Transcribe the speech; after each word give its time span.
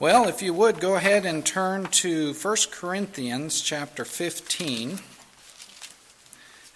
Well, 0.00 0.28
if 0.28 0.42
you 0.42 0.54
would 0.54 0.78
go 0.78 0.94
ahead 0.94 1.26
and 1.26 1.44
turn 1.44 1.86
to 1.86 2.32
1 2.32 2.56
Corinthians 2.70 3.60
chapter 3.60 4.04
15. 4.04 5.00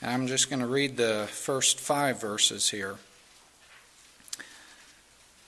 And 0.00 0.10
I'm 0.10 0.26
just 0.26 0.50
going 0.50 0.58
to 0.58 0.66
read 0.66 0.96
the 0.96 1.28
first 1.30 1.78
five 1.78 2.20
verses 2.20 2.70
here. 2.70 2.96
It 4.40 4.44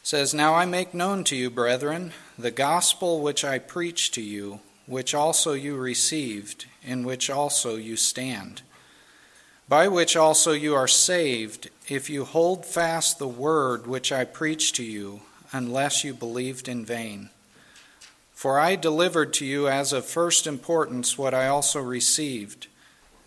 says, 0.04 0.32
Now 0.32 0.54
I 0.54 0.66
make 0.66 0.95
known 0.95 1.24
to 1.24 1.34
you, 1.34 1.50
brethren, 1.50 2.12
the 2.38 2.52
gospel 2.52 3.20
which 3.20 3.45
I 3.45 3.59
preached 3.59 4.14
to 4.14 4.22
you, 4.22 4.61
which 4.86 5.12
also 5.12 5.54
you 5.54 5.77
received, 5.77 6.66
in 6.84 7.04
which 7.04 7.29
also 7.29 7.75
you 7.75 7.96
stand, 7.96 8.62
by 9.68 9.88
which 9.88 10.14
also 10.14 10.52
you 10.52 10.77
are 10.77 10.86
saved, 10.86 11.70
if 11.88 12.09
you 12.09 12.25
hold 12.25 12.66
fast 12.66 13.18
the 13.18 13.27
word 13.27 13.88
which 13.88 14.12
I 14.12 14.25
preached 14.25 14.77
to 14.77 14.84
you, 14.84 15.22
unless 15.50 16.04
you 16.04 16.14
believed 16.14 16.68
in 16.68 16.84
vain. 16.84 17.30
For 18.34 18.59
I 18.59 18.77
delivered 18.77 19.33
to 19.34 19.47
you 19.47 19.69
as 19.69 19.93
of 19.93 20.05
first 20.05 20.47
importance 20.47 21.16
what 21.16 21.33
I 21.33 21.47
also 21.47 21.80
received 21.80 22.66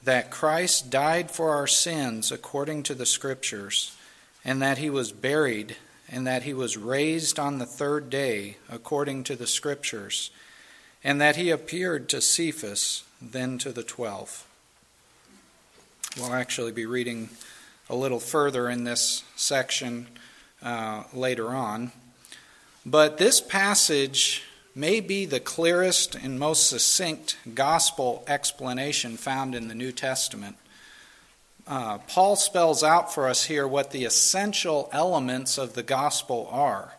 that 0.04 0.30
Christ 0.30 0.90
died 0.90 1.32
for 1.32 1.56
our 1.56 1.68
sins 1.68 2.32
according 2.32 2.84
to 2.84 2.96
the 2.96 3.06
Scriptures, 3.06 3.98
and 4.46 4.62
that 4.62 4.78
he 4.78 4.90
was 4.90 5.12
buried, 5.12 5.76
and 6.10 6.26
that 6.28 6.44
he 6.44 6.54
was 6.54 6.78
raised 6.78 7.40
on 7.40 7.58
the 7.58 7.66
third 7.66 8.10
day 8.10 8.58
according 8.70 9.24
to 9.26 9.36
the 9.36 9.48
Scriptures, 9.48 10.30
and 11.04 11.20
that 11.20 11.36
he 11.36 11.50
appeared 11.50 12.08
to 12.10 12.22
Cephas, 12.22 13.04
then 13.22 13.58
to 13.58 13.72
the 13.72 13.84
twelve. 13.84 14.46
We'll 16.16 16.34
actually 16.34 16.72
be 16.72 16.86
reading 16.86 17.30
a 17.90 17.96
little 17.96 18.20
further 18.20 18.70
in 18.70 18.84
this 18.84 19.24
section 19.36 20.08
uh, 20.62 21.04
later 21.14 21.50
on. 21.50 21.92
But 22.86 23.18
this 23.18 23.42
passage 23.42 24.44
may 24.78 25.00
be 25.00 25.26
the 25.26 25.40
clearest 25.40 26.14
and 26.14 26.38
most 26.38 26.70
succinct 26.70 27.36
gospel 27.56 28.24
explanation 28.28 29.18
found 29.18 29.56
in 29.56 29.68
the 29.68 29.74
New 29.74 29.92
Testament. 29.92 30.56
Uh, 31.66 31.98
Paul 31.98 32.36
spells 32.36 32.84
out 32.84 33.12
for 33.12 33.28
us 33.28 33.46
here 33.46 33.68
what 33.68 33.90
the 33.90 34.06
essential 34.06 34.88
elements 34.94 35.58
of 35.58 35.74
the 35.74 35.82
gospel 35.82 36.48
are. 36.52 36.94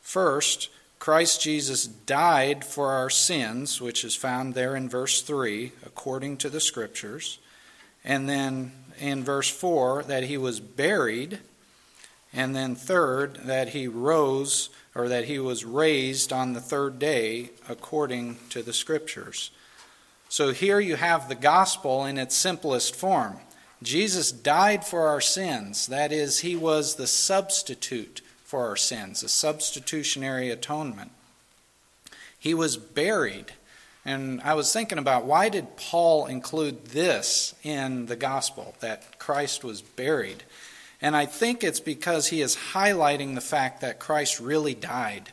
First, 0.00 0.68
Christ 1.00 1.42
Jesus 1.42 1.84
died 1.84 2.64
for 2.64 2.92
our 2.92 3.10
sins, 3.10 3.80
which 3.80 4.04
is 4.04 4.14
found 4.14 4.54
there 4.54 4.76
in 4.76 4.88
verse 4.88 5.20
3, 5.20 5.72
according 5.84 6.36
to 6.38 6.48
the 6.48 6.60
Scriptures. 6.60 7.38
And 8.04 8.28
then 8.28 8.70
in 9.00 9.24
verse 9.24 9.50
4, 9.50 10.04
that 10.04 10.24
he 10.24 10.38
was 10.38 10.60
buried. 10.60 11.40
And 12.32 12.54
then 12.54 12.76
third, 12.76 13.40
that 13.44 13.70
he 13.70 13.88
rose 13.88 14.70
or 14.96 15.08
that 15.08 15.26
he 15.26 15.38
was 15.38 15.64
raised 15.64 16.32
on 16.32 16.54
the 16.54 16.60
third 16.60 16.98
day 16.98 17.50
according 17.68 18.38
to 18.48 18.62
the 18.62 18.72
Scriptures. 18.72 19.50
So 20.30 20.52
here 20.52 20.80
you 20.80 20.96
have 20.96 21.28
the 21.28 21.34
gospel 21.34 22.06
in 22.06 22.16
its 22.16 22.34
simplest 22.34 22.96
form. 22.96 23.36
Jesus 23.82 24.32
died 24.32 24.86
for 24.86 25.06
our 25.06 25.20
sins. 25.20 25.86
That 25.86 26.12
is, 26.12 26.40
he 26.40 26.56
was 26.56 26.94
the 26.94 27.06
substitute 27.06 28.22
for 28.42 28.66
our 28.66 28.76
sins, 28.76 29.22
a 29.22 29.28
substitutionary 29.28 30.50
atonement. 30.50 31.10
He 32.38 32.54
was 32.54 32.78
buried. 32.78 33.52
And 34.04 34.40
I 34.42 34.54
was 34.54 34.72
thinking 34.72 34.98
about 34.98 35.26
why 35.26 35.50
did 35.50 35.76
Paul 35.76 36.26
include 36.26 36.86
this 36.86 37.54
in 37.62 38.06
the 38.06 38.16
gospel, 38.16 38.74
that 38.80 39.18
Christ 39.18 39.62
was 39.62 39.82
buried? 39.82 40.44
And 41.06 41.14
I 41.14 41.24
think 41.24 41.62
it's 41.62 41.78
because 41.78 42.26
he 42.26 42.40
is 42.40 42.58
highlighting 42.72 43.36
the 43.36 43.40
fact 43.40 43.80
that 43.80 44.00
Christ 44.00 44.40
really 44.40 44.74
died. 44.74 45.30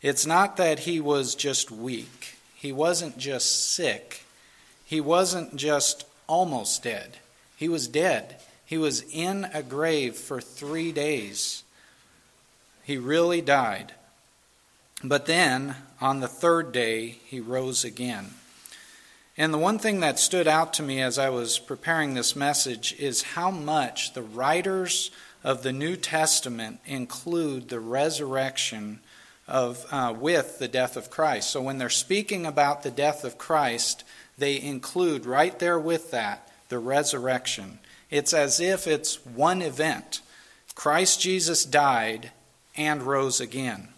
It's 0.00 0.24
not 0.24 0.58
that 0.58 0.78
he 0.78 1.00
was 1.00 1.34
just 1.34 1.72
weak, 1.72 2.36
he 2.54 2.70
wasn't 2.70 3.18
just 3.18 3.74
sick, 3.74 4.22
he 4.84 5.00
wasn't 5.00 5.56
just 5.56 6.06
almost 6.28 6.84
dead. 6.84 7.16
He 7.56 7.68
was 7.68 7.88
dead. 7.88 8.36
He 8.64 8.78
was 8.78 9.02
in 9.12 9.48
a 9.52 9.60
grave 9.60 10.14
for 10.14 10.40
three 10.40 10.92
days. 10.92 11.64
He 12.84 12.96
really 12.96 13.40
died. 13.40 13.94
But 15.02 15.26
then, 15.26 15.74
on 16.00 16.20
the 16.20 16.28
third 16.28 16.70
day, 16.70 17.18
he 17.26 17.40
rose 17.40 17.82
again. 17.82 18.34
And 19.40 19.54
the 19.54 19.58
one 19.58 19.78
thing 19.78 20.00
that 20.00 20.18
stood 20.18 20.48
out 20.48 20.74
to 20.74 20.82
me 20.82 21.00
as 21.00 21.16
I 21.16 21.30
was 21.30 21.60
preparing 21.60 22.14
this 22.14 22.34
message 22.34 22.96
is 22.98 23.22
how 23.22 23.52
much 23.52 24.12
the 24.12 24.22
writers 24.22 25.12
of 25.44 25.62
the 25.62 25.72
New 25.72 25.94
Testament 25.94 26.80
include 26.84 27.68
the 27.68 27.78
resurrection 27.78 28.98
of, 29.46 29.86
uh, 29.92 30.12
with 30.18 30.58
the 30.58 30.66
death 30.66 30.96
of 30.96 31.08
Christ. 31.08 31.50
So 31.50 31.62
when 31.62 31.78
they're 31.78 31.88
speaking 31.88 32.46
about 32.46 32.82
the 32.82 32.90
death 32.90 33.22
of 33.22 33.38
Christ, 33.38 34.02
they 34.36 34.60
include 34.60 35.24
right 35.24 35.56
there 35.60 35.78
with 35.78 36.10
that 36.10 36.50
the 36.68 36.80
resurrection. 36.80 37.78
It's 38.10 38.34
as 38.34 38.58
if 38.58 38.88
it's 38.88 39.24
one 39.24 39.62
event. 39.62 40.20
Christ 40.74 41.20
Jesus 41.20 41.64
died 41.64 42.32
and 42.76 43.04
rose 43.04 43.40
again. 43.40 43.88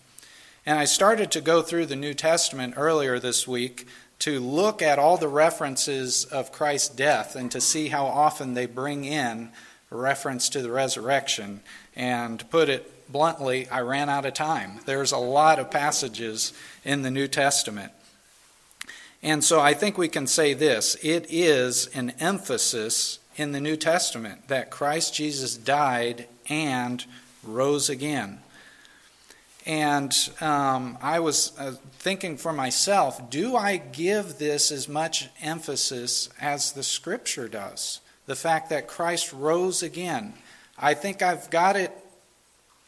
And 0.67 0.79
I 0.79 0.85
started 0.85 1.31
to 1.31 1.41
go 1.41 1.63
through 1.63 1.87
the 1.87 1.97
New 1.97 2.13
Testament 2.13 2.75
earlier 2.77 3.19
this 3.19 3.49
week 3.49 3.87
to 4.21 4.39
look 4.39 4.83
at 4.83 4.99
all 4.99 5.17
the 5.17 5.29
references 5.29 6.25
of 6.25 6.53
Christ's 6.53 6.95
death 6.95 7.35
and 7.37 7.51
to 7.51 7.61
see 7.61 7.89
how 7.89 8.07
often 8.07 8.55
they 8.55 8.67
bring 8.67 9.05
in 9.05 9.51
reference 9.91 10.49
to 10.51 10.63
the 10.63 10.71
resurrection. 10.71 11.61
And 11.97 12.39
to 12.39 12.45
put 12.45 12.69
it 12.69 13.11
bluntly, 13.11 13.69
I 13.69 13.81
ran 13.81 14.09
out 14.09 14.27
of 14.27 14.35
time. 14.35 14.81
There's 14.87 15.13
a 15.13 15.19
lot 15.19 15.59
of 15.59 15.71
passages 15.71 16.53
in 16.85 17.03
the 17.03 17.11
New 17.11 17.29
Testament. 17.29 17.93
And 19.23 19.45
so 19.45 19.61
I 19.61 19.75
think 19.75 19.99
we 19.99 20.09
can 20.09 20.27
say 20.27 20.55
this 20.55 20.97
it 21.03 21.27
is 21.29 21.89
an 21.89 22.11
emphasis 22.21 23.19
in 23.37 23.53
the 23.53 23.61
New 23.61 23.77
Testament 23.77 24.49
that 24.49 24.71
Christ 24.71 25.15
Jesus 25.15 25.57
died 25.57 26.27
and 26.49 27.05
rose 27.43 27.89
again. 27.89 28.41
And 29.71 30.13
um, 30.41 30.99
I 31.01 31.21
was 31.21 31.53
uh, 31.57 31.77
thinking 32.01 32.39
for 32.39 32.53
myself 32.53 33.31
do 33.31 33.55
I 33.55 33.77
give 33.77 34.39
this 34.39 34.73
as 34.73 34.89
much 34.89 35.29
emphasis 35.41 36.29
as 36.41 36.73
the 36.73 36.83
scripture 36.83 37.47
does? 37.47 38.01
The 38.27 38.35
fact 38.35 38.71
that 38.71 38.89
Christ 38.89 39.33
rose 39.33 39.85
again. 39.85 40.35
I 40.77 40.95
think 40.95 41.23
I've 41.23 41.51
got 41.51 41.77
it 41.77 41.97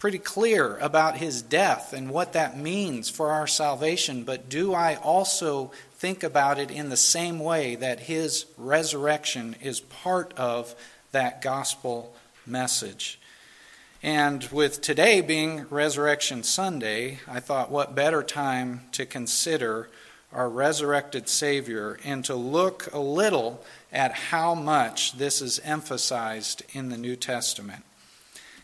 pretty 0.01 0.19
clear 0.19 0.77
about 0.79 1.19
his 1.19 1.41
death 1.41 1.93
and 1.93 2.11
what 2.11 2.33
that 2.33 2.59
means 2.59 3.09
for 3.09 3.31
our 3.31 3.47
salvation, 3.47 4.25
but 4.25 4.49
do 4.49 4.75
I 4.75 4.97
also 4.97 5.71
think 5.99 6.25
about 6.25 6.59
it 6.59 6.73
in 6.73 6.89
the 6.89 6.97
same 6.97 7.39
way 7.39 7.77
that 7.77 8.01
his 8.01 8.47
resurrection 8.59 9.55
is 9.63 9.79
part 9.79 10.35
of 10.37 10.75
that 11.13 11.43
gospel 11.43 12.13
message? 12.45 13.21
And 14.05 14.43
with 14.51 14.81
today 14.81 15.21
being 15.21 15.67
Resurrection 15.71 16.43
Sunday, 16.43 17.21
I 17.29 17.39
thought 17.39 17.71
what 17.71 17.95
better 17.95 18.25
time 18.25 18.81
to 18.93 19.07
consider 19.07 19.91
our 20.33 20.49
resurrected 20.49 21.29
Savior 21.29 22.01
and 22.03 22.25
to 22.25 22.35
look 22.35 22.93
a 22.93 22.99
little 22.99 23.65
at 23.93 24.13
how 24.13 24.57
much 24.57 25.19
this 25.19 25.41
is 25.41 25.61
emphasized 25.61 26.65
in 26.73 26.89
the 26.89 26.99
New 26.99 27.15
Testament. 27.15 27.85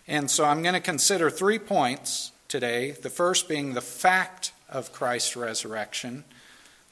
And 0.09 0.28
so 0.28 0.44
I'm 0.44 0.60
going 0.60 0.75
to 0.75 0.81
consider 0.81 1.31
three 1.31 1.60
points 1.60 2.32
today. 2.49 2.91
The 2.91 3.09
first 3.09 3.49
being 3.49 3.75
the 3.75 3.81
fact 3.81 4.50
of 4.69 4.93
Christ's 4.93 5.37
resurrection, 5.37 6.25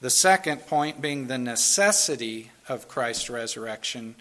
the 0.01 0.11
second 0.11 0.69
point 0.69 1.01
being 1.01 1.27
the 1.27 1.39
necessity 1.39 2.53
of 2.69 2.87
Christ's 2.87 3.28
resurrection, 3.28 4.15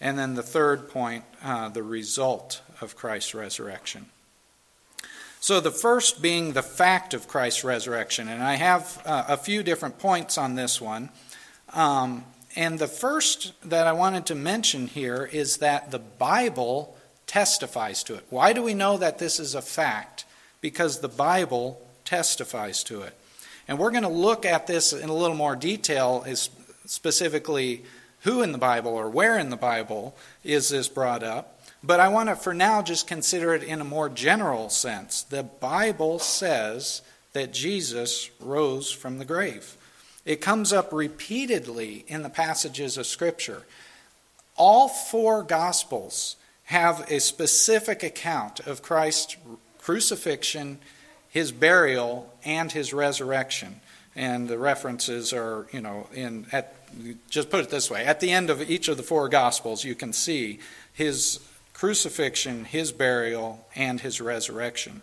and 0.00 0.16
then 0.16 0.34
the 0.34 0.42
third 0.44 0.88
point, 0.88 1.24
uh, 1.42 1.68
the 1.68 1.82
result 1.82 2.60
of 2.82 2.96
Christ's 2.96 3.34
resurrection. 3.34 4.06
So, 5.40 5.60
the 5.60 5.72
first 5.72 6.22
being 6.22 6.52
the 6.52 6.62
fact 6.62 7.14
of 7.14 7.26
Christ's 7.26 7.64
resurrection, 7.64 8.28
and 8.28 8.42
I 8.42 8.54
have 8.54 9.02
uh, 9.04 9.24
a 9.28 9.36
few 9.36 9.62
different 9.62 9.98
points 9.98 10.38
on 10.38 10.54
this 10.54 10.80
one. 10.80 11.08
Um, 11.72 12.24
and 12.54 12.78
the 12.78 12.86
first 12.86 13.52
that 13.68 13.86
I 13.86 13.92
wanted 13.92 14.26
to 14.26 14.34
mention 14.34 14.86
here 14.86 15.28
is 15.32 15.56
that 15.56 15.90
the 15.90 15.98
Bible 15.98 16.96
testifies 17.26 18.02
to 18.04 18.14
it. 18.14 18.24
Why 18.30 18.52
do 18.52 18.62
we 18.62 18.74
know 18.74 18.98
that 18.98 19.18
this 19.18 19.40
is 19.40 19.54
a 19.54 19.62
fact? 19.62 20.26
Because 20.60 21.00
the 21.00 21.08
Bible 21.08 21.80
testifies 22.04 22.84
to 22.84 23.02
it. 23.02 23.14
And 23.66 23.78
we're 23.78 23.90
going 23.90 24.02
to 24.02 24.08
look 24.08 24.44
at 24.44 24.66
this 24.66 24.92
in 24.92 25.08
a 25.08 25.14
little 25.14 25.36
more 25.36 25.56
detail, 25.56 26.24
is 26.26 26.50
specifically 26.84 27.84
who 28.20 28.42
in 28.42 28.52
the 28.52 28.58
Bible 28.58 28.92
or 28.92 29.08
where 29.08 29.38
in 29.38 29.50
the 29.50 29.56
Bible 29.56 30.14
is 30.44 30.68
this 30.68 30.88
brought 30.88 31.22
up. 31.22 31.51
But 31.84 32.00
I 32.00 32.08
want 32.08 32.28
to, 32.28 32.36
for 32.36 32.54
now, 32.54 32.80
just 32.82 33.06
consider 33.06 33.54
it 33.54 33.62
in 33.62 33.80
a 33.80 33.84
more 33.84 34.08
general 34.08 34.68
sense. 34.68 35.22
The 35.22 35.42
Bible 35.42 36.18
says 36.18 37.02
that 37.32 37.52
Jesus 37.52 38.30
rose 38.40 38.90
from 38.90 39.18
the 39.18 39.24
grave. 39.24 39.76
It 40.24 40.40
comes 40.40 40.72
up 40.72 40.92
repeatedly 40.92 42.04
in 42.06 42.22
the 42.22 42.28
passages 42.30 42.96
of 42.96 43.06
Scripture. 43.06 43.62
All 44.56 44.88
four 44.88 45.42
Gospels 45.42 46.36
have 46.64 47.10
a 47.10 47.18
specific 47.18 48.04
account 48.04 48.60
of 48.60 48.82
Christ's 48.82 49.36
crucifixion, 49.78 50.78
his 51.28 51.50
burial, 51.50 52.32
and 52.44 52.70
his 52.70 52.92
resurrection. 52.92 53.80
And 54.14 54.46
the 54.46 54.58
references 54.58 55.32
are, 55.32 55.66
you 55.72 55.80
know, 55.80 56.06
in 56.14 56.46
at 56.52 56.76
just 57.30 57.50
put 57.50 57.60
it 57.60 57.70
this 57.70 57.90
way, 57.90 58.04
at 58.04 58.20
the 58.20 58.30
end 58.30 58.50
of 58.50 58.70
each 58.70 58.88
of 58.88 58.98
the 58.98 59.02
four 59.02 59.28
gospels 59.28 59.82
you 59.82 59.94
can 59.94 60.12
see 60.12 60.58
his 60.92 61.40
crucifixion, 61.72 62.64
his 62.64 62.92
burial, 62.92 63.66
and 63.74 64.00
his 64.00 64.20
resurrection. 64.20 65.02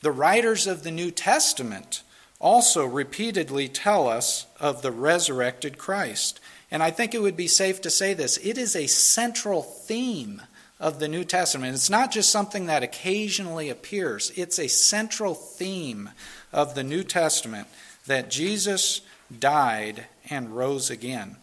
The 0.00 0.12
writers 0.12 0.66
of 0.66 0.84
the 0.84 0.90
New 0.90 1.10
Testament 1.10 2.02
also 2.40 2.86
repeatedly 2.86 3.68
tell 3.68 4.08
us 4.08 4.46
of 4.60 4.82
the 4.82 4.92
resurrected 4.92 5.76
Christ. 5.76 6.40
And 6.70 6.82
I 6.82 6.90
think 6.90 7.14
it 7.14 7.22
would 7.22 7.36
be 7.36 7.48
safe 7.48 7.80
to 7.82 7.90
say 7.90 8.14
this 8.14 8.36
it 8.38 8.58
is 8.58 8.76
a 8.76 8.86
central 8.86 9.62
theme 9.62 10.42
of 10.78 11.00
the 11.00 11.08
New 11.08 11.24
Testament. 11.24 11.74
It's 11.74 11.90
not 11.90 12.12
just 12.12 12.30
something 12.30 12.66
that 12.66 12.82
occasionally 12.82 13.68
appears, 13.68 14.30
it's 14.36 14.58
a 14.58 14.68
central 14.68 15.34
theme 15.34 16.10
of 16.52 16.74
the 16.74 16.84
New 16.84 17.02
Testament 17.02 17.66
that 18.06 18.30
Jesus 18.30 19.00
died 19.36 20.06
and 20.30 20.56
rose 20.56 20.90
again. 20.90 21.36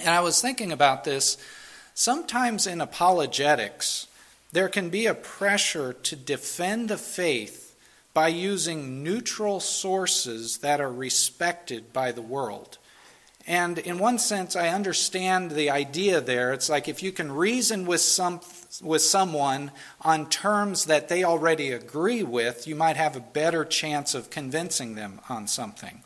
And 0.00 0.08
I 0.08 0.20
was 0.20 0.40
thinking 0.40 0.72
about 0.72 1.04
this. 1.04 1.36
Sometimes 1.94 2.66
in 2.66 2.80
apologetics, 2.80 4.06
there 4.52 4.68
can 4.68 4.90
be 4.90 5.06
a 5.06 5.14
pressure 5.14 5.92
to 5.92 6.16
defend 6.16 6.88
the 6.88 6.98
faith 6.98 7.76
by 8.12 8.28
using 8.28 9.02
neutral 9.02 9.60
sources 9.60 10.58
that 10.58 10.80
are 10.80 10.92
respected 10.92 11.92
by 11.92 12.10
the 12.12 12.22
world. 12.22 12.78
And 13.46 13.78
in 13.78 13.98
one 13.98 14.18
sense, 14.18 14.54
I 14.54 14.68
understand 14.68 15.52
the 15.52 15.70
idea 15.70 16.20
there. 16.20 16.52
It's 16.52 16.68
like 16.68 16.88
if 16.88 17.02
you 17.02 17.12
can 17.12 17.32
reason 17.32 17.86
with, 17.86 18.00
some, 18.00 18.40
with 18.82 19.02
someone 19.02 19.70
on 20.02 20.28
terms 20.28 20.84
that 20.86 21.08
they 21.08 21.24
already 21.24 21.70
agree 21.72 22.22
with, 22.22 22.66
you 22.66 22.74
might 22.74 22.96
have 22.96 23.16
a 23.16 23.20
better 23.20 23.64
chance 23.64 24.14
of 24.14 24.30
convincing 24.30 24.94
them 24.94 25.20
on 25.28 25.46
something. 25.46 26.02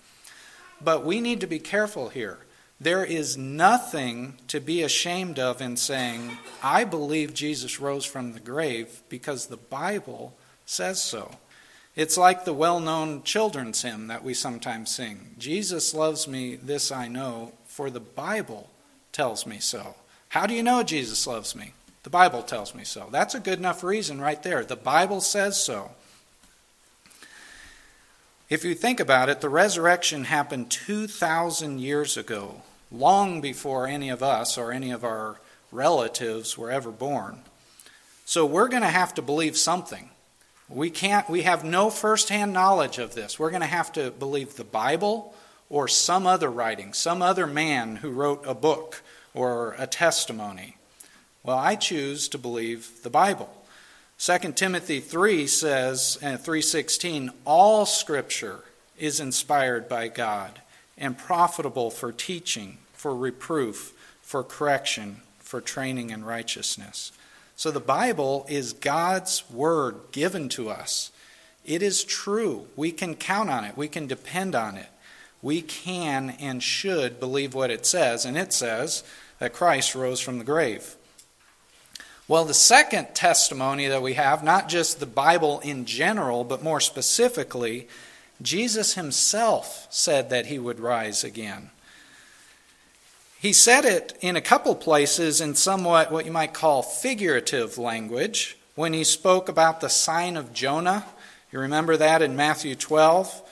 But 0.81 1.05
we 1.05 1.21
need 1.21 1.41
to 1.41 1.47
be 1.47 1.59
careful 1.59 2.11
here. 2.11 2.39
There 2.85 3.03
is 3.03 3.39
nothing 3.39 4.35
to 4.49 4.61
be 4.61 4.83
ashamed 4.83 5.39
of 5.39 5.63
in 5.63 5.79
saying, 5.79 6.37
I 6.63 6.85
believe 6.85 7.33
Jesus 7.33 7.81
rose 7.81 8.05
from 8.05 8.35
the 8.35 8.41
grave 8.41 9.01
because 9.09 9.47
the 9.47 9.57
Bible 9.57 10.35
says 10.67 11.03
so. 11.03 11.37
It's 11.97 12.19
like 12.19 12.45
the 12.45 12.53
well 12.53 12.81
known 12.81 13.23
children's 13.23 13.81
hymn 13.81 14.09
that 14.09 14.23
we 14.23 14.35
sometimes 14.35 14.95
sing 14.95 15.35
Jesus 15.39 15.95
loves 15.95 16.29
me, 16.29 16.57
this 16.57 16.93
I 16.93 17.09
know, 17.09 17.55
for 17.65 17.89
the 17.89 18.01
Bible 18.01 18.69
tells 19.13 19.47
me 19.47 19.61
so. 19.61 19.95
How 20.29 20.45
do 20.45 20.53
you 20.53 20.63
know 20.63 20.83
Jesus 20.83 21.27
loves 21.27 21.57
me? 21.57 21.73
The 22.03 22.11
Bible 22.11 22.43
tells 22.43 22.75
me 22.75 22.85
so. 22.85 23.09
That's 23.11 23.35
a 23.35 23.41
good 23.41 23.59
enough 23.59 23.83
reason 23.83 24.21
right 24.21 24.43
there. 24.43 24.63
The 24.63 24.77
Bible 24.77 25.23
says 25.23 25.59
so. 25.59 25.93
If 28.51 28.63
you 28.63 28.75
think 28.75 29.01
about 29.01 29.31
it, 29.31 29.41
the 29.41 29.49
resurrection 29.49 30.25
happened 30.25 30.71
2,000 30.71 31.79
years 31.79 32.19
ago, 32.19 32.61
long 32.99 33.41
before 33.41 33.87
any 33.87 34.09
of 34.09 34.23
us 34.23 34.57
or 34.57 34.73
any 34.73 34.91
of 34.91 35.05
our 35.05 35.41
relatives 35.73 36.57
were 36.57 36.71
ever 36.71 36.91
born. 36.91 37.41
So 38.25 38.47
we're 38.47 38.69
going 38.69 38.83
to 38.83 38.89
have 38.89 39.15
to 39.15 39.23
believe 39.23 39.57
something. 39.57 40.11
We 40.69 40.89
can't 40.89 41.29
we 41.29 41.43
have 41.43 41.63
no 41.63 41.91
firsthand 41.91 42.53
knowledge 42.53 42.99
of 42.99 43.15
this. 43.15 43.39
We're 43.39 43.51
going 43.51 43.61
to 43.61 43.67
have 43.67 43.93
to 43.93 44.11
believe 44.11 44.57
the 44.57 44.65
Bible 44.65 45.35
or 45.69 45.89
some 45.89 46.27
other 46.27 46.51
writing, 46.51 46.93
some 46.93 47.21
other 47.21 47.47
man 47.47 47.97
who 47.97 48.11
wrote 48.11 48.45
a 48.47 48.55
book 48.55 49.03
or 49.35 49.75
a 49.79 49.87
testimony. 49.87 50.77
Well, 51.43 51.59
I 51.59 51.77
choose 51.77 52.29
to 52.29 52.39
believe 52.39 53.03
the 53.03 53.11
Bible. 53.11 53.55
2 54.19 54.53
Timothy 54.53 55.01
3 55.01 55.47
says, 55.47 56.19
uh, 56.23 56.39
3:16, 56.39 57.31
all 57.45 57.85
scripture 57.85 58.61
is 58.99 59.21
inspired 59.21 59.89
by 59.89 60.09
God 60.09 60.63
and 60.97 61.19
profitable 61.19 61.91
for 61.91 62.13
teaching, 62.13 62.79
for 63.05 63.15
reproof, 63.15 63.93
for 64.23 64.43
correction, 64.43 65.21
for 65.39 65.61
training 65.61 66.09
in 66.09 66.25
righteousness. 66.25 67.13
So 67.55 67.71
the 67.71 67.79
Bible 67.79 68.47
is 68.49 68.73
God's 68.73 69.45
word 69.51 69.97
given 70.11 70.49
to 70.49 70.71
us. 70.71 71.13
It 71.67 71.83
is 71.83 72.03
true. 72.03 72.67
We 72.77 72.93
can 72.93 73.15
count 73.15 73.51
on 73.51 73.65
it. 73.65 73.77
We 73.77 73.89
can 73.89 74.07
depend 74.07 74.55
on 74.55 74.79
it. 74.79 74.87
We 75.43 75.61
can 75.61 76.31
and 76.41 76.63
should 76.63 77.21
believe 77.21 77.53
what 77.53 77.71
it 77.71 77.85
says, 77.85 78.25
and 78.25 78.39
it 78.39 78.55
says 78.55 79.05
that 79.39 79.53
Christ 79.53 79.95
rose 79.95 80.21
from 80.21 80.39
the 80.39 80.45
grave. 80.45 80.97
Well, 82.27 82.47
the 82.47 82.55
second 82.55 83.09
testimony 83.15 83.87
that 83.87 84.01
we 84.01 84.15
have, 84.15 84.43
not 84.43 84.71
just 84.71 84.99
the 84.99 85.05
Bible 85.05 85.61
in 85.61 85.85
general, 85.85 86.43
but 86.43 86.63
more 86.63 86.81
specifically, 86.81 87.87
Jesus 88.41 88.95
himself 88.95 89.89
said 89.91 90.31
that 90.31 90.47
he 90.47 90.59
would 90.59 90.81
rise 90.81 91.23
again. 91.23 91.69
He 93.45 93.53
said 93.53 93.85
it 93.85 94.17
in 94.23 94.37
a 94.37 94.41
couple 94.41 94.75
places 94.75 95.43
in 95.43 95.55
somewhat 95.55 96.11
what 96.11 96.25
you 96.25 96.33
might 96.33 96.55
call 96.55 96.81
figurative 96.81 97.77
language 97.77 98.57
when 98.75 98.95
he 98.95 99.05
spoke 99.05 99.51
about 99.51 99.83
the 99.83 99.91
sign 99.91 100.39
of 100.39 100.55
Jonah. 100.55 101.05
You 101.53 101.59
remember 101.59 101.99
that 101.99 102.23
in 102.23 102.37
Matthew 102.37 102.75
12? 102.75 103.43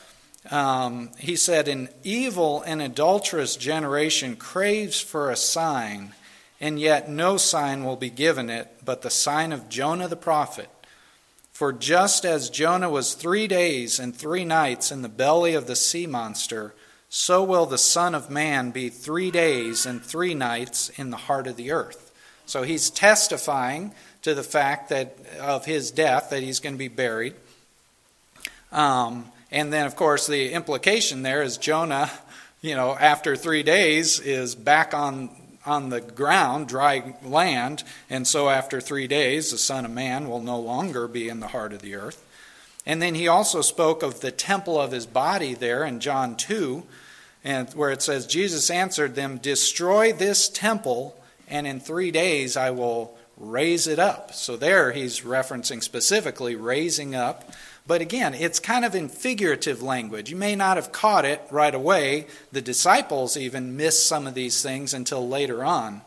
Um, 0.50 1.10
he 1.18 1.36
said, 1.36 1.68
An 1.68 1.90
evil 2.02 2.62
and 2.62 2.80
adulterous 2.80 3.54
generation 3.54 4.34
craves 4.34 4.98
for 4.98 5.30
a 5.30 5.36
sign, 5.36 6.14
and 6.58 6.80
yet 6.80 7.10
no 7.10 7.36
sign 7.36 7.84
will 7.84 7.96
be 7.96 8.08
given 8.08 8.48
it 8.48 8.74
but 8.82 9.02
the 9.02 9.10
sign 9.10 9.52
of 9.52 9.68
Jonah 9.68 10.08
the 10.08 10.16
prophet. 10.16 10.70
For 11.52 11.70
just 11.70 12.24
as 12.24 12.48
Jonah 12.48 12.88
was 12.88 13.12
three 13.12 13.46
days 13.46 13.98
and 13.98 14.16
three 14.16 14.46
nights 14.46 14.90
in 14.90 15.02
the 15.02 15.10
belly 15.10 15.52
of 15.52 15.66
the 15.66 15.76
sea 15.76 16.06
monster, 16.06 16.72
so 17.14 17.44
will 17.44 17.66
the 17.66 17.76
Son 17.76 18.14
of 18.14 18.30
Man 18.30 18.70
be 18.70 18.88
three 18.88 19.30
days 19.30 19.84
and 19.84 20.02
three 20.02 20.32
nights 20.32 20.88
in 20.96 21.10
the 21.10 21.18
heart 21.18 21.46
of 21.46 21.56
the 21.56 21.70
earth. 21.70 22.10
So 22.46 22.62
he's 22.62 22.88
testifying 22.88 23.92
to 24.22 24.32
the 24.34 24.42
fact 24.42 24.88
that 24.88 25.18
of 25.38 25.66
his 25.66 25.90
death, 25.90 26.30
that 26.30 26.42
he's 26.42 26.58
going 26.58 26.74
to 26.74 26.78
be 26.78 26.88
buried. 26.88 27.34
Um, 28.72 29.26
and 29.50 29.70
then, 29.70 29.84
of 29.84 29.94
course, 29.94 30.26
the 30.26 30.52
implication 30.52 31.20
there 31.20 31.42
is 31.42 31.58
Jonah, 31.58 32.10
you 32.62 32.74
know, 32.74 32.96
after 32.98 33.36
three 33.36 33.62
days 33.62 34.18
is 34.18 34.54
back 34.54 34.94
on 34.94 35.28
on 35.66 35.90
the 35.90 36.00
ground, 36.00 36.66
dry 36.66 37.14
land, 37.22 37.84
and 38.08 38.26
so 38.26 38.48
after 38.48 38.80
three 38.80 39.06
days, 39.06 39.50
the 39.50 39.58
Son 39.58 39.84
of 39.84 39.90
Man 39.90 40.30
will 40.30 40.40
no 40.40 40.58
longer 40.58 41.06
be 41.06 41.28
in 41.28 41.40
the 41.40 41.48
heart 41.48 41.74
of 41.74 41.82
the 41.82 41.94
earth. 41.94 42.24
And 42.84 43.00
then 43.00 43.14
he 43.14 43.28
also 43.28 43.60
spoke 43.60 44.02
of 44.02 44.20
the 44.20 44.32
temple 44.32 44.80
of 44.80 44.92
his 44.92 45.06
body 45.06 45.54
there 45.54 45.84
in 45.84 46.00
John 46.00 46.36
2, 46.36 46.82
and 47.44 47.68
where 47.74 47.90
it 47.90 48.02
says, 48.02 48.26
Jesus 48.26 48.70
answered 48.70 49.14
them, 49.14 49.38
Destroy 49.38 50.12
this 50.12 50.48
temple, 50.48 51.16
and 51.48 51.66
in 51.66 51.80
three 51.80 52.10
days 52.10 52.56
I 52.56 52.70
will 52.70 53.16
raise 53.36 53.86
it 53.86 53.98
up. 53.98 54.32
So 54.32 54.56
there 54.56 54.92
he's 54.92 55.20
referencing 55.20 55.82
specifically 55.82 56.54
raising 56.54 57.14
up. 57.14 57.50
But 57.86 58.00
again, 58.00 58.34
it's 58.34 58.60
kind 58.60 58.84
of 58.84 58.94
in 58.94 59.08
figurative 59.08 59.82
language. 59.82 60.30
You 60.30 60.36
may 60.36 60.54
not 60.54 60.76
have 60.76 60.92
caught 60.92 61.24
it 61.24 61.42
right 61.50 61.74
away. 61.74 62.28
The 62.52 62.62
disciples 62.62 63.36
even 63.36 63.76
missed 63.76 64.06
some 64.06 64.26
of 64.26 64.34
these 64.34 64.62
things 64.62 64.94
until 64.94 65.26
later 65.28 65.64
on. 65.64 66.02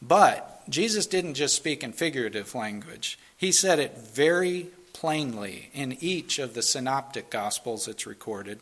But 0.00 0.62
Jesus 0.68 1.06
didn't 1.06 1.34
just 1.34 1.56
speak 1.56 1.82
in 1.82 1.92
figurative 1.92 2.54
language, 2.54 3.18
he 3.36 3.52
said 3.52 3.78
it 3.78 3.98
very 3.98 4.68
plainly 5.04 5.68
in 5.74 5.98
each 6.00 6.38
of 6.38 6.54
the 6.54 6.62
synoptic 6.62 7.28
gospels 7.28 7.86
it's 7.86 8.06
recorded. 8.06 8.58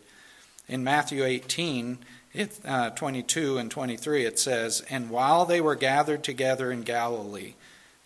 In 0.67 0.83
Matthew 0.83 1.23
18, 1.23 1.99
it, 2.35 2.59
uh, 2.65 2.91
22 2.91 3.59
and 3.59 3.71
23, 3.71 4.25
it 4.25 4.41
says, 4.41 4.83
And 4.91 5.09
while 5.09 5.45
they 5.45 5.61
were 5.61 5.77
gathered 5.77 6.25
together 6.25 6.73
in 6.73 6.83
Galilee, 6.83 7.55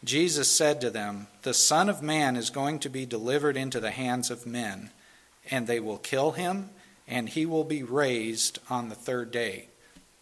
Jesus 0.05 0.51
said 0.51 0.83
to 0.83 0.91
them, 0.91 1.29
The 1.45 1.55
Son 1.55 1.89
of 1.89 2.03
Man 2.03 2.37
is 2.37 2.51
going 2.51 2.79
to 2.81 2.91
be 2.91 3.07
delivered 3.07 3.57
into 3.57 3.81
the 3.81 3.91
hands 3.91 4.31
of 4.31 4.45
men, 4.45 4.91
and 5.51 5.67
they 5.67 5.81
will 5.81 5.97
kill 5.97 6.33
him, 6.33 6.69
and 7.09 7.31
he 7.31 7.47
will 7.47 7.65
be 7.65 7.83
raised 7.83 8.59
on 8.69 8.91
the 8.91 8.95
third 8.95 9.31
day. 9.31 9.69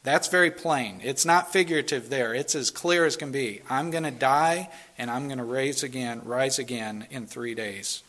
That's 0.04 0.28
very 0.28 0.52
plain. 0.52 1.00
It's 1.02 1.24
not 1.24 1.52
figurative 1.52 2.10
there. 2.10 2.32
It's 2.32 2.54
as 2.54 2.70
clear 2.70 3.06
as 3.06 3.16
can 3.16 3.32
be. 3.32 3.62
I'm 3.68 3.90
going 3.90 4.04
to 4.04 4.12
die 4.12 4.68
and 4.98 5.10
I'm 5.10 5.26
going 5.26 5.38
to 5.38 5.44
rise 5.44 5.82
again, 5.82 6.20
rise 6.24 6.60
again 6.60 7.08
in 7.10 7.26
3 7.26 7.54
days. 7.54 8.03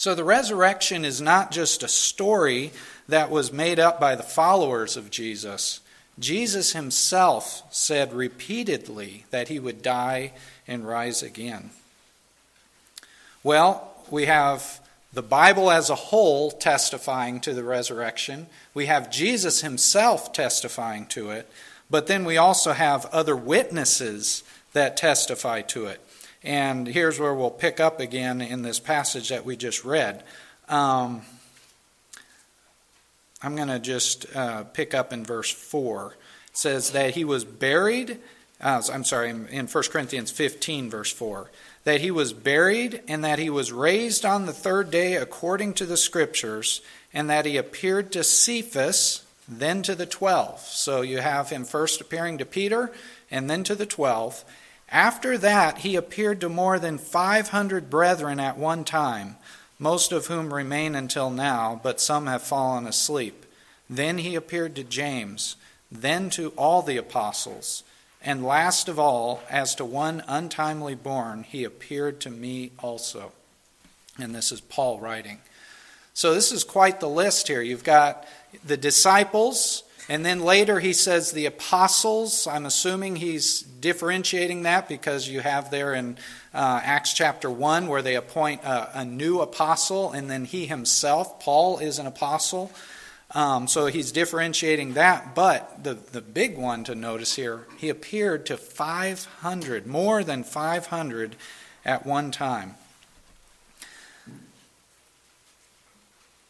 So 0.00 0.14
the 0.14 0.24
resurrection 0.24 1.04
is 1.04 1.20
not 1.20 1.50
just 1.50 1.82
a 1.82 1.88
story 1.88 2.72
that 3.06 3.30
was 3.30 3.52
made 3.52 3.78
up 3.78 4.00
by 4.00 4.14
the 4.14 4.22
followers 4.22 4.96
of 4.96 5.10
Jesus. 5.10 5.80
Jesus 6.18 6.72
himself 6.72 7.62
said 7.70 8.14
repeatedly 8.14 9.26
that 9.30 9.48
he 9.48 9.58
would 9.58 9.82
die 9.82 10.32
and 10.66 10.88
rise 10.88 11.22
again. 11.22 11.68
Well, 13.42 13.92
we 14.10 14.24
have 14.24 14.80
the 15.12 15.20
Bible 15.20 15.70
as 15.70 15.90
a 15.90 15.94
whole 15.94 16.50
testifying 16.50 17.38
to 17.40 17.52
the 17.52 17.62
resurrection. 17.62 18.46
We 18.72 18.86
have 18.86 19.10
Jesus 19.10 19.60
himself 19.60 20.32
testifying 20.32 21.04
to 21.08 21.28
it. 21.28 21.46
But 21.90 22.06
then 22.06 22.24
we 22.24 22.38
also 22.38 22.72
have 22.72 23.04
other 23.12 23.36
witnesses 23.36 24.44
that 24.72 24.96
testify 24.96 25.60
to 25.60 25.84
it. 25.84 26.00
And 26.42 26.86
here's 26.86 27.18
where 27.18 27.34
we'll 27.34 27.50
pick 27.50 27.80
up 27.80 28.00
again 28.00 28.40
in 28.40 28.62
this 28.62 28.80
passage 28.80 29.28
that 29.28 29.44
we 29.44 29.56
just 29.56 29.84
read. 29.84 30.22
Um, 30.68 31.22
I'm 33.42 33.56
going 33.56 33.68
to 33.68 33.78
just 33.78 34.26
uh, 34.34 34.64
pick 34.64 34.94
up 34.94 35.12
in 35.12 35.24
verse 35.24 35.50
4. 35.50 36.16
It 36.48 36.56
says 36.56 36.90
that 36.92 37.14
he 37.14 37.24
was 37.24 37.44
buried, 37.44 38.18
uh, 38.60 38.82
I'm 38.92 39.04
sorry, 39.04 39.30
in, 39.30 39.46
in 39.48 39.66
1 39.66 39.84
Corinthians 39.90 40.30
15, 40.30 40.90
verse 40.90 41.12
4, 41.12 41.50
that 41.84 42.00
he 42.00 42.10
was 42.10 42.32
buried 42.32 43.02
and 43.08 43.24
that 43.24 43.38
he 43.38 43.50
was 43.50 43.72
raised 43.72 44.24
on 44.24 44.46
the 44.46 44.52
third 44.52 44.90
day 44.90 45.16
according 45.16 45.74
to 45.74 45.86
the 45.86 45.96
Scriptures, 45.96 46.80
and 47.12 47.28
that 47.28 47.46
he 47.46 47.56
appeared 47.56 48.12
to 48.12 48.24
Cephas, 48.24 49.24
then 49.48 49.82
to 49.82 49.94
the 49.94 50.06
twelve. 50.06 50.60
So 50.60 51.02
you 51.02 51.18
have 51.18 51.50
him 51.50 51.64
first 51.64 52.00
appearing 52.00 52.38
to 52.38 52.44
Peter 52.44 52.92
and 53.30 53.50
then 53.50 53.64
to 53.64 53.74
the 53.74 53.86
twelve. 53.86 54.44
After 54.90 55.38
that, 55.38 55.78
he 55.78 55.96
appeared 55.96 56.40
to 56.40 56.48
more 56.48 56.78
than 56.78 56.98
500 56.98 57.88
brethren 57.88 58.40
at 58.40 58.58
one 58.58 58.84
time 58.84 59.36
most 59.80 60.12
of 60.12 60.26
whom 60.26 60.52
remain 60.52 60.94
until 60.94 61.30
now, 61.30 61.80
but 61.82 62.00
some 62.00 62.26
have 62.26 62.42
fallen 62.42 62.86
asleep. 62.86 63.46
Then 63.88 64.18
he 64.18 64.34
appeared 64.34 64.76
to 64.76 64.84
James, 64.84 65.56
then 65.90 66.28
to 66.30 66.50
all 66.50 66.82
the 66.82 66.98
apostles. 66.98 67.82
And 68.22 68.44
last 68.44 68.90
of 68.90 68.98
all, 68.98 69.42
as 69.48 69.74
to 69.76 69.84
one 69.86 70.22
untimely 70.28 70.94
born, 70.94 71.44
he 71.44 71.64
appeared 71.64 72.20
to 72.20 72.30
me 72.30 72.72
also. 72.78 73.32
And 74.18 74.34
this 74.34 74.52
is 74.52 74.60
Paul 74.60 75.00
writing. 75.00 75.38
So 76.12 76.34
this 76.34 76.52
is 76.52 76.62
quite 76.62 77.00
the 77.00 77.08
list 77.08 77.48
here. 77.48 77.62
You've 77.62 77.82
got 77.82 78.28
the 78.62 78.76
disciples, 78.76 79.82
and 80.10 80.26
then 80.26 80.40
later 80.40 80.80
he 80.80 80.92
says 80.92 81.30
the 81.30 81.46
apostles. 81.46 82.48
I'm 82.48 82.66
assuming 82.66 83.14
he's 83.14 83.62
differentiating 83.62 84.64
that 84.64 84.88
because 84.88 85.28
you 85.28 85.38
have 85.38 85.70
there 85.70 85.94
in 85.94 86.18
uh, 86.52 86.80
Acts 86.82 87.14
chapter 87.14 87.48
1 87.48 87.86
where 87.86 88.02
they 88.02 88.16
appoint 88.16 88.64
a, 88.64 89.02
a, 89.02 89.04
new 89.04 89.40
apostle, 89.40 90.10
and 90.10 90.28
then 90.28 90.46
he 90.46 90.66
himself, 90.66 91.38
Paul, 91.38 91.78
is 91.78 92.00
an 92.00 92.08
apostle. 92.08 92.72
Um, 93.36 93.68
so 93.68 93.86
he's 93.86 94.10
differentiating 94.10 94.94
that. 94.94 95.36
But 95.36 95.84
the, 95.84 95.94
the 95.94 96.20
big 96.20 96.58
one 96.58 96.82
to 96.84 96.96
notice 96.96 97.36
here, 97.36 97.68
he 97.78 97.88
appeared 97.88 98.46
to 98.46 98.56
500, 98.56 99.86
more 99.86 100.24
than 100.24 100.42
500 100.42 101.36
at 101.84 102.04
one 102.04 102.32
time. 102.32 102.74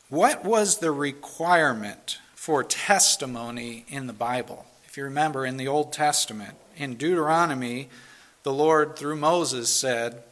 What 0.09 0.47
was 0.47 0.79
the 0.79 0.91
requirement 0.91 2.21
for 2.41 2.65
testimony 2.65 3.85
in 3.89 4.07
the 4.07 4.15
Bible. 4.15 4.65
If 4.87 4.97
you 4.97 5.05
remember 5.05 5.45
in 5.45 5.59
the 5.59 5.69
Old 5.69 5.93
Testament, 5.93 6.55
in 6.75 6.95
Deuteronomy, 6.95 7.91
the 8.45 8.53
Lord, 8.53 8.97
through 8.97 9.17
Moses, 9.17 9.69
said, 9.69 10.23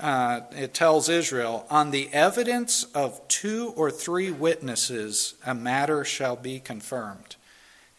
uh, 0.00 0.40
it 0.56 0.72
tells 0.72 1.10
Israel, 1.10 1.66
on 1.68 1.90
the 1.90 2.08
evidence 2.10 2.84
of 2.94 3.20
two 3.28 3.74
or 3.76 3.90
three 3.90 4.30
witnesses, 4.30 5.34
a 5.44 5.54
matter 5.54 6.06
shall 6.06 6.36
be 6.36 6.58
confirmed. 6.58 7.36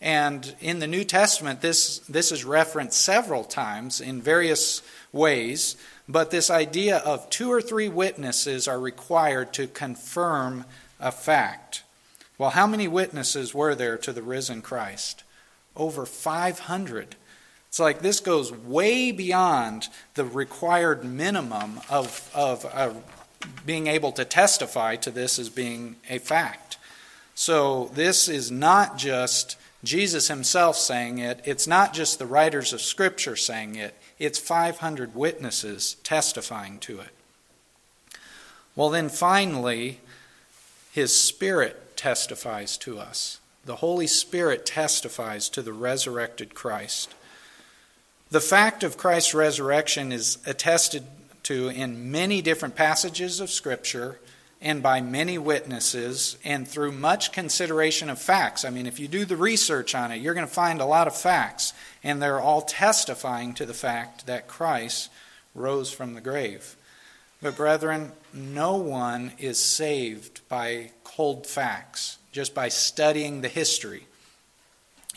And 0.01 0.55
in 0.60 0.79
the 0.79 0.88
New 0.88 1.03
Testament, 1.03 1.62
this, 1.62 2.00
this 2.10 2.31
is 2.31 2.43
referenced 2.43 3.00
several 3.00 3.43
times 3.43 4.01
in 4.01 4.19
various 4.19 4.81
ways, 5.12 5.77
but 6.10 6.31
this 6.31 6.50
idea 6.50 6.98
of 6.98 7.29
two 7.29 7.51
or 7.51 7.62
three 7.62 7.88
witnesses 7.88 8.67
are 8.67 8.79
required 8.79 9.53
to 9.53 9.67
confirm 9.67 10.65
a 11.00 11.12
fact. 11.12 11.82
Well, 12.43 12.51
how 12.51 12.67
many 12.67 12.89
witnesses 12.89 13.53
were 13.53 13.73
there 13.73 13.97
to 14.00 14.12
the 14.12 14.21
risen 14.21 14.62
Christ? 14.62 15.23
Over 15.77 16.05
500. 16.05 17.15
It's 17.69 17.79
like 17.79 18.01
this 18.01 18.19
goes 18.19 18.51
way 18.51 19.13
beyond 19.13 19.88
the 20.15 20.25
required 20.25 21.05
minimum 21.05 21.79
of, 21.89 22.29
of 22.35 22.65
uh, 22.65 22.95
being 23.65 23.88
able 23.88 24.12
to 24.12 24.25
testify 24.25 24.97
to 24.97 25.09
this 25.09 25.39
as 25.39 25.47
being 25.47 25.95
a 26.09 26.17
fact. 26.17 26.77
So 27.33 27.89
this 27.93 28.27
is 28.27 28.51
not 28.51 28.97
just 28.97 29.55
Jesus 29.81 30.27
himself 30.27 30.75
saying 30.75 31.19
it, 31.19 31.39
it's 31.45 31.65
not 31.65 31.93
just 31.93 32.19
the 32.19 32.25
writers 32.25 32.73
of 32.73 32.81
Scripture 32.81 33.38
saying 33.38 33.75
it, 33.77 33.95
it's 34.19 34.38
500 34.38 35.15
witnesses 35.15 35.95
testifying 36.03 36.77
to 36.79 37.00
it. 37.00 38.17
Well, 38.75 38.89
then 38.89 39.07
finally, 39.07 40.01
his 40.91 41.17
Spirit 41.17 41.79
testifies 42.03 42.75
to 42.75 43.00
us. 43.00 43.39
The 43.63 43.77
Holy 43.77 44.07
Spirit 44.07 44.65
testifies 44.65 45.48
to 45.48 45.62
the 45.62 45.72
resurrected 45.72 46.53
Christ. 46.53 47.15
The 48.29 48.41
fact 48.41 48.83
of 48.83 48.98
Christ's 48.98 49.33
resurrection 49.33 50.12
is 50.12 50.38
attested 50.45 51.05
to 51.43 51.69
in 51.69 52.12
many 52.12 52.41
different 52.41 52.75
passages 52.75 53.39
of 53.39 53.50
Scripture 53.50 54.19
and 54.60 54.83
by 54.83 55.00
many 55.00 55.38
witnesses 55.38 56.38
and 56.43 56.67
through 56.67 56.91
much 56.91 57.31
consideration 57.31 58.10
of 58.10 58.19
facts. 58.19 58.65
I 58.65 58.69
mean, 58.69 58.86
if 58.86 59.00
you 59.00 59.07
do 59.07 59.24
the 59.24 59.38
research 59.38 59.95
on 59.95 60.12
it, 60.12 60.19
you're 60.19 60.33
going 60.33 60.45
to 60.45 60.53
find 60.53 60.81
a 60.81 60.86
lot 60.86 61.07
of 61.07 61.15
facts, 61.15 61.72
and 62.03 62.22
they're 62.22 62.41
all 62.41 62.63
testifying 62.63 63.53
to 63.53 63.65
the 63.65 63.74
fact 63.74 64.25
that 64.25 64.50
Christ 64.50 65.10
rose 65.55 65.93
from 65.93 66.15
the 66.15 66.22
grave. 66.22 66.75
But, 67.43 67.57
brethren, 67.57 68.13
no 68.33 68.77
one 68.77 69.33
is 69.38 69.59
saved 69.59 70.47
by 70.47 70.91
cold 71.03 71.45
facts, 71.45 72.17
just 72.31 72.55
by 72.55 72.69
studying 72.69 73.41
the 73.41 73.50
history. 73.50 74.07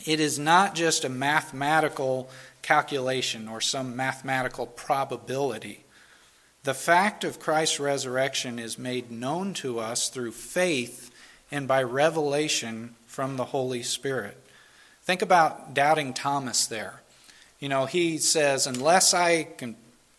It 0.05 0.19
is 0.19 0.37
not 0.37 0.75
just 0.75 1.05
a 1.05 1.09
mathematical 1.09 2.29
calculation 2.61 3.47
or 3.47 3.61
some 3.61 3.95
mathematical 3.95 4.67
probability. 4.67 5.85
The 6.63 6.73
fact 6.73 7.23
of 7.23 7.39
Christ's 7.39 7.79
resurrection 7.79 8.59
is 8.59 8.77
made 8.77 9.09
known 9.09 9.53
to 9.55 9.79
us 9.79 10.09
through 10.09 10.33
faith 10.33 11.09
and 11.49 11.65
by 11.65 11.81
revelation 11.81 12.95
from 13.05 13.37
the 13.37 13.45
Holy 13.45 13.83
Spirit. 13.83 14.37
Think 15.03 15.21
about 15.21 15.73
doubting 15.73 16.13
Thomas 16.13 16.67
there. 16.67 17.03
You 17.61 17.69
know, 17.69 17.85
he 17.85 18.17
says, 18.17 18.67
Unless 18.67 19.13
I 19.13 19.43
can 19.43 19.77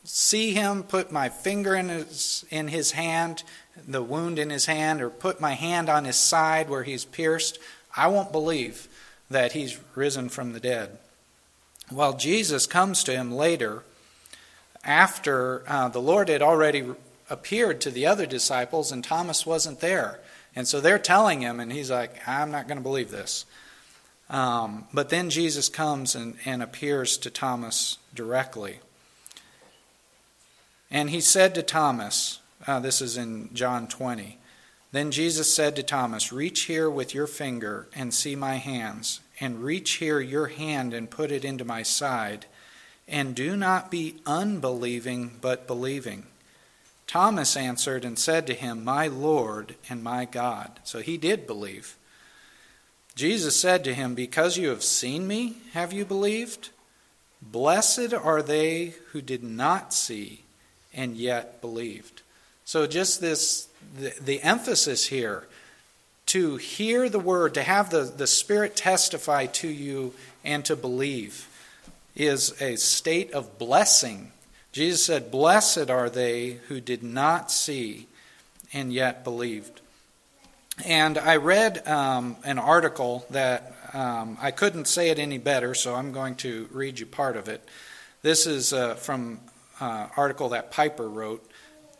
see 0.09 0.55
him, 0.55 0.83
put 0.83 1.13
my 1.13 1.29
finger 1.29 1.75
in 1.75 1.89
his, 1.89 2.45
in 2.51 2.69
his 2.69 2.93
hand 2.93 3.43
the 3.87 4.03
wound 4.03 4.39
in 4.39 4.51
his 4.51 4.67
hand 4.67 5.01
or 5.01 5.11
put 5.11 5.41
my 5.41 5.53
hand 5.55 5.89
on 5.89 6.05
his 6.05 6.17
side 6.17 6.69
where 6.69 6.83
he's 6.83 7.05
pierced, 7.05 7.59
I 7.97 8.09
won't 8.09 8.33
believe 8.33 8.89
that 9.31 9.53
he's 9.53 9.79
risen 9.95 10.29
from 10.29 10.53
the 10.53 10.61
dead. 10.61 10.99
Well, 11.93 12.15
Jesus 12.15 12.67
comes 12.67 13.05
to 13.05 13.13
him 13.13 13.33
later 13.33 13.83
after 14.85 15.63
uh, 15.69 15.89
the 15.89 16.01
Lord 16.01 16.29
had 16.29 16.43
already 16.43 16.85
appeared 17.31 17.81
to 17.83 17.91
the 17.91 18.07
other 18.07 18.27
disciples 18.27 18.91
and 18.91 19.05
Thomas 19.05 19.47
wasn't 19.47 19.81
there. 19.81 20.21
And 20.57 20.67
so 20.67 20.81
they're 20.81 20.99
telling 20.99 21.43
him, 21.43 21.61
and 21.61 21.73
he's 21.73 21.91
like, 21.91 22.27
I'm 22.27 22.51
not 22.51 22.67
going 22.67 22.79
to 22.79 22.83
believe 22.83 23.11
this. 23.11 23.45
Um, 24.31 24.87
but 24.93 25.09
then 25.09 25.31
Jesus 25.31 25.69
comes 25.69 26.15
and, 26.15 26.37
and 26.45 26.63
appears 26.63 27.17
to 27.19 27.31
Thomas 27.31 27.99
directly. 28.15 28.81
And 30.91 31.11
he 31.11 31.21
said 31.21 31.55
to 31.55 31.63
Thomas, 31.63 32.41
uh, 32.67 32.81
this 32.81 33.01
is 33.01 33.17
in 33.17 33.51
John 33.53 33.89
20. 33.89 34.39
Then 34.91 35.11
Jesus 35.11 35.55
said 35.55 35.77
to 35.77 35.83
Thomas, 35.83 36.33
Reach 36.33 36.63
here 36.63 36.89
with 36.89 37.15
your 37.15 37.27
finger 37.27 37.89
and 37.95 38.13
see 38.13 38.35
my 38.35 38.57
hands, 38.57 39.21
and 39.39 39.63
reach 39.63 39.95
here 39.95 40.21
your 40.21 40.47
hand 40.47 40.95
and 40.95 41.11
put 41.11 41.31
it 41.31 41.45
into 41.45 41.65
my 41.65 41.83
side, 41.83 42.47
and 43.07 43.35
do 43.35 43.57
not 43.57 43.91
be 43.91 44.17
unbelieving, 44.27 45.39
but 45.41 45.67
believing. 45.67 46.27
Thomas 47.07 47.57
answered 47.57 48.05
and 48.05 48.19
said 48.19 48.47
to 48.47 48.55
him, 48.55 48.85
My 48.85 49.07
Lord 49.07 49.77
and 49.89 50.03
my 50.03 50.25
God. 50.25 50.81
So 50.85 51.01
he 51.01 51.17
did 51.17 51.47
believe. 51.47 51.97
Jesus 53.15 53.59
said 53.59 53.83
to 53.85 53.95
him, 53.95 54.15
Because 54.15 54.59
you 54.59 54.69
have 54.69 54.83
seen 54.83 55.27
me, 55.27 55.59
have 55.73 55.93
you 55.93 56.05
believed? 56.05 56.71
Blessed 57.41 58.13
are 58.13 58.43
they 58.43 58.95
who 59.13 59.23
did 59.23 59.43
not 59.43 59.95
see 59.95 60.45
and 60.99 61.17
yet 61.17 61.61
believed. 61.61 62.23
So, 62.65 62.87
just 62.87 63.21
this, 63.21 63.69
the, 63.97 64.13
the 64.21 64.43
emphasis 64.43 65.07
here 65.07 65.47
to 66.27 66.57
hear 66.57 67.09
the 67.09 67.21
word, 67.21 67.55
to 67.55 67.63
have 67.63 67.89
the, 67.89 68.03
the 68.03 68.27
Spirit 68.27 68.77
testify 68.77 69.47
to 69.47 69.69
you 69.69 70.13
and 70.45 70.65
to 70.67 70.77
believe 70.77 71.49
is 72.17 72.61
a 72.61 72.77
state 72.77 73.33
of 73.33 73.59
blessing. 73.59 74.33
Jesus 74.73 75.05
said, 75.05 75.31
Blessed 75.31 75.89
are 75.89 76.11
they 76.11 76.59
who 76.67 76.81
did 76.81 77.03
not 77.03 77.51
see 77.51 78.09
and 78.73 78.93
yet 78.93 79.25
believed. 79.25 79.81
And 80.85 81.17
I 81.17 81.37
read 81.37 81.87
um, 81.87 82.37
an 82.45 82.59
article 82.59 83.25
that 83.31 83.75
um, 83.95 84.37
I 84.41 84.51
couldn't 84.51 84.87
say 84.87 85.11
it 85.11 85.19
any 85.19 85.39
better, 85.39 85.75
so 85.75 85.95
I'm 85.95 86.13
going 86.13 86.35
to 86.37 86.69
read 86.73 86.99
you 86.99 87.07
part 87.07 87.37
of 87.37 87.49
it. 87.49 87.67
This 88.23 88.47
is 88.47 88.73
uh, 88.73 88.95
from 88.97 89.41
uh, 89.81 90.09
article 90.17 90.51
that 90.51 90.71
Piper 90.71 91.09
wrote 91.09 91.49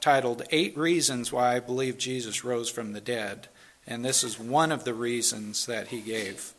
titled 0.01 0.43
Eight 0.51 0.77
Reasons 0.77 1.33
Why 1.33 1.57
I 1.57 1.61
Believe 1.61 1.99
Jesus 1.99 2.45
Rose 2.45 2.69
from 2.69 2.93
the 2.93 3.01
Dead. 3.01 3.49
And 3.87 4.05
this 4.05 4.23
is 4.23 4.39
one 4.39 4.71
of 4.71 4.85
the 4.85 4.95
reasons 4.95 5.67
that 5.67 5.89
he 5.89 6.01
gave. 6.01 6.53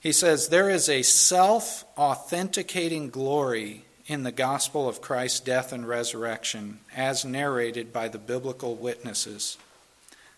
He 0.00 0.12
says, 0.12 0.48
There 0.48 0.68
is 0.68 0.88
a 0.88 1.02
self 1.02 1.84
authenticating 1.96 3.08
glory 3.10 3.84
in 4.06 4.24
the 4.24 4.32
gospel 4.32 4.88
of 4.88 5.00
Christ's 5.00 5.40
death 5.40 5.72
and 5.72 5.86
resurrection, 5.86 6.80
as 6.94 7.24
narrated 7.24 7.92
by 7.92 8.08
the 8.08 8.18
biblical 8.18 8.74
witnesses. 8.74 9.56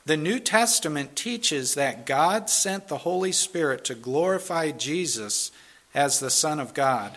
The 0.06 0.18
New 0.18 0.38
Testament 0.38 1.16
teaches 1.16 1.74
that 1.74 2.04
God 2.04 2.50
sent 2.50 2.88
the 2.88 2.98
Holy 2.98 3.32
Spirit 3.32 3.84
to 3.86 3.94
glorify 3.94 4.70
Jesus 4.70 5.50
as 5.94 6.20
the 6.20 6.30
Son 6.30 6.60
of 6.60 6.74
God. 6.74 7.16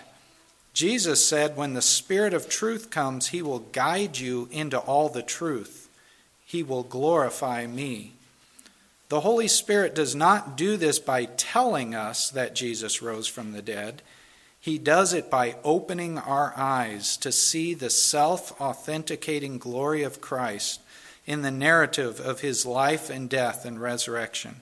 Jesus 0.78 1.26
said, 1.26 1.58
When 1.58 1.74
the 1.74 1.82
Spirit 1.82 2.36
of 2.36 2.48
truth 2.48 2.92
comes, 2.92 3.30
he 3.30 3.42
will 3.42 3.62
guide 3.72 4.20
you 4.20 4.48
into 4.52 4.78
all 4.78 5.10
the 5.10 5.24
truth. 5.24 5.90
He 6.46 6.62
will 6.62 6.84
glorify 6.84 7.66
me. 7.66 8.14
The 9.10 9.22
Holy 9.22 9.48
Spirit 9.48 9.96
does 9.96 10.14
not 10.14 10.56
do 10.56 10.78
this 10.78 11.00
by 11.00 11.26
telling 11.26 11.96
us 11.96 12.30
that 12.30 12.54
Jesus 12.54 13.02
rose 13.02 13.26
from 13.26 13.54
the 13.54 13.62
dead. 13.64 14.04
He 14.60 14.78
does 14.78 15.14
it 15.14 15.32
by 15.32 15.56
opening 15.64 16.20
our 16.20 16.54
eyes 16.56 17.18
to 17.18 17.32
see 17.32 17.74
the 17.74 17.90
self 17.90 18.62
authenticating 18.62 19.58
glory 19.58 20.04
of 20.04 20.22
Christ 20.22 20.80
in 21.26 21.42
the 21.42 21.50
narrative 21.50 22.20
of 22.20 22.42
his 22.42 22.68
life 22.68 23.10
and 23.10 23.28
death 23.28 23.66
and 23.66 23.82
resurrection. 23.82 24.58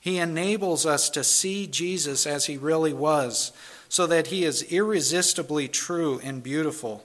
He 0.00 0.16
enables 0.16 0.86
us 0.86 1.10
to 1.10 1.22
see 1.22 1.66
Jesus 1.66 2.26
as 2.26 2.46
he 2.46 2.56
really 2.56 2.94
was 2.94 3.52
so 3.90 4.06
that 4.06 4.28
he 4.28 4.44
is 4.44 4.62
irresistibly 4.72 5.66
true 5.66 6.20
and 6.22 6.42
beautiful. 6.44 7.04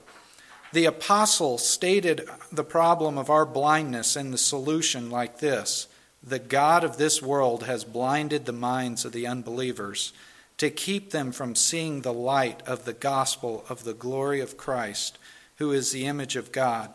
The 0.72 0.84
apostle 0.84 1.58
stated 1.58 2.28
the 2.52 2.64
problem 2.64 3.18
of 3.18 3.28
our 3.28 3.44
blindness 3.44 4.14
and 4.14 4.32
the 4.32 4.38
solution 4.38 5.10
like 5.10 5.40
this 5.40 5.88
The 6.22 6.38
God 6.38 6.84
of 6.84 6.96
this 6.96 7.20
world 7.20 7.64
has 7.64 7.84
blinded 7.84 8.46
the 8.46 8.52
minds 8.52 9.04
of 9.04 9.10
the 9.10 9.26
unbelievers 9.26 10.12
to 10.58 10.70
keep 10.70 11.10
them 11.10 11.32
from 11.32 11.56
seeing 11.56 12.00
the 12.00 12.12
light 12.12 12.62
of 12.66 12.84
the 12.84 12.94
gospel 12.94 13.64
of 13.68 13.82
the 13.82 13.92
glory 13.92 14.40
of 14.40 14.56
Christ, 14.56 15.18
who 15.56 15.72
is 15.72 15.90
the 15.90 16.06
image 16.06 16.36
of 16.36 16.52
God. 16.52 16.94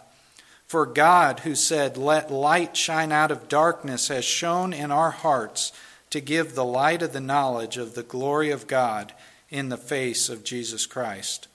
For 0.68 0.86
God, 0.86 1.42
who 1.42 1.54
said, 1.54 1.98
Let 1.98 2.32
light 2.32 2.78
shine 2.78 3.12
out 3.12 3.30
of 3.30 3.50
darkness, 3.50 4.08
has 4.08 4.24
shone 4.24 4.72
in 4.72 4.90
our 4.90 5.12
hearts 5.12 5.74
to 6.12 6.22
give 6.22 6.56
the 6.56 6.66
light 6.66 7.02
of 7.02 7.12
the 7.12 7.20
knowledge 7.20 7.76
of 7.76 7.94
the 7.94 8.04
glory 8.04 8.52
of 8.52 8.68
God 8.68 9.14
in 9.52 9.70
the 9.70 9.78
face 9.78 10.30
of 10.30 10.44
Jesus 10.44 10.86
Christ. 10.88 11.48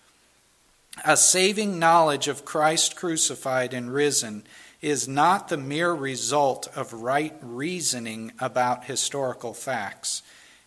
A 1.04 1.16
saving 1.16 1.78
knowledge 1.78 2.28
of 2.28 2.44
Christ 2.44 2.94
crucified 2.94 3.74
and 3.74 3.92
risen 3.92 4.44
is 4.80 5.08
not 5.08 5.48
the 5.48 5.56
mere 5.56 5.92
result 5.92 6.68
of 6.76 6.92
right 6.92 7.34
reasoning 7.40 8.32
about 8.38 8.84
historical 8.84 9.54
facts. 9.54 10.22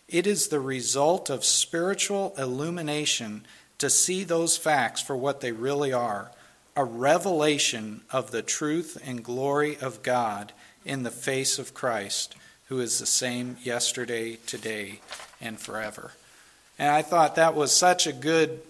It 0.07 0.27
is 0.27 0.47
the 0.47 0.59
result 0.59 1.29
of 1.29 1.45
spiritual 1.45 2.33
illumination 2.37 3.45
to 3.77 3.89
see 3.89 4.23
those 4.23 4.57
facts 4.57 5.01
for 5.01 5.15
what 5.15 5.41
they 5.41 5.51
really 5.51 5.93
are 5.93 6.31
a 6.75 6.83
revelation 6.85 7.99
of 8.09 8.31
the 8.31 8.41
truth 8.41 8.97
and 9.05 9.21
glory 9.21 9.77
of 9.79 10.01
God 10.01 10.53
in 10.85 11.03
the 11.03 11.11
face 11.11 11.59
of 11.59 11.73
Christ, 11.73 12.35
who 12.67 12.79
is 12.79 12.99
the 12.99 13.05
same 13.05 13.57
yesterday, 13.61 14.37
today, 14.45 15.01
and 15.41 15.59
forever. 15.59 16.11
And 16.79 16.89
I 16.89 17.01
thought 17.01 17.35
that 17.35 17.55
was 17.55 17.71
such 17.71 18.07
a 18.07 18.13
good 18.13 18.61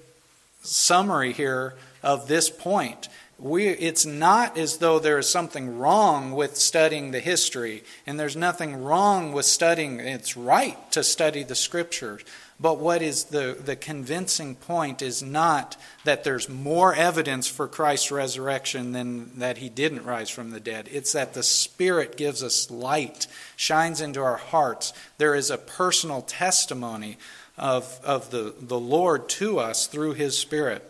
summary 0.64 1.32
here 1.32 1.76
of 2.04 2.28
this 2.28 2.50
point. 2.50 3.08
We, 3.38 3.68
it's 3.70 4.06
not 4.06 4.58
as 4.58 4.80
though 4.80 5.00
there 5.00 5.18
is 5.18 5.30
something 5.30 5.78
wrong 5.78 6.34
with 6.34 6.58
studying 6.58 7.12
the 7.12 7.22
history, 7.22 7.84
and 8.06 8.20
there's 8.20 8.36
nothing 8.36 8.84
wrong 8.84 9.32
with 9.32 9.46
studying, 9.46 10.02
it's 10.02 10.36
right 10.36 10.92
to 10.92 11.04
study 11.06 11.44
the 11.44 11.56
scriptures. 11.56 12.26
But 12.60 12.80
what 12.80 13.02
is 13.02 13.26
the, 13.26 13.58
the 13.58 13.78
convincing 13.78 14.56
point 14.56 15.02
is 15.02 15.24
not 15.24 15.78
that 16.04 16.26
there's 16.26 16.50
more 16.50 16.94
evidence 16.94 17.48
for 17.48 17.70
Christ's 17.70 18.12
resurrection 18.12 18.92
than 18.92 19.40
that 19.40 19.60
he 19.60 19.70
didn't 19.70 20.04
rise 20.04 20.30
from 20.30 20.50
the 20.50 20.60
dead. 20.60 20.90
It's 20.92 21.14
that 21.14 21.34
the 21.34 21.44
Spirit 21.44 22.18
gives 22.18 22.44
us 22.44 22.70
light, 22.70 23.28
shines 23.56 24.02
into 24.02 24.22
our 24.22 24.36
hearts. 24.36 24.92
There 25.18 25.36
is 25.36 25.50
a 25.50 25.58
personal 25.58 26.22
testimony 26.22 27.18
of, 27.60 28.00
of 28.04 28.32
the, 28.32 28.54
the 28.60 28.80
Lord 28.80 29.30
to 29.30 29.60
us 29.60 29.88
through 29.88 30.14
His 30.14 30.38
Spirit. 30.38 30.84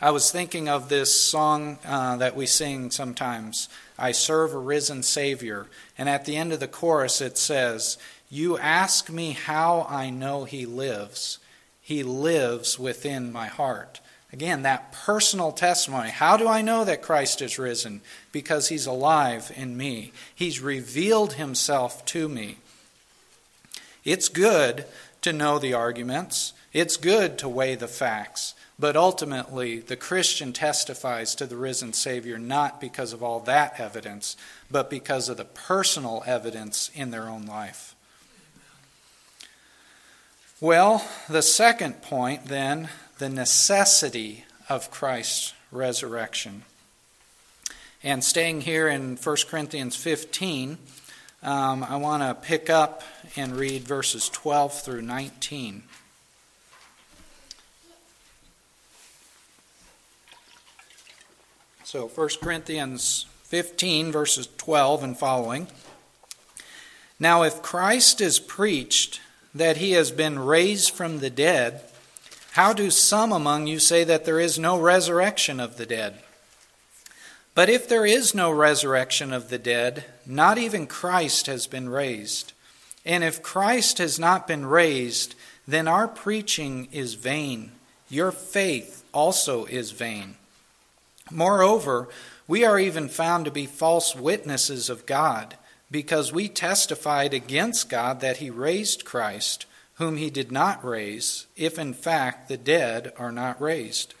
I 0.00 0.12
was 0.12 0.30
thinking 0.30 0.68
of 0.68 0.88
this 0.88 1.14
song 1.14 1.78
uh, 1.84 2.16
that 2.16 2.34
we 2.34 2.46
sing 2.46 2.90
sometimes 2.90 3.68
I 3.98 4.12
serve 4.12 4.54
a 4.54 4.58
risen 4.58 5.02
Savior. 5.02 5.66
And 5.98 6.08
at 6.08 6.24
the 6.24 6.36
end 6.36 6.54
of 6.54 6.60
the 6.60 6.66
chorus, 6.66 7.20
it 7.20 7.36
says, 7.36 7.98
You 8.30 8.56
ask 8.56 9.10
me 9.10 9.32
how 9.32 9.86
I 9.90 10.08
know 10.08 10.44
He 10.44 10.64
lives. 10.64 11.38
He 11.82 12.02
lives 12.02 12.78
within 12.78 13.30
my 13.30 13.48
heart. 13.48 14.00
Again, 14.32 14.62
that 14.62 14.92
personal 14.92 15.52
testimony. 15.52 16.08
How 16.08 16.38
do 16.38 16.48
I 16.48 16.62
know 16.62 16.84
that 16.84 17.02
Christ 17.02 17.42
is 17.42 17.58
risen? 17.58 18.00
Because 18.32 18.68
He's 18.68 18.86
alive 18.86 19.52
in 19.54 19.76
me, 19.76 20.12
He's 20.34 20.60
revealed 20.60 21.34
Himself 21.34 22.04
to 22.06 22.26
me. 22.26 22.56
It's 24.02 24.30
good 24.30 24.86
to 25.22 25.32
know 25.32 25.58
the 25.58 25.74
arguments, 25.74 26.52
it's 26.72 26.96
good 26.96 27.38
to 27.38 27.48
weigh 27.48 27.74
the 27.74 27.88
facts. 27.88 28.54
But 28.78 28.96
ultimately, 28.96 29.80
the 29.80 29.96
Christian 29.96 30.54
testifies 30.54 31.34
to 31.34 31.46
the 31.46 31.56
risen 31.56 31.92
Savior 31.92 32.38
not 32.38 32.80
because 32.80 33.12
of 33.12 33.22
all 33.22 33.40
that 33.40 33.78
evidence, 33.78 34.36
but 34.70 34.88
because 34.88 35.28
of 35.28 35.36
the 35.36 35.44
personal 35.44 36.22
evidence 36.26 36.90
in 36.94 37.10
their 37.10 37.28
own 37.28 37.44
life. 37.44 37.94
Well, 40.62 41.06
the 41.28 41.42
second 41.42 42.00
point 42.00 42.46
then, 42.46 42.88
the 43.18 43.28
necessity 43.28 44.44
of 44.68 44.90
Christ's 44.90 45.52
resurrection. 45.70 46.62
And 48.02 48.24
staying 48.24 48.62
here 48.62 48.88
in 48.88 49.16
1 49.16 49.36
Corinthians 49.48 49.94
15, 49.94 50.78
um, 51.42 51.84
I 51.84 51.96
want 51.96 52.22
to 52.22 52.34
pick 52.34 52.70
up 52.70 53.02
and 53.36 53.56
read 53.56 53.82
verses 53.82 54.28
12 54.28 54.82
through 54.82 55.02
19. 55.02 55.84
So 61.84 62.06
1 62.06 62.28
Corinthians 62.40 63.26
15, 63.44 64.12
verses 64.12 64.48
12 64.58 65.02
and 65.02 65.18
following. 65.18 65.66
Now, 67.18 67.42
if 67.42 67.62
Christ 67.62 68.20
is 68.20 68.38
preached 68.38 69.20
that 69.54 69.78
he 69.78 69.92
has 69.92 70.12
been 70.12 70.38
raised 70.38 70.92
from 70.92 71.18
the 71.18 71.30
dead, 71.30 71.82
how 72.52 72.72
do 72.72 72.90
some 72.90 73.32
among 73.32 73.66
you 73.66 73.78
say 73.78 74.04
that 74.04 74.24
there 74.24 74.40
is 74.40 74.58
no 74.58 74.80
resurrection 74.80 75.58
of 75.58 75.76
the 75.76 75.86
dead? 75.86 76.20
But 77.54 77.68
if 77.68 77.88
there 77.88 78.06
is 78.06 78.34
no 78.34 78.50
resurrection 78.50 79.32
of 79.32 79.50
the 79.50 79.58
dead, 79.58 80.04
not 80.24 80.58
even 80.58 80.86
Christ 80.86 81.46
has 81.46 81.66
been 81.66 81.88
raised. 81.88 82.52
And 83.04 83.24
if 83.24 83.42
Christ 83.42 83.98
has 83.98 84.18
not 84.18 84.46
been 84.46 84.66
raised, 84.66 85.34
then 85.66 85.88
our 85.88 86.08
preaching 86.08 86.88
is 86.92 87.14
vain. 87.14 87.72
Your 88.08 88.32
faith 88.32 89.04
also 89.12 89.64
is 89.64 89.92
vain. 89.92 90.36
Moreover, 91.30 92.08
we 92.48 92.64
are 92.64 92.78
even 92.78 93.08
found 93.08 93.44
to 93.44 93.50
be 93.50 93.66
false 93.66 94.16
witnesses 94.16 94.90
of 94.90 95.06
God, 95.06 95.56
because 95.90 96.32
we 96.32 96.48
testified 96.48 97.32
against 97.32 97.88
God 97.88 98.20
that 98.20 98.38
he 98.38 98.50
raised 98.50 99.04
Christ, 99.04 99.66
whom 99.94 100.16
he 100.16 100.30
did 100.30 100.50
not 100.50 100.84
raise, 100.84 101.46
if 101.56 101.78
in 101.78 101.94
fact 101.94 102.48
the 102.48 102.56
dead 102.56 103.12
are 103.16 103.32
not 103.32 103.60
raised. 103.60 104.14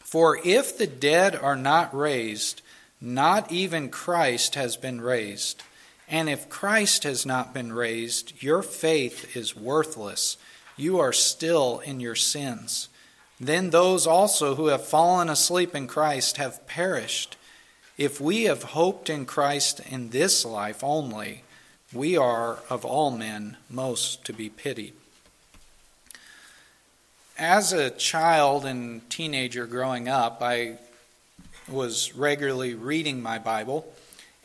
For 0.00 0.38
if 0.44 0.76
the 0.76 0.86
dead 0.86 1.34
are 1.34 1.56
not 1.56 1.94
raised, 1.94 2.62
not 3.00 3.50
even 3.50 3.88
Christ 3.88 4.54
has 4.54 4.76
been 4.76 5.00
raised. 5.00 5.62
And 6.08 6.28
if 6.28 6.48
Christ 6.48 7.04
has 7.04 7.24
not 7.24 7.54
been 7.54 7.72
raised, 7.72 8.42
your 8.42 8.62
faith 8.62 9.36
is 9.36 9.56
worthless. 9.56 10.36
You 10.76 10.98
are 10.98 11.12
still 11.12 11.80
in 11.80 12.00
your 12.00 12.14
sins. 12.14 12.88
Then 13.40 13.70
those 13.70 14.06
also 14.06 14.54
who 14.54 14.66
have 14.66 14.86
fallen 14.86 15.28
asleep 15.28 15.74
in 15.74 15.86
Christ 15.86 16.36
have 16.36 16.66
perished. 16.66 17.36
If 17.96 18.20
we 18.20 18.44
have 18.44 18.62
hoped 18.62 19.08
in 19.08 19.24
Christ 19.24 19.80
in 19.80 20.10
this 20.10 20.44
life 20.44 20.84
only, 20.84 21.44
we 21.92 22.16
are 22.16 22.58
of 22.68 22.84
all 22.84 23.10
men 23.10 23.56
most 23.70 24.24
to 24.24 24.32
be 24.32 24.48
pitied 24.48 24.94
as 27.38 27.72
a 27.72 27.90
child 27.90 28.64
and 28.64 29.08
teenager 29.10 29.66
growing 29.66 30.08
up, 30.08 30.38
I 30.40 30.78
was 31.68 32.14
regularly 32.14 32.74
reading 32.74 33.22
my 33.22 33.38
Bible. 33.38 33.92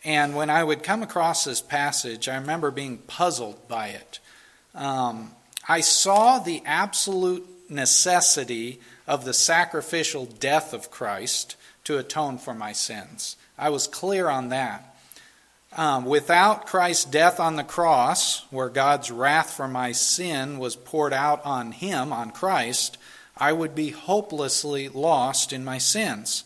And 0.04 0.36
when 0.36 0.50
I 0.50 0.64
would 0.64 0.84
come 0.84 1.04
across 1.04 1.44
this 1.44 1.62
passage, 1.62 2.30
I 2.30 2.36
remember 2.36 2.72
being 2.72 3.00
puzzled 3.00 3.68
by 3.68 3.90
it. 3.90 4.20
Um, 4.74 5.32
I 5.68 5.82
saw 5.82 6.40
the 6.40 6.62
absolute 6.66 7.48
necessity 7.70 8.80
of 9.08 9.26
the 9.26 9.34
sacrificial 9.34 10.26
death 10.26 10.74
of 10.74 10.92
Christ 10.92 11.56
to 11.84 11.98
atone 11.98 12.38
for 12.38 12.54
my 12.54 12.72
sins. 12.72 13.36
I 13.58 13.70
was 13.70 13.88
clear 13.88 14.30
on 14.30 14.50
that. 14.50 14.86
Um, 15.76 16.06
without 16.06 16.66
Christ's 16.66 17.06
death 17.06 17.40
on 17.40 17.56
the 17.56 17.64
cross, 17.64 18.46
where 18.52 18.70
God's 18.70 19.12
wrath 19.12 19.52
for 19.52 19.68
my 19.68 19.92
sin 19.92 20.58
was 20.58 20.76
poured 20.76 21.14
out 21.14 21.46
on 21.46 21.72
him, 21.72 22.12
on 22.12 22.32
Christ, 22.32 22.98
I 23.38 23.54
would 23.54 23.76
be 23.76 23.92
hopelessly 23.92 24.90
lost 24.90 25.54
in 25.54 25.64
my 25.64 25.78
sins. 25.78 26.44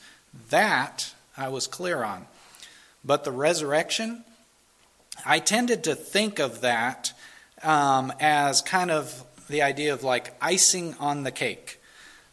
That 0.49 1.13
I 1.37 1.47
was 1.47 1.67
clear 1.67 2.03
on. 2.03 2.27
But 3.03 3.23
the 3.23 3.31
resurrection, 3.31 4.23
I 5.25 5.39
tended 5.39 5.83
to 5.85 5.95
think 5.95 6.39
of 6.39 6.61
that 6.61 7.13
um, 7.61 8.13
as 8.19 8.61
kind 8.61 8.91
of 8.91 9.23
the 9.47 9.61
idea 9.61 9.93
of 9.93 10.03
like 10.03 10.35
icing 10.41 10.95
on 10.99 11.23
the 11.23 11.31
cake. 11.31 11.79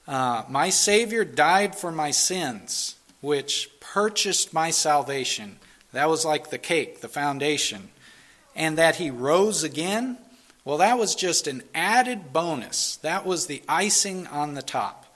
Uh, 0.06 0.44
my 0.48 0.70
Savior 0.70 1.24
died 1.24 1.76
for 1.76 1.92
my 1.92 2.10
sins, 2.10 2.96
which 3.20 3.70
purchased 3.80 4.52
my 4.52 4.70
salvation. 4.70 5.58
That 5.92 6.08
was 6.08 6.24
like 6.24 6.50
the 6.50 6.58
cake, 6.58 7.00
the 7.00 7.08
foundation. 7.08 7.90
And 8.56 8.78
that 8.78 8.96
He 8.96 9.10
rose 9.10 9.62
again, 9.62 10.18
well, 10.64 10.78
that 10.78 10.98
was 10.98 11.14
just 11.14 11.46
an 11.46 11.62
added 11.74 12.32
bonus. 12.32 12.96
That 12.96 13.24
was 13.24 13.46
the 13.46 13.62
icing 13.68 14.26
on 14.26 14.54
the 14.54 14.62
top. 14.62 15.06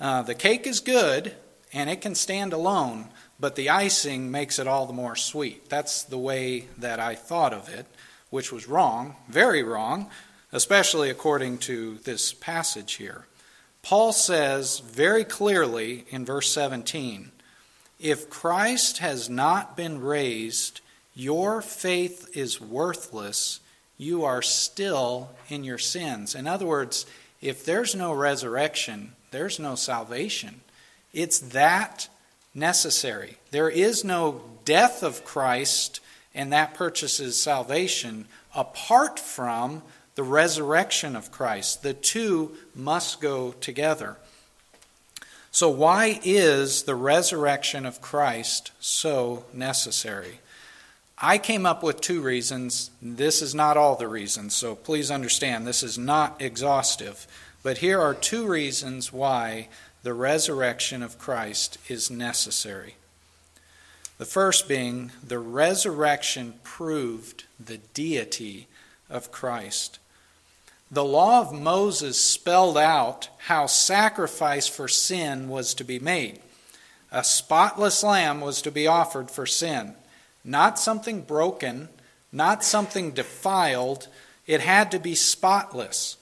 Uh, 0.00 0.22
the 0.22 0.34
cake 0.34 0.66
is 0.66 0.80
good, 0.80 1.34
and 1.72 1.90
it 1.90 2.00
can 2.00 2.14
stand 2.14 2.52
alone, 2.52 3.06
but 3.40 3.56
the 3.56 3.70
icing 3.70 4.30
makes 4.30 4.58
it 4.58 4.66
all 4.66 4.86
the 4.86 4.92
more 4.92 5.16
sweet. 5.16 5.68
That's 5.68 6.02
the 6.02 6.18
way 6.18 6.66
that 6.78 7.00
I 7.00 7.14
thought 7.14 7.52
of 7.52 7.68
it, 7.68 7.86
which 8.30 8.52
was 8.52 8.68
wrong, 8.68 9.16
very 9.28 9.62
wrong, 9.62 10.10
especially 10.52 11.10
according 11.10 11.58
to 11.58 11.98
this 11.98 12.32
passage 12.32 12.94
here. 12.94 13.26
Paul 13.82 14.12
says 14.12 14.80
very 14.80 15.24
clearly 15.24 16.04
in 16.10 16.24
verse 16.24 16.50
17 16.52 17.32
if 17.98 18.30
Christ 18.30 18.98
has 18.98 19.28
not 19.28 19.76
been 19.76 20.00
raised, 20.00 20.80
your 21.14 21.60
faith 21.60 22.28
is 22.36 22.60
worthless. 22.60 23.58
You 23.96 24.24
are 24.24 24.42
still 24.42 25.30
in 25.48 25.64
your 25.64 25.78
sins. 25.78 26.36
In 26.36 26.46
other 26.46 26.66
words, 26.66 27.06
if 27.40 27.64
there's 27.64 27.96
no 27.96 28.12
resurrection, 28.12 29.14
there's 29.32 29.58
no 29.58 29.74
salvation. 29.74 30.60
It's 31.12 31.40
that 31.40 32.08
necessary. 32.58 33.38
There 33.50 33.70
is 33.70 34.04
no 34.04 34.42
death 34.64 35.02
of 35.02 35.24
Christ, 35.24 36.00
and 36.34 36.52
that 36.52 36.74
purchases 36.74 37.40
salvation 37.40 38.26
apart 38.54 39.18
from 39.18 39.82
the 40.14 40.22
resurrection 40.22 41.14
of 41.14 41.30
Christ. 41.30 41.82
The 41.82 41.94
two 41.94 42.56
must 42.74 43.20
go 43.20 43.52
together. 43.52 44.16
So, 45.50 45.68
why 45.70 46.20
is 46.24 46.82
the 46.82 46.94
resurrection 46.94 47.86
of 47.86 48.00
Christ 48.02 48.72
so 48.80 49.44
necessary? 49.52 50.40
I 51.20 51.38
came 51.38 51.66
up 51.66 51.82
with 51.82 52.00
two 52.00 52.20
reasons. 52.20 52.90
This 53.02 53.42
is 53.42 53.54
not 53.54 53.76
all 53.76 53.96
the 53.96 54.06
reasons, 54.06 54.54
so 54.54 54.76
please 54.76 55.10
understand 55.10 55.66
this 55.66 55.82
is 55.82 55.98
not 55.98 56.40
exhaustive. 56.40 57.26
But 57.62 57.78
here 57.78 58.00
are 58.00 58.14
two 58.14 58.46
reasons 58.46 59.12
why 59.12 59.68
the 60.02 60.14
resurrection 60.14 61.02
of 61.02 61.18
Christ 61.18 61.78
is 61.88 62.10
necessary. 62.10 62.96
The 64.18 64.24
first 64.24 64.68
being 64.68 65.12
the 65.26 65.38
resurrection 65.38 66.54
proved 66.62 67.44
the 67.58 67.78
deity 67.78 68.66
of 69.08 69.30
Christ. 69.30 69.98
The 70.90 71.04
law 71.04 71.40
of 71.40 71.52
Moses 71.52 72.22
spelled 72.22 72.76
out 72.76 73.28
how 73.46 73.66
sacrifice 73.66 74.66
for 74.66 74.88
sin 74.88 75.48
was 75.48 75.74
to 75.74 75.84
be 75.84 75.98
made. 75.98 76.40
A 77.10 77.24
spotless 77.24 78.02
lamb 78.02 78.40
was 78.40 78.60
to 78.62 78.70
be 78.70 78.86
offered 78.86 79.30
for 79.30 79.46
sin, 79.46 79.94
not 80.44 80.78
something 80.78 81.22
broken, 81.22 81.88
not 82.32 82.64
something 82.64 83.12
defiled. 83.12 84.08
It 84.46 84.60
had 84.60 84.90
to 84.90 84.98
be 84.98 85.14
spotless. 85.14 86.17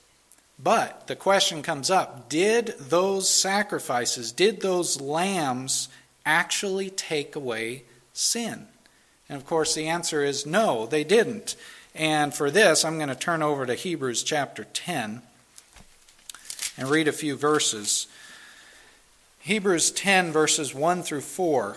But 0.59 1.07
the 1.07 1.17
question 1.17 1.63
comes 1.63 1.91
up 1.91 2.29
did 2.29 2.75
those 2.79 3.29
sacrifices, 3.29 4.33
did 4.33 4.61
those 4.61 5.01
lambs 5.01 5.89
actually 6.25 6.91
take 6.91 7.37
away 7.37 7.85
sin? 8.13 8.67
And 9.29 9.37
of 9.37 9.47
course, 9.47 9.75
the 9.75 9.89
answer 9.89 10.25
is 10.25 10.47
no, 10.47 10.87
they 10.87 11.05
didn't. 11.05 11.57
And 11.95 12.35
for 12.35 12.51
this, 12.51 12.85
I'm 12.85 12.97
going 12.97 13.09
to 13.09 13.15
turn 13.15 13.43
over 13.43 13.67
to 13.67 13.75
Hebrews 13.75 14.23
chapter 14.23 14.65
10 14.65 15.23
and 16.77 16.91
read 16.91 17.09
a 17.09 17.13
few 17.13 17.37
verses. 17.37 18.07
Hebrews 19.41 19.91
10, 19.91 20.31
verses 20.31 20.75
1 20.75 21.03
through 21.03 21.23
4. 21.23 21.77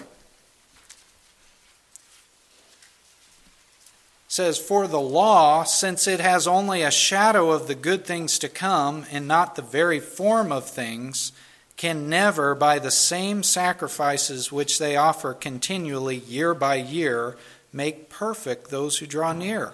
Says, 4.40 4.58
For 4.58 4.88
the 4.88 5.02
law, 5.02 5.66
since 5.66 6.08
it 6.08 6.22
has 6.22 6.48
only 6.48 6.82
a 6.82 6.92
shadow 6.92 7.52
of 7.52 7.68
the 7.68 7.76
good 7.76 8.06
things 8.06 8.40
to 8.40 8.48
come 8.48 9.06
and 9.12 9.28
not 9.28 9.56
the 9.56 9.62
very 9.62 10.00
form 10.00 10.50
of 10.50 10.64
things, 10.64 11.34
can 11.76 12.08
never, 12.08 12.56
by 12.56 12.80
the 12.80 12.90
same 12.90 13.44
sacrifices 13.44 14.50
which 14.50 14.80
they 14.80 14.96
offer 14.96 15.34
continually 15.34 16.16
year 16.16 16.54
by 16.54 16.76
year, 16.76 17.36
make 17.74 18.08
perfect 18.08 18.70
those 18.70 19.00
who 19.00 19.06
draw 19.06 19.34
near. 19.34 19.74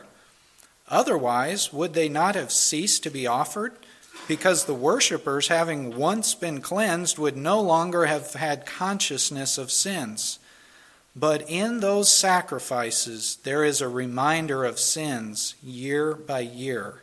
Otherwise, 0.90 1.72
would 1.72 1.94
they 1.94 2.10
not 2.10 2.34
have 2.34 2.52
ceased 2.52 3.04
to 3.04 3.12
be 3.12 3.28
offered? 3.28 3.74
Because 4.28 4.66
the 4.66 4.74
worshippers, 4.74 5.48
having 5.48 5.96
once 5.96 6.34
been 6.34 6.60
cleansed, 6.60 7.20
would 7.20 7.38
no 7.38 7.62
longer 7.62 8.08
have 8.08 8.34
had 8.34 8.66
consciousness 8.66 9.60
of 9.60 9.70
sins. 9.70 10.40
But 11.16 11.50
in 11.50 11.80
those 11.80 12.12
sacrifices, 12.12 13.38
there 13.44 13.64
is 13.64 13.80
a 13.80 13.88
reminder 13.88 14.66
of 14.66 14.80
sins 14.80 15.56
year 15.64 16.14
by 16.14 16.42
year. 16.42 17.02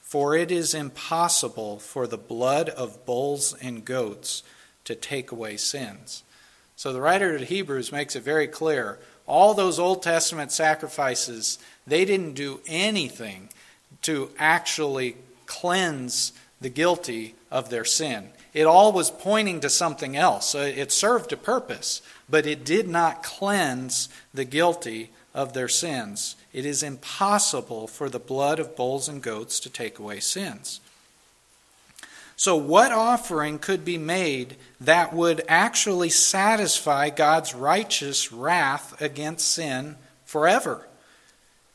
For 0.00 0.34
it 0.34 0.50
is 0.50 0.74
impossible 0.74 1.78
for 1.78 2.06
the 2.06 2.16
blood 2.16 2.70
of 2.70 3.04
bulls 3.06 3.54
and 3.60 3.84
goats 3.84 4.42
to 4.84 4.94
take 4.94 5.30
away 5.30 5.56
sins. 5.56 6.24
So 6.74 6.92
the 6.92 7.00
writer 7.00 7.36
of 7.36 7.42
Hebrews 7.42 7.92
makes 7.92 8.16
it 8.16 8.22
very 8.22 8.48
clear 8.48 8.98
all 9.30 9.54
those 9.54 9.78
Old 9.78 10.02
Testament 10.02 10.50
sacrifices, 10.50 11.60
they 11.86 12.04
didn't 12.04 12.32
do 12.32 12.60
anything 12.66 13.48
to 14.02 14.30
actually 14.36 15.16
cleanse 15.46 16.32
the 16.60 16.68
guilty 16.68 17.36
of 17.48 17.70
their 17.70 17.84
sin. 17.84 18.30
It 18.52 18.64
all 18.64 18.92
was 18.92 19.10
pointing 19.10 19.60
to 19.60 19.70
something 19.70 20.16
else. 20.16 20.54
It 20.54 20.90
served 20.90 21.32
a 21.32 21.36
purpose, 21.36 22.02
but 22.28 22.46
it 22.46 22.64
did 22.64 22.88
not 22.88 23.22
cleanse 23.22 24.08
the 24.34 24.44
guilty 24.44 25.10
of 25.34 25.52
their 25.52 25.68
sins. 25.68 26.36
It 26.52 26.66
is 26.66 26.82
impossible 26.82 27.86
for 27.86 28.08
the 28.08 28.18
blood 28.18 28.58
of 28.58 28.74
bulls 28.74 29.08
and 29.08 29.22
goats 29.22 29.60
to 29.60 29.70
take 29.70 29.98
away 29.98 30.20
sins. 30.20 30.80
So, 32.36 32.56
what 32.56 32.90
offering 32.90 33.58
could 33.58 33.84
be 33.84 33.98
made 33.98 34.56
that 34.80 35.12
would 35.12 35.42
actually 35.46 36.08
satisfy 36.08 37.10
God's 37.10 37.54
righteous 37.54 38.32
wrath 38.32 38.98
against 39.00 39.46
sin 39.46 39.96
forever? 40.24 40.88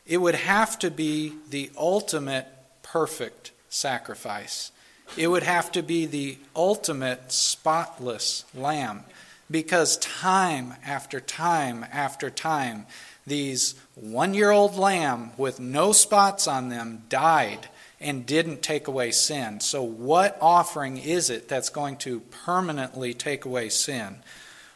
It 0.07 0.17
would 0.17 0.35
have 0.35 0.77
to 0.79 0.89
be 0.89 1.33
the 1.49 1.71
ultimate 1.77 2.47
perfect 2.81 3.51
sacrifice. 3.69 4.71
It 5.17 5.27
would 5.27 5.43
have 5.43 5.71
to 5.73 5.83
be 5.83 6.05
the 6.05 6.37
ultimate 6.55 7.31
spotless 7.31 8.45
lamb 8.53 9.03
because 9.49 9.97
time 9.97 10.73
after 10.85 11.19
time 11.19 11.85
after 11.91 12.29
time, 12.29 12.85
these 13.27 13.75
one 13.95 14.33
year 14.33 14.51
old 14.51 14.75
lamb 14.75 15.31
with 15.37 15.59
no 15.59 15.91
spots 15.91 16.47
on 16.47 16.69
them 16.69 17.03
died 17.09 17.69
and 17.99 18.25
didn't 18.25 18.61
take 18.61 18.87
away 18.87 19.11
sin. 19.11 19.59
So, 19.59 19.81
what 19.81 20.37
offering 20.41 20.97
is 20.97 21.29
it 21.29 21.47
that's 21.47 21.69
going 21.69 21.97
to 21.97 22.19
permanently 22.45 23.13
take 23.13 23.45
away 23.45 23.69
sin? 23.69 24.17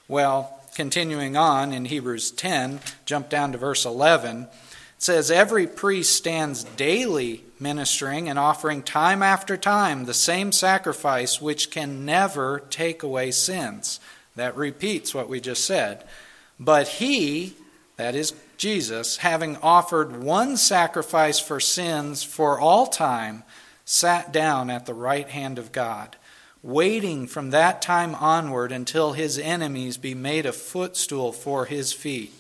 Well, 0.07 0.59
continuing 0.75 1.35
on 1.35 1.73
in 1.73 1.85
Hebrews 1.85 2.31
10, 2.31 2.79
jump 3.05 3.29
down 3.29 3.51
to 3.51 3.57
verse 3.57 3.85
11. 3.85 4.43
It 4.43 4.49
says, 4.97 5.29
Every 5.29 5.67
priest 5.67 6.15
stands 6.15 6.63
daily 6.63 7.43
ministering 7.59 8.29
and 8.29 8.39
offering 8.39 8.83
time 8.83 9.21
after 9.21 9.57
time 9.57 10.05
the 10.05 10.13
same 10.13 10.51
sacrifice 10.51 11.41
which 11.41 11.71
can 11.71 12.05
never 12.05 12.63
take 12.69 13.03
away 13.03 13.31
sins. 13.31 13.99
That 14.35 14.55
repeats 14.55 15.13
what 15.13 15.29
we 15.29 15.39
just 15.39 15.65
said. 15.65 16.03
But 16.59 16.87
he, 16.87 17.55
that 17.97 18.15
is 18.15 18.33
Jesus, 18.57 19.17
having 19.17 19.57
offered 19.57 20.21
one 20.21 20.57
sacrifice 20.57 21.39
for 21.39 21.59
sins 21.59 22.23
for 22.23 22.59
all 22.59 22.87
time, 22.87 23.43
sat 23.85 24.31
down 24.31 24.69
at 24.69 24.85
the 24.85 24.93
right 24.93 25.27
hand 25.29 25.57
of 25.57 25.71
God, 25.71 26.15
waiting 26.61 27.25
from 27.25 27.49
that 27.49 27.81
time 27.81 28.13
onward 28.15 28.71
until 28.71 29.13
his 29.13 29.39
enemies 29.39 29.97
be 29.97 30.13
made 30.13 30.45
a 30.45 30.51
footstool 30.51 31.31
for 31.31 31.65
his 31.65 31.93
feet. 31.93 32.33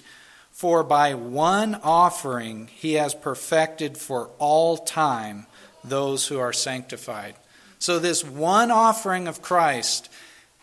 For 0.59 0.83
by 0.83 1.13
one 1.13 1.73
offering 1.83 2.67
he 2.67 2.95
has 2.95 3.15
perfected 3.15 3.97
for 3.97 4.29
all 4.39 4.75
time 4.75 5.45
those 5.85 6.27
who 6.27 6.37
are 6.37 6.51
sanctified. 6.51 7.35
So, 7.79 7.97
this 7.97 8.25
one 8.25 8.69
offering 8.69 9.29
of 9.29 9.41
Christ 9.41 10.09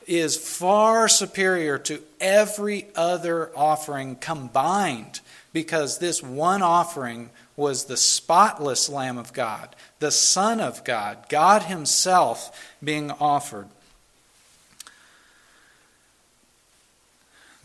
is 0.06 0.36
far 0.36 1.08
superior 1.08 1.78
to 1.78 2.02
every 2.20 2.88
other 2.94 3.50
offering 3.56 4.16
combined 4.16 5.20
because 5.54 5.96
this 5.96 6.22
one 6.22 6.60
offering 6.60 7.30
was 7.56 7.86
the 7.86 7.96
spotless 7.96 8.90
Lamb 8.90 9.16
of 9.16 9.32
God, 9.32 9.74
the 10.00 10.10
Son 10.10 10.60
of 10.60 10.84
God, 10.84 11.24
God 11.30 11.62
Himself 11.62 12.76
being 12.84 13.12
offered. 13.12 13.68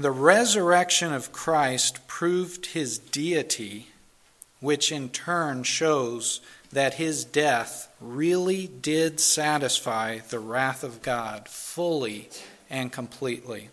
The 0.02 0.10
resurrection 0.10 1.14
of 1.14 1.32
Christ 1.32 2.08
proved 2.08 2.66
his 2.66 2.98
deity 2.98 3.90
which 4.60 4.92
in 4.92 5.10
turn 5.10 5.62
shows 5.62 6.42
that 6.72 6.96
his 6.96 7.24
death 7.24 7.88
really 8.02 8.66
did 8.66 9.20
satisfy 9.20 10.18
the 10.18 10.40
wrath 10.40 10.84
of 10.84 11.04
God 11.04 11.48
fully 11.48 12.30
and 12.68 12.92
completely. 12.92 13.70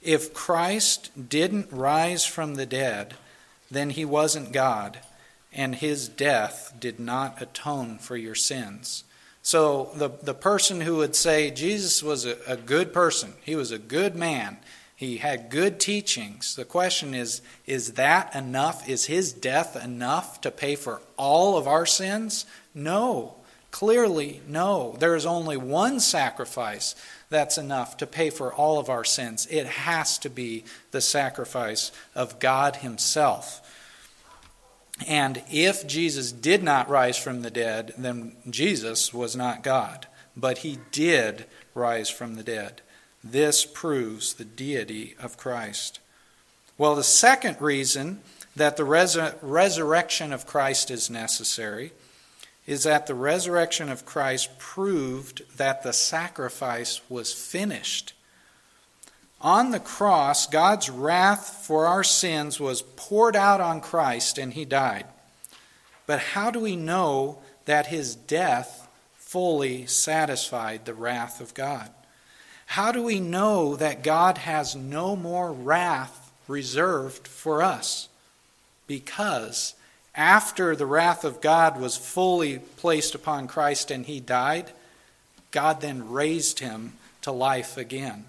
If 0.00 0.32
Christ 0.32 1.28
didn't 1.28 1.72
rise 1.72 2.24
from 2.24 2.54
the 2.54 2.66
dead, 2.66 3.14
then 3.68 3.90
he 3.90 4.04
wasn't 4.04 4.52
God, 4.52 5.00
and 5.52 5.74
his 5.74 6.06
death 6.08 6.74
did 6.78 7.00
not 7.00 7.42
atone 7.42 7.98
for 7.98 8.16
your 8.16 8.36
sins. 8.36 9.02
So 9.42 9.90
the, 9.96 10.10
the 10.22 10.32
person 10.32 10.82
who 10.82 10.98
would 10.98 11.16
say 11.16 11.50
Jesus 11.50 12.04
was 12.04 12.24
a, 12.24 12.36
a 12.46 12.56
good 12.56 12.92
person, 12.92 13.32
he 13.42 13.56
was 13.56 13.72
a 13.72 13.78
good 13.78 14.14
man, 14.14 14.58
he 15.00 15.16
had 15.16 15.48
good 15.48 15.80
teachings. 15.80 16.54
The 16.54 16.66
question 16.66 17.14
is 17.14 17.40
is 17.64 17.94
that 17.94 18.34
enough? 18.34 18.86
Is 18.86 19.06
his 19.06 19.32
death 19.32 19.82
enough 19.82 20.42
to 20.42 20.50
pay 20.50 20.76
for 20.76 21.00
all 21.16 21.56
of 21.56 21.66
our 21.66 21.86
sins? 21.86 22.44
No. 22.74 23.36
Clearly, 23.70 24.42
no. 24.46 24.96
There 24.98 25.16
is 25.16 25.24
only 25.24 25.56
one 25.56 26.00
sacrifice 26.00 26.94
that's 27.30 27.56
enough 27.56 27.96
to 27.96 28.06
pay 28.06 28.28
for 28.28 28.52
all 28.52 28.78
of 28.78 28.90
our 28.90 29.02
sins. 29.04 29.46
It 29.50 29.66
has 29.68 30.18
to 30.18 30.28
be 30.28 30.64
the 30.90 31.00
sacrifice 31.00 31.92
of 32.14 32.38
God 32.38 32.76
Himself. 32.76 33.66
And 35.08 35.42
if 35.50 35.86
Jesus 35.86 36.30
did 36.30 36.62
not 36.62 36.90
rise 36.90 37.16
from 37.16 37.40
the 37.40 37.50
dead, 37.50 37.94
then 37.96 38.36
Jesus 38.50 39.14
was 39.14 39.34
not 39.34 39.62
God. 39.62 40.08
But 40.36 40.58
He 40.58 40.78
did 40.92 41.46
rise 41.74 42.10
from 42.10 42.34
the 42.34 42.44
dead. 42.44 42.82
This 43.22 43.64
proves 43.64 44.34
the 44.34 44.44
deity 44.44 45.14
of 45.20 45.36
Christ. 45.36 46.00
Well, 46.78 46.94
the 46.94 47.04
second 47.04 47.60
reason 47.60 48.20
that 48.56 48.76
the 48.76 48.84
resur- 48.84 49.36
resurrection 49.42 50.32
of 50.32 50.46
Christ 50.46 50.90
is 50.90 51.10
necessary 51.10 51.92
is 52.66 52.84
that 52.84 53.06
the 53.06 53.14
resurrection 53.14 53.88
of 53.88 54.06
Christ 54.06 54.58
proved 54.58 55.42
that 55.56 55.82
the 55.82 55.92
sacrifice 55.92 57.00
was 57.08 57.32
finished. 57.32 58.14
On 59.40 59.70
the 59.70 59.80
cross, 59.80 60.46
God's 60.46 60.90
wrath 60.90 61.64
for 61.66 61.86
our 61.86 62.04
sins 62.04 62.60
was 62.60 62.82
poured 62.82 63.36
out 63.36 63.60
on 63.60 63.80
Christ 63.80 64.38
and 64.38 64.52
he 64.52 64.64
died. 64.64 65.06
But 66.06 66.20
how 66.20 66.50
do 66.50 66.60
we 66.60 66.76
know 66.76 67.38
that 67.64 67.86
his 67.86 68.14
death 68.14 68.88
fully 69.16 69.86
satisfied 69.86 70.84
the 70.84 70.94
wrath 70.94 71.40
of 71.40 71.54
God? 71.54 71.90
How 72.70 72.92
do 72.92 73.02
we 73.02 73.18
know 73.18 73.74
that 73.74 74.04
God 74.04 74.38
has 74.38 74.76
no 74.76 75.16
more 75.16 75.52
wrath 75.52 76.30
reserved 76.46 77.26
for 77.26 77.64
us? 77.64 78.08
Because 78.86 79.74
after 80.14 80.76
the 80.76 80.86
wrath 80.86 81.24
of 81.24 81.40
God 81.40 81.80
was 81.80 81.96
fully 81.96 82.60
placed 82.60 83.16
upon 83.16 83.48
Christ 83.48 83.90
and 83.90 84.06
he 84.06 84.20
died, 84.20 84.70
God 85.50 85.80
then 85.80 86.12
raised 86.12 86.60
him 86.60 86.92
to 87.22 87.32
life 87.32 87.76
again. 87.76 88.26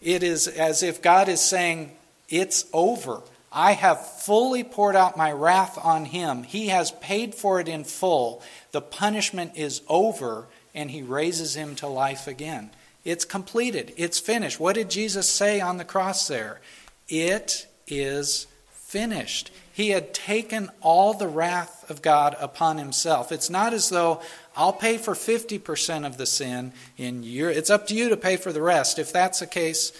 It 0.00 0.22
is 0.22 0.48
as 0.48 0.82
if 0.82 1.02
God 1.02 1.28
is 1.28 1.42
saying, 1.42 1.92
It's 2.30 2.64
over. 2.72 3.20
I 3.52 3.72
have 3.72 4.06
fully 4.20 4.64
poured 4.64 4.96
out 4.96 5.18
my 5.18 5.32
wrath 5.32 5.78
on 5.84 6.06
him. 6.06 6.44
He 6.44 6.68
has 6.68 6.92
paid 6.92 7.34
for 7.34 7.60
it 7.60 7.68
in 7.68 7.84
full. 7.84 8.42
The 8.72 8.80
punishment 8.80 9.52
is 9.54 9.82
over, 9.86 10.46
and 10.74 10.90
he 10.90 11.02
raises 11.02 11.54
him 11.54 11.74
to 11.76 11.86
life 11.86 12.26
again. 12.26 12.70
It's 13.04 13.24
completed. 13.24 13.92
It's 13.96 14.18
finished. 14.18 14.58
What 14.58 14.74
did 14.74 14.90
Jesus 14.90 15.28
say 15.28 15.60
on 15.60 15.76
the 15.76 15.84
cross 15.84 16.26
there? 16.26 16.60
It 17.08 17.66
is 17.86 18.46
finished. 18.70 19.50
He 19.72 19.90
had 19.90 20.14
taken 20.14 20.70
all 20.80 21.14
the 21.14 21.26
wrath 21.26 21.90
of 21.90 22.00
God 22.00 22.36
upon 22.40 22.78
himself. 22.78 23.32
It's 23.32 23.50
not 23.50 23.74
as 23.74 23.88
though 23.88 24.22
I'll 24.56 24.72
pay 24.72 24.98
for 24.98 25.14
50% 25.14 26.06
of 26.06 26.16
the 26.16 26.26
sin 26.26 26.72
in 26.96 27.24
your 27.24 27.50
it's 27.50 27.70
up 27.70 27.88
to 27.88 27.94
you 27.94 28.08
to 28.08 28.16
pay 28.16 28.36
for 28.36 28.52
the 28.52 28.62
rest. 28.62 29.00
If 29.00 29.12
that's 29.12 29.40
the 29.40 29.48
case, 29.48 29.92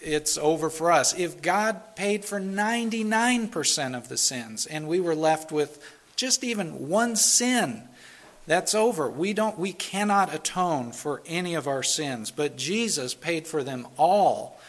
it's 0.00 0.38
over 0.38 0.70
for 0.70 0.92
us. 0.92 1.18
If 1.18 1.42
God 1.42 1.96
paid 1.96 2.24
for 2.24 2.40
99% 2.40 3.96
of 3.96 4.08
the 4.08 4.16
sins 4.16 4.66
and 4.66 4.88
we 4.88 5.00
were 5.00 5.14
left 5.14 5.52
with 5.52 5.82
just 6.14 6.44
even 6.44 6.88
one 6.88 7.16
sin, 7.16 7.82
that's 8.46 8.74
over. 8.74 9.10
We 9.10 9.32
don't 9.32 9.58
we 9.58 9.72
cannot 9.72 10.34
atone 10.34 10.92
for 10.92 11.22
any 11.26 11.54
of 11.54 11.66
our 11.66 11.82
sins, 11.82 12.30
but 12.30 12.56
Jesus 12.56 13.14
paid 13.14 13.46
for 13.46 13.62
them 13.62 13.86
all. 13.98 14.60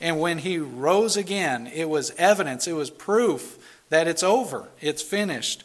And 0.00 0.20
when 0.20 0.38
he 0.38 0.58
rose 0.58 1.16
again, 1.16 1.70
it 1.72 1.88
was 1.88 2.12
evidence, 2.18 2.66
it 2.66 2.72
was 2.72 2.90
proof 2.90 3.58
that 3.88 4.08
it's 4.08 4.22
over. 4.22 4.68
It's 4.80 5.02
finished. 5.02 5.64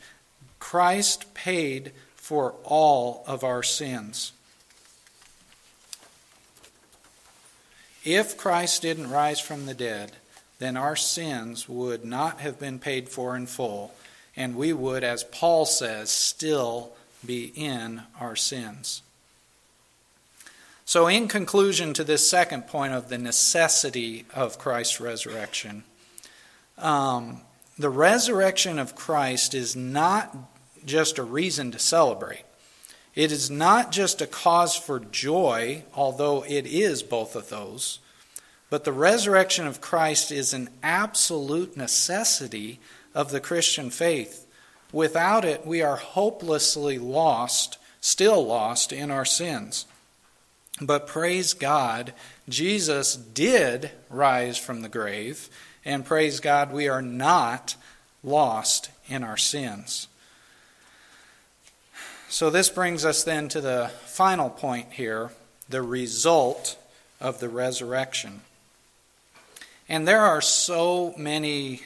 Christ 0.60 1.34
paid 1.34 1.92
for 2.16 2.54
all 2.64 3.24
of 3.26 3.44
our 3.44 3.64
sins. 3.64 4.32
If 8.04 8.38
Christ 8.38 8.82
didn't 8.82 9.10
rise 9.10 9.40
from 9.40 9.66
the 9.66 9.74
dead, 9.74 10.14
then 10.60 10.78
our 10.78 10.96
sins 10.96 11.68
would 11.68 12.06
not 12.06 12.40
have 12.40 12.60
been 12.60 12.80
paid 12.80 13.10
for 13.10 13.36
in 13.36 13.48
full, 13.48 13.94
and 14.36 14.56
we 14.56 14.72
would, 14.72 15.04
as 15.04 15.24
Paul 15.26 15.66
says, 15.66 16.10
still 16.10 16.94
be 17.26 17.52
in 17.56 18.04
our 18.20 18.36
sins. 18.36 19.02
So, 20.86 21.08
in 21.08 21.28
conclusion 21.28 21.94
to 21.94 22.06
this 22.06 22.30
second 22.30 22.68
point 22.68 22.94
of 22.94 23.10
the 23.10 23.18
necessity 23.18 24.26
of 24.34 24.58
Christ's 24.58 25.02
resurrection, 25.02 25.84
um, 26.78 27.42
the 27.78 27.90
resurrection 27.90 28.80
of 28.80 28.96
Christ 28.96 29.54
is 29.54 29.76
not 29.76 30.36
just 30.86 31.18
a 31.18 31.24
reason 31.24 31.72
to 31.72 31.80
celebrate. 31.80 32.46
It 33.16 33.32
is 33.32 33.52
not 33.52 33.92
just 33.92 34.22
a 34.22 34.28
cause 34.28 34.76
for 34.76 35.00
joy, 35.00 35.84
although 35.94 36.46
it 36.48 36.66
is 36.66 37.04
both 37.04 37.36
of 37.36 37.50
those, 37.50 38.00
but 38.70 38.84
the 38.84 38.94
resurrection 38.94 39.68
of 39.68 39.82
Christ 39.82 40.32
is 40.32 40.54
an 40.54 40.70
absolute 40.82 41.76
necessity 41.76 42.80
of 43.14 43.32
the 43.32 43.40
Christian 43.40 43.90
faith. 43.90 44.47
Without 44.98 45.46
it, 45.46 45.64
we 45.64 45.84
are 45.84 45.98
hopelessly 45.98 46.98
lost, 46.98 47.78
still 48.02 48.44
lost 48.44 48.92
in 48.92 49.12
our 49.12 49.26
sins. 49.26 49.86
But 50.82 51.06
praise 51.06 51.54
God, 51.54 52.16
Jesus 52.50 53.16
did 53.16 53.92
rise 54.10 54.58
from 54.58 54.82
the 54.82 54.90
grave, 54.90 55.50
and 55.86 56.04
praise 56.04 56.40
God, 56.40 56.74
we 56.74 56.88
are 56.88 57.04
not 57.04 57.76
lost 58.24 58.90
in 59.08 59.24
our 59.24 59.38
sins. 59.38 60.08
So, 62.28 62.50
this 62.50 62.70
brings 62.70 63.06
us 63.06 63.24
then 63.24 63.50
to 63.50 63.62
the 63.62 63.92
final 64.06 64.50
point 64.50 64.94
here 64.94 65.30
the 65.70 65.84
result 65.84 66.76
of 67.22 67.40
the 67.40 67.50
resurrection. 67.50 68.42
And 69.88 70.08
there 70.08 70.22
are 70.22 70.42
so 70.42 71.14
many 71.20 71.84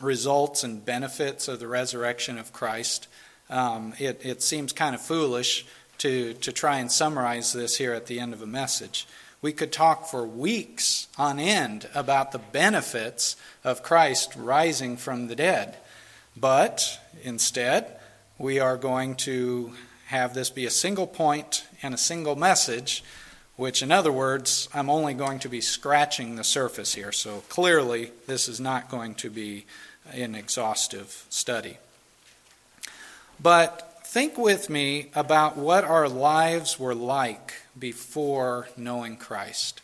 results 0.00 0.64
and 0.64 0.84
benefits 0.84 1.48
of 1.48 1.60
the 1.60 1.68
resurrection 1.68 2.38
of 2.38 2.52
Christ. 2.52 3.08
Um, 3.50 3.94
it, 3.98 4.24
it 4.24 4.42
seems 4.42 4.72
kind 4.72 4.94
of 4.94 5.00
foolish 5.00 5.66
to, 5.98 6.34
to 6.34 6.52
try 6.52 6.78
and 6.78 6.90
summarize 6.90 7.52
this 7.52 7.76
here 7.76 7.92
at 7.92 8.06
the 8.06 8.20
end 8.20 8.32
of 8.32 8.42
a 8.42 8.46
message. 8.46 9.06
We 9.40 9.52
could 9.52 9.72
talk 9.72 10.06
for 10.06 10.26
weeks 10.26 11.06
on 11.16 11.38
end 11.38 11.88
about 11.94 12.32
the 12.32 12.38
benefits 12.38 13.36
of 13.62 13.82
Christ 13.82 14.34
rising 14.36 14.96
from 14.96 15.28
the 15.28 15.36
dead. 15.36 15.76
But 16.36 17.00
instead, 17.22 17.98
we 18.36 18.60
are 18.60 18.76
going 18.76 19.16
to 19.16 19.72
have 20.06 20.34
this 20.34 20.50
be 20.50 20.66
a 20.66 20.70
single 20.70 21.06
point 21.06 21.66
and 21.82 21.94
a 21.94 21.98
single 21.98 22.36
message, 22.36 23.04
which, 23.58 23.82
in 23.82 23.90
other 23.90 24.12
words, 24.12 24.68
I'm 24.72 24.88
only 24.88 25.14
going 25.14 25.40
to 25.40 25.48
be 25.48 25.60
scratching 25.60 26.36
the 26.36 26.44
surface 26.44 26.94
here. 26.94 27.10
So 27.10 27.42
clearly, 27.48 28.12
this 28.28 28.48
is 28.48 28.60
not 28.60 28.88
going 28.88 29.16
to 29.16 29.30
be 29.30 29.66
an 30.12 30.36
exhaustive 30.36 31.26
study. 31.28 31.78
But 33.42 34.00
think 34.04 34.38
with 34.38 34.70
me 34.70 35.10
about 35.12 35.56
what 35.56 35.82
our 35.82 36.08
lives 36.08 36.78
were 36.78 36.94
like 36.94 37.54
before 37.76 38.68
knowing 38.76 39.16
Christ. 39.16 39.82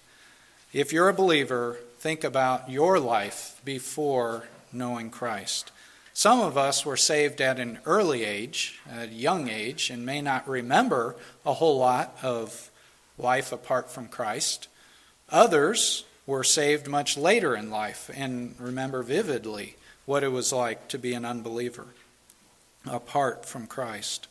If 0.73 0.93
you're 0.93 1.09
a 1.09 1.13
believer, 1.13 1.79
think 1.99 2.23
about 2.23 2.71
your 2.71 3.01
life 3.01 3.61
before 3.65 4.45
knowing 4.73 5.11
Christ. 5.11 5.73
Some 6.13 6.39
of 6.39 6.57
us 6.57 6.87
were 6.87 6.97
saved 6.97 7.41
at 7.41 7.59
an 7.59 7.81
early 7.87 8.23
age, 8.23 8.79
at 8.89 9.09
a 9.09 9.13
young 9.13 9.49
age, 9.49 9.91
and 9.91 10.07
may 10.07 10.21
not 10.21 10.49
remember 10.49 11.17
a 11.45 11.55
whole 11.55 11.79
lot 11.79 12.17
of 12.23 12.71
life 13.19 13.53
apart 13.53 13.91
from 13.91 14.09
Christ. 14.09 14.69
Others 15.31 16.05
were 16.27 16.45
saved 16.45 16.89
much 16.89 17.17
later 17.17 17.55
in 17.55 17.71
life 17.71 18.11
and 18.15 18.55
remember 18.59 19.03
vividly 19.03 19.77
what 20.07 20.25
it 20.25 20.33
was 20.33 20.53
like 20.53 20.89
to 20.89 20.99
be 20.99 21.15
an 21.15 21.25
unbeliever 21.25 21.87
apart 22.87 23.47
from 23.47 23.67
Christ. 23.67 24.29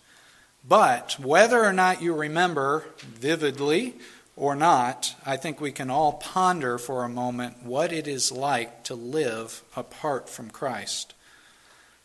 But 0.67 1.19
whether 1.19 1.63
or 1.63 1.73
not 1.73 2.01
you 2.01 2.13
remember 2.13 2.85
vividly 2.99 3.95
or 4.35 4.55
not, 4.55 5.15
I 5.25 5.37
think 5.37 5.59
we 5.59 5.71
can 5.71 5.89
all 5.89 6.13
ponder 6.13 6.77
for 6.77 7.03
a 7.03 7.09
moment 7.09 7.63
what 7.63 7.91
it 7.91 8.07
is 8.07 8.31
like 8.31 8.83
to 8.85 8.95
live 8.95 9.61
apart 9.75 10.29
from 10.29 10.49
Christ. 10.49 11.13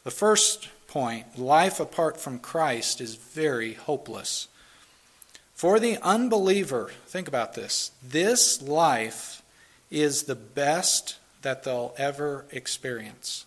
The 0.05 0.11
first 0.11 0.69
point 0.87 1.39
life 1.39 1.81
apart 1.81 2.21
from 2.21 2.39
Christ 2.39 3.01
is 3.01 3.15
very 3.15 3.75
hopeless. 3.75 4.49
For 5.59 5.81
the 5.81 5.99
unbeliever, 6.05 6.93
think 7.09 7.27
about 7.27 7.55
this 7.55 7.91
this 8.01 8.63
life 8.63 9.43
is 9.91 10.23
the 10.23 10.37
best 10.37 11.17
that 11.43 11.65
they'll 11.65 11.97
ever 11.99 12.45
experience. 12.53 13.45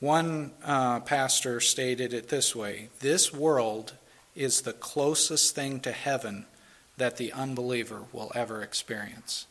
One 0.00 0.50
uh, 0.64 0.98
pastor 0.98 1.60
stated 1.60 2.12
it 2.12 2.30
this 2.30 2.56
way 2.56 2.88
This 2.98 3.32
world 3.32 3.92
is 4.34 4.62
the 4.62 4.72
closest 4.72 5.54
thing 5.54 5.78
to 5.82 5.92
heaven 5.92 6.46
that 6.96 7.16
the 7.16 7.32
unbeliever 7.32 8.00
will 8.12 8.32
ever 8.34 8.60
experience. 8.60 9.46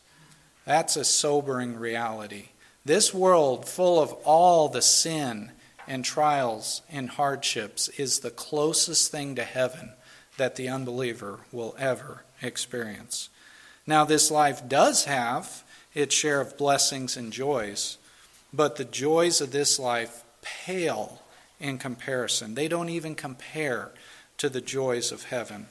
That's 0.66 0.96
a 0.98 1.04
sobering 1.04 1.78
reality. 1.78 2.48
This 2.84 3.14
world, 3.14 3.66
full 3.66 4.02
of 4.02 4.12
all 4.26 4.68
the 4.68 4.82
sin 4.82 5.52
and 5.88 6.04
trials 6.04 6.82
and 6.92 7.08
hardships, 7.08 7.88
is 7.88 8.18
the 8.18 8.30
closest 8.30 9.10
thing 9.10 9.34
to 9.36 9.44
heaven 9.44 9.92
that 10.36 10.56
the 10.56 10.68
unbeliever 10.68 11.40
will 11.52 11.74
ever 11.78 12.22
experience. 12.42 13.28
Now, 13.86 14.04
this 14.04 14.30
life 14.30 14.68
does 14.68 15.04
have 15.04 15.62
its 15.94 16.14
share 16.14 16.40
of 16.40 16.58
blessings 16.58 17.16
and 17.16 17.32
joys, 17.32 17.98
but 18.52 18.76
the 18.76 18.84
joys 18.84 19.40
of 19.40 19.52
this 19.52 19.78
life 19.78 20.24
pale 20.42 21.22
in 21.60 21.78
comparison. 21.78 22.54
They 22.54 22.68
don't 22.68 22.88
even 22.88 23.14
compare 23.14 23.90
to 24.38 24.48
the 24.48 24.60
joys 24.60 25.12
of 25.12 25.24
heaven. 25.24 25.68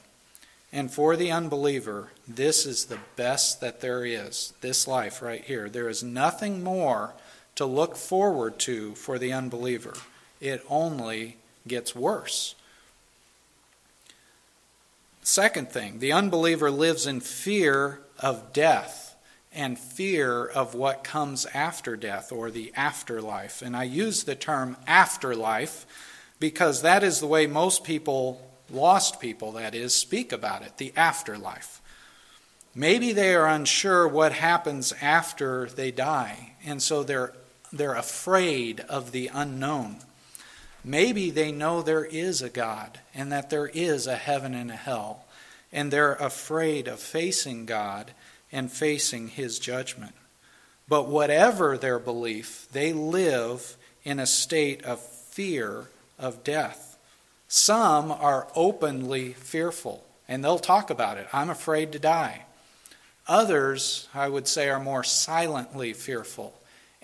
And 0.72 0.90
for 0.90 1.16
the 1.16 1.30
unbeliever, 1.30 2.10
this 2.26 2.66
is 2.66 2.86
the 2.86 2.98
best 3.14 3.60
that 3.60 3.80
there 3.80 4.04
is, 4.04 4.52
this 4.60 4.88
life 4.88 5.22
right 5.22 5.44
here. 5.44 5.68
There 5.68 5.88
is 5.88 6.02
nothing 6.02 6.64
more 6.64 7.14
to 7.54 7.64
look 7.64 7.96
forward 7.96 8.58
to 8.60 8.94
for 8.96 9.18
the 9.18 9.32
unbeliever. 9.32 9.94
It 10.40 10.64
only 10.68 11.36
gets 11.68 11.94
worse. 11.94 12.56
Second 15.26 15.70
thing, 15.70 16.00
the 16.00 16.12
unbeliever 16.12 16.70
lives 16.70 17.06
in 17.06 17.18
fear 17.18 18.00
of 18.20 18.52
death 18.52 19.16
and 19.54 19.78
fear 19.78 20.44
of 20.44 20.74
what 20.74 21.02
comes 21.02 21.46
after 21.46 21.96
death 21.96 22.30
or 22.30 22.50
the 22.50 22.70
afterlife. 22.76 23.62
And 23.62 23.74
I 23.74 23.84
use 23.84 24.24
the 24.24 24.34
term 24.34 24.76
afterlife 24.86 25.86
because 26.38 26.82
that 26.82 27.02
is 27.02 27.20
the 27.20 27.26
way 27.26 27.46
most 27.46 27.84
people 27.84 28.46
lost 28.70 29.18
people, 29.18 29.52
that 29.52 29.74
is, 29.74 29.96
speak 29.96 30.30
about 30.30 30.60
it 30.60 30.76
the 30.76 30.92
afterlife. 30.94 31.80
Maybe 32.74 33.14
they 33.14 33.34
are 33.34 33.46
unsure 33.46 34.06
what 34.06 34.32
happens 34.32 34.92
after 35.00 35.70
they 35.70 35.90
die, 35.90 36.52
and 36.66 36.82
so 36.82 37.02
they're, 37.02 37.32
they're 37.72 37.94
afraid 37.94 38.80
of 38.80 39.12
the 39.12 39.30
unknown. 39.32 40.00
Maybe 40.84 41.30
they 41.30 41.50
know 41.50 41.80
there 41.80 42.04
is 42.04 42.42
a 42.42 42.50
God 42.50 43.00
and 43.14 43.32
that 43.32 43.48
there 43.48 43.68
is 43.68 44.06
a 44.06 44.16
heaven 44.16 44.54
and 44.54 44.70
a 44.70 44.76
hell, 44.76 45.24
and 45.72 45.90
they're 45.90 46.12
afraid 46.14 46.86
of 46.86 47.00
facing 47.00 47.64
God 47.64 48.12
and 48.52 48.70
facing 48.70 49.28
His 49.28 49.58
judgment. 49.58 50.14
But 50.86 51.08
whatever 51.08 51.78
their 51.78 51.98
belief, 51.98 52.68
they 52.72 52.92
live 52.92 53.76
in 54.04 54.20
a 54.20 54.26
state 54.26 54.84
of 54.84 55.00
fear 55.00 55.88
of 56.18 56.44
death. 56.44 56.98
Some 57.48 58.12
are 58.12 58.48
openly 58.54 59.32
fearful, 59.32 60.04
and 60.28 60.44
they'll 60.44 60.58
talk 60.58 60.90
about 60.90 61.16
it. 61.16 61.26
I'm 61.32 61.50
afraid 61.50 61.92
to 61.92 61.98
die. 61.98 62.42
Others, 63.26 64.08
I 64.14 64.28
would 64.28 64.46
say, 64.46 64.68
are 64.68 64.80
more 64.80 65.04
silently 65.04 65.94
fearful, 65.94 66.52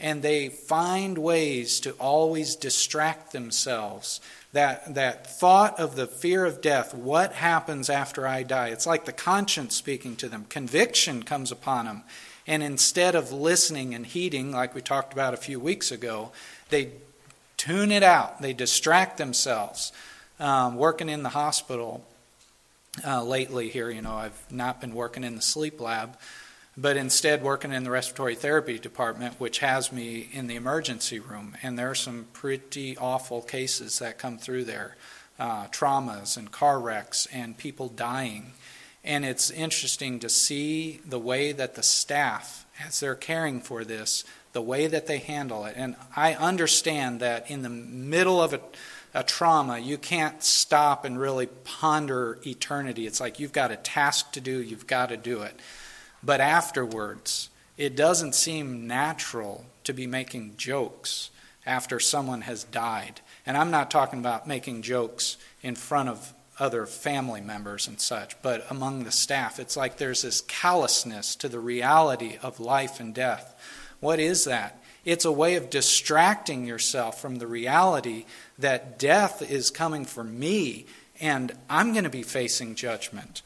and 0.00 0.22
they 0.22 0.48
find 0.48 1.18
ways 1.18 1.78
to 1.80 1.92
always 1.92 2.56
distract 2.56 3.32
themselves. 3.32 4.20
That, 4.52 4.94
that 4.94 5.28
thought 5.28 5.78
of 5.78 5.94
the 5.94 6.08
fear 6.08 6.44
of 6.44 6.60
death, 6.60 6.92
what 6.92 7.34
happens 7.34 7.88
after 7.88 8.26
I 8.26 8.42
die? 8.42 8.68
It's 8.68 8.86
like 8.86 9.04
the 9.04 9.12
conscience 9.12 9.76
speaking 9.76 10.16
to 10.16 10.28
them. 10.28 10.46
Conviction 10.48 11.22
comes 11.22 11.52
upon 11.52 11.84
them. 11.84 12.02
And 12.48 12.62
instead 12.62 13.14
of 13.14 13.30
listening 13.30 13.94
and 13.94 14.04
heeding, 14.04 14.50
like 14.50 14.74
we 14.74 14.80
talked 14.80 15.12
about 15.12 15.34
a 15.34 15.36
few 15.36 15.60
weeks 15.60 15.92
ago, 15.92 16.32
they 16.70 16.90
tune 17.56 17.92
it 17.92 18.02
out, 18.02 18.40
they 18.42 18.52
distract 18.52 19.18
themselves 19.18 19.92
um, 20.40 20.76
working 20.76 21.08
in 21.08 21.22
the 21.22 21.28
hospital 21.28 22.02
uh, 23.06 23.22
lately 23.22 23.68
here. 23.68 23.90
You 23.90 24.02
know, 24.02 24.14
I've 24.14 24.50
not 24.50 24.80
been 24.80 24.94
working 24.94 25.22
in 25.22 25.36
the 25.36 25.42
sleep 25.42 25.80
lab, 25.80 26.16
but 26.76 26.96
instead 26.96 27.42
working 27.42 27.72
in 27.72 27.84
the 27.84 27.90
respiratory 27.90 28.34
therapy 28.34 28.78
department, 28.78 29.38
which 29.38 29.58
has 29.58 29.92
me 29.92 30.28
in 30.32 30.46
the 30.46 30.56
emergency 30.56 31.18
room. 31.18 31.56
And 31.62 31.78
there 31.78 31.90
are 31.90 31.94
some 31.94 32.26
pretty 32.32 32.96
awful 32.96 33.42
cases 33.42 33.98
that 33.98 34.18
come 34.18 34.38
through 34.38 34.64
there 34.64 34.96
uh, 35.38 35.66
traumas 35.68 36.36
and 36.36 36.52
car 36.52 36.78
wrecks 36.78 37.26
and 37.32 37.56
people 37.56 37.88
dying. 37.88 38.52
And 39.02 39.24
it's 39.24 39.50
interesting 39.50 40.20
to 40.20 40.28
see 40.28 41.00
the 41.06 41.18
way 41.18 41.52
that 41.52 41.74
the 41.74 41.82
staff, 41.82 42.66
as 42.86 43.00
they're 43.00 43.14
caring 43.14 43.62
for 43.62 43.82
this, 43.82 44.24
the 44.52 44.60
way 44.60 44.86
that 44.86 45.06
they 45.06 45.18
handle 45.18 45.64
it. 45.64 45.74
And 45.76 45.96
I 46.14 46.34
understand 46.34 47.20
that 47.20 47.50
in 47.50 47.62
the 47.62 47.70
middle 47.70 48.42
of 48.42 48.52
it, 48.52 48.62
a 49.14 49.24
trauma, 49.24 49.78
you 49.78 49.96
can't 49.96 50.42
stop 50.42 51.04
and 51.04 51.18
really 51.18 51.46
ponder 51.46 52.38
eternity. 52.46 53.06
It's 53.06 53.20
like 53.20 53.40
you've 53.40 53.52
got 53.52 53.72
a 53.72 53.76
task 53.76 54.32
to 54.32 54.40
do, 54.40 54.60
you've 54.60 54.86
got 54.86 55.08
to 55.08 55.16
do 55.16 55.40
it. 55.42 55.58
But 56.22 56.40
afterwards, 56.40 57.50
it 57.76 57.96
doesn't 57.96 58.34
seem 58.34 58.86
natural 58.86 59.64
to 59.84 59.92
be 59.92 60.06
making 60.06 60.56
jokes 60.56 61.30
after 61.64 62.00
someone 62.00 62.42
has 62.42 62.64
died. 62.64 63.20
And 63.46 63.56
I'm 63.56 63.70
not 63.70 63.90
talking 63.90 64.18
about 64.18 64.46
making 64.46 64.82
jokes 64.82 65.36
in 65.62 65.74
front 65.74 66.08
of 66.08 66.34
other 66.58 66.84
family 66.84 67.40
members 67.40 67.88
and 67.88 67.98
such, 67.98 68.40
but 68.42 68.66
among 68.70 69.04
the 69.04 69.10
staff. 69.10 69.58
It's 69.58 69.76
like 69.76 69.96
there's 69.96 70.22
this 70.22 70.42
callousness 70.42 71.34
to 71.36 71.48
the 71.48 71.58
reality 71.58 72.38
of 72.42 72.60
life 72.60 73.00
and 73.00 73.14
death. 73.14 73.54
What 74.00 74.20
is 74.20 74.44
that? 74.44 74.82
It's 75.04 75.24
a 75.24 75.32
way 75.32 75.54
of 75.56 75.70
distracting 75.70 76.66
yourself 76.66 77.20
from 77.20 77.36
the 77.36 77.46
reality 77.46 78.26
that 78.58 78.98
death 78.98 79.40
is 79.40 79.70
coming 79.70 80.04
for 80.04 80.22
me 80.22 80.84
and 81.20 81.52
I'm 81.68 81.92
going 81.92 82.04
to 82.04 82.10
be 82.10 82.22
facing 82.22 82.74
judgment. 82.74 83.42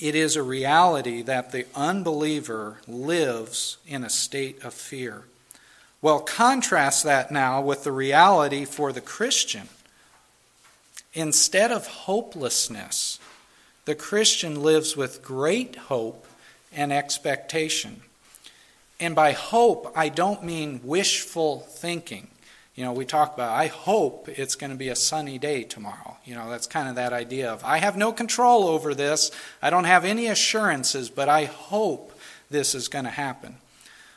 It 0.00 0.14
is 0.14 0.36
a 0.36 0.42
reality 0.42 1.22
that 1.22 1.50
the 1.50 1.66
unbeliever 1.74 2.78
lives 2.86 3.78
in 3.86 4.04
a 4.04 4.10
state 4.10 4.62
of 4.62 4.72
fear. 4.72 5.24
Well, 6.00 6.20
contrast 6.20 7.02
that 7.04 7.32
now 7.32 7.60
with 7.60 7.82
the 7.82 7.92
reality 7.92 8.64
for 8.64 8.92
the 8.92 9.00
Christian. 9.00 9.68
Instead 11.14 11.72
of 11.72 11.86
hopelessness, 11.86 13.18
the 13.86 13.96
Christian 13.96 14.62
lives 14.62 14.96
with 14.96 15.22
great 15.22 15.74
hope 15.74 16.26
and 16.72 16.92
expectation. 16.92 18.02
And 19.00 19.16
by 19.16 19.32
hope, 19.32 19.92
I 19.96 20.08
don't 20.08 20.44
mean 20.44 20.80
wishful 20.84 21.60
thinking. 21.60 22.28
You 22.78 22.84
know, 22.84 22.92
we 22.92 23.06
talk 23.06 23.34
about, 23.34 23.50
I 23.50 23.66
hope 23.66 24.28
it's 24.28 24.54
going 24.54 24.70
to 24.70 24.76
be 24.76 24.88
a 24.88 24.94
sunny 24.94 25.36
day 25.36 25.64
tomorrow. 25.64 26.16
You 26.24 26.36
know, 26.36 26.48
that's 26.48 26.68
kind 26.68 26.88
of 26.88 26.94
that 26.94 27.12
idea 27.12 27.50
of, 27.50 27.64
I 27.64 27.78
have 27.78 27.96
no 27.96 28.12
control 28.12 28.68
over 28.68 28.94
this. 28.94 29.32
I 29.60 29.68
don't 29.68 29.82
have 29.82 30.04
any 30.04 30.28
assurances, 30.28 31.10
but 31.10 31.28
I 31.28 31.46
hope 31.46 32.16
this 32.50 32.76
is 32.76 32.86
going 32.86 33.04
to 33.04 33.10
happen. 33.10 33.56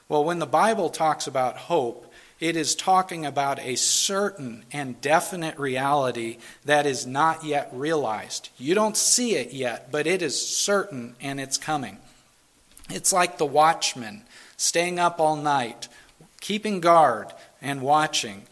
Well, 0.07 0.23
when 0.23 0.37
the 0.37 0.45
Bible 0.45 0.91
talks 0.91 1.25
about 1.25 1.57
hope, 1.57 2.13
it 2.39 2.55
is 2.55 2.75
talking 2.75 3.25
about 3.25 3.59
a 3.61 3.77
certain 3.77 4.63
and 4.71 5.01
definite 5.01 5.57
reality 5.57 6.37
that 6.63 6.85
is 6.85 7.07
not 7.07 7.43
yet 7.43 7.67
realized. 7.73 8.49
You 8.59 8.75
don't 8.75 8.95
see 8.95 9.37
it 9.37 9.53
yet, 9.53 9.91
but 9.91 10.05
it 10.05 10.21
is 10.21 10.39
certain 10.39 11.15
and 11.19 11.39
it's 11.39 11.57
coming. 11.57 11.97
It's 12.91 13.11
like 13.11 13.39
the 13.39 13.43
watchman 13.43 14.21
staying 14.55 14.99
up 14.99 15.19
all 15.19 15.35
night, 15.35 15.87
keeping 16.41 16.79
guard 16.79 17.33
and 17.59 17.81
watching, 17.81 18.43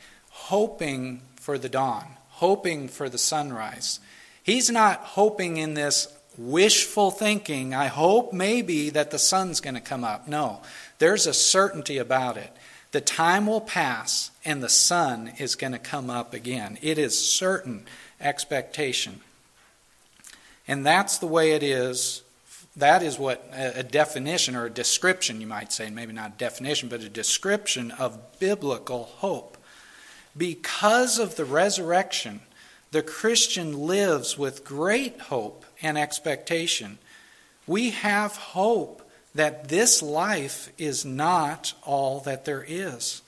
hoping 0.50 1.22
for 1.36 1.58
the 1.58 1.70
dawn, 1.70 2.06
hoping 2.30 2.88
for 2.88 3.08
the 3.08 3.18
sunrise. 3.18 4.00
He's 4.41 4.70
not 4.70 5.00
hoping 5.00 5.58
in 5.58 5.76
this 5.76 6.08
wishful 6.38 7.12
thinking, 7.12 7.76
I 7.76 7.86
hope 7.88 8.34
maybe 8.34 8.89
that 8.89 9.12
the 9.12 9.20
sun's 9.20 9.62
going 9.62 9.76
to 9.76 9.82
come 9.82 10.04
up. 10.04 10.28
No, 10.28 10.62
there's 10.97 11.28
a 11.28 11.34
certainty 11.34 11.97
about 11.97 12.38
it. 12.38 12.52
The 12.91 13.02
time 13.02 13.45
will 13.45 13.62
pass 13.62 14.32
and 14.43 14.64
the 14.64 14.70
sun 14.70 15.34
is 15.38 15.54
going 15.56 15.74
to 15.74 15.80
come 15.80 16.10
up 16.10 16.34
again. 16.34 16.80
It 16.82 16.97
is 16.97 17.18
certain 17.18 17.86
expectation. 18.20 19.22
And 20.68 20.84
that's 20.84 21.20
the 21.20 21.28
way 21.28 21.52
it 21.52 21.62
is 21.62 22.24
that 22.76 23.04
is 23.04 23.20
what 23.20 23.45
a 23.54 23.84
definition 23.84 24.56
or 24.56 24.66
a 24.66 24.70
description, 24.70 25.41
you 25.41 25.47
might 25.47 25.74
say, 25.74 25.89
maybe 25.89 26.14
not 26.14 26.32
a 26.32 26.38
definition, 26.38 26.88
but 26.88 27.02
a 27.02 27.10
description 27.10 27.91
of 27.91 28.39
biblical 28.39 29.04
hope. 29.18 29.58
Because 30.38 31.20
of 31.20 31.36
the 31.36 31.46
resurrection, 31.46 32.42
the 32.92 33.02
Christian 33.02 33.86
lives 33.86 34.38
with 34.38 34.66
great 34.66 35.20
hope 35.22 35.66
and 35.82 35.98
expectation. 35.98 36.98
We 37.68 37.92
have 37.92 38.36
hope 38.36 39.08
that 39.36 39.68
this 39.68 40.02
life 40.02 40.72
is 40.78 41.06
not 41.06 41.74
all 41.84 42.20
that 42.22 42.46
there 42.46 42.66
is. 42.68 43.22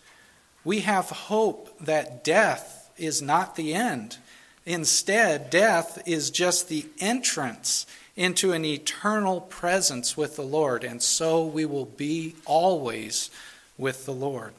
We 0.63 0.81
have 0.81 1.09
hope 1.09 1.77
that 1.79 2.23
death 2.23 2.91
is 2.97 3.21
not 3.21 3.55
the 3.55 3.73
end. 3.73 4.17
Instead, 4.65 5.49
death 5.49 6.01
is 6.05 6.29
just 6.29 6.69
the 6.69 6.85
entrance 6.99 7.85
into 8.15 8.51
an 8.51 8.65
eternal 8.65 9.41
presence 9.41 10.15
with 10.17 10.35
the 10.35 10.43
Lord, 10.43 10.83
and 10.83 11.01
so 11.01 11.45
we 11.45 11.65
will 11.65 11.85
be 11.85 12.35
always 12.45 13.31
with 13.77 14.05
the 14.05 14.13
Lord. 14.13 14.53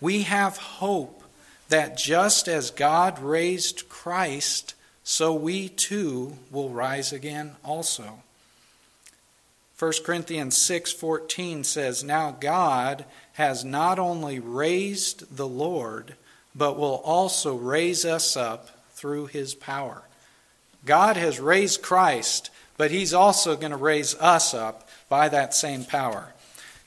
We 0.00 0.22
have 0.22 0.56
hope 0.56 1.22
that 1.68 1.96
just 1.96 2.48
as 2.48 2.70
God 2.70 3.18
raised 3.18 3.88
Christ, 3.88 4.74
so 5.02 5.32
we 5.32 5.68
too 5.68 6.38
will 6.50 6.68
rise 6.70 7.12
again 7.12 7.56
also. 7.64 8.22
1 9.78 10.04
Corinthians 10.04 10.56
6:14 10.56 11.64
says, 11.64 12.02
"Now 12.02 12.30
God 12.30 13.04
has 13.34 13.64
not 13.64 13.98
only 13.98 14.38
raised 14.38 15.36
the 15.36 15.46
Lord, 15.46 16.16
but 16.54 16.78
will 16.78 17.02
also 17.04 17.54
raise 17.54 18.04
us 18.04 18.36
up 18.36 18.70
through 18.94 19.26
his 19.26 19.54
power." 19.54 20.02
God 20.84 21.16
has 21.16 21.40
raised 21.40 21.82
Christ, 21.82 22.50
but 22.76 22.90
he's 22.90 23.12
also 23.12 23.56
going 23.56 23.72
to 23.72 23.76
raise 23.76 24.14
us 24.14 24.54
up 24.54 24.88
by 25.08 25.28
that 25.28 25.54
same 25.54 25.84
power. 25.84 26.32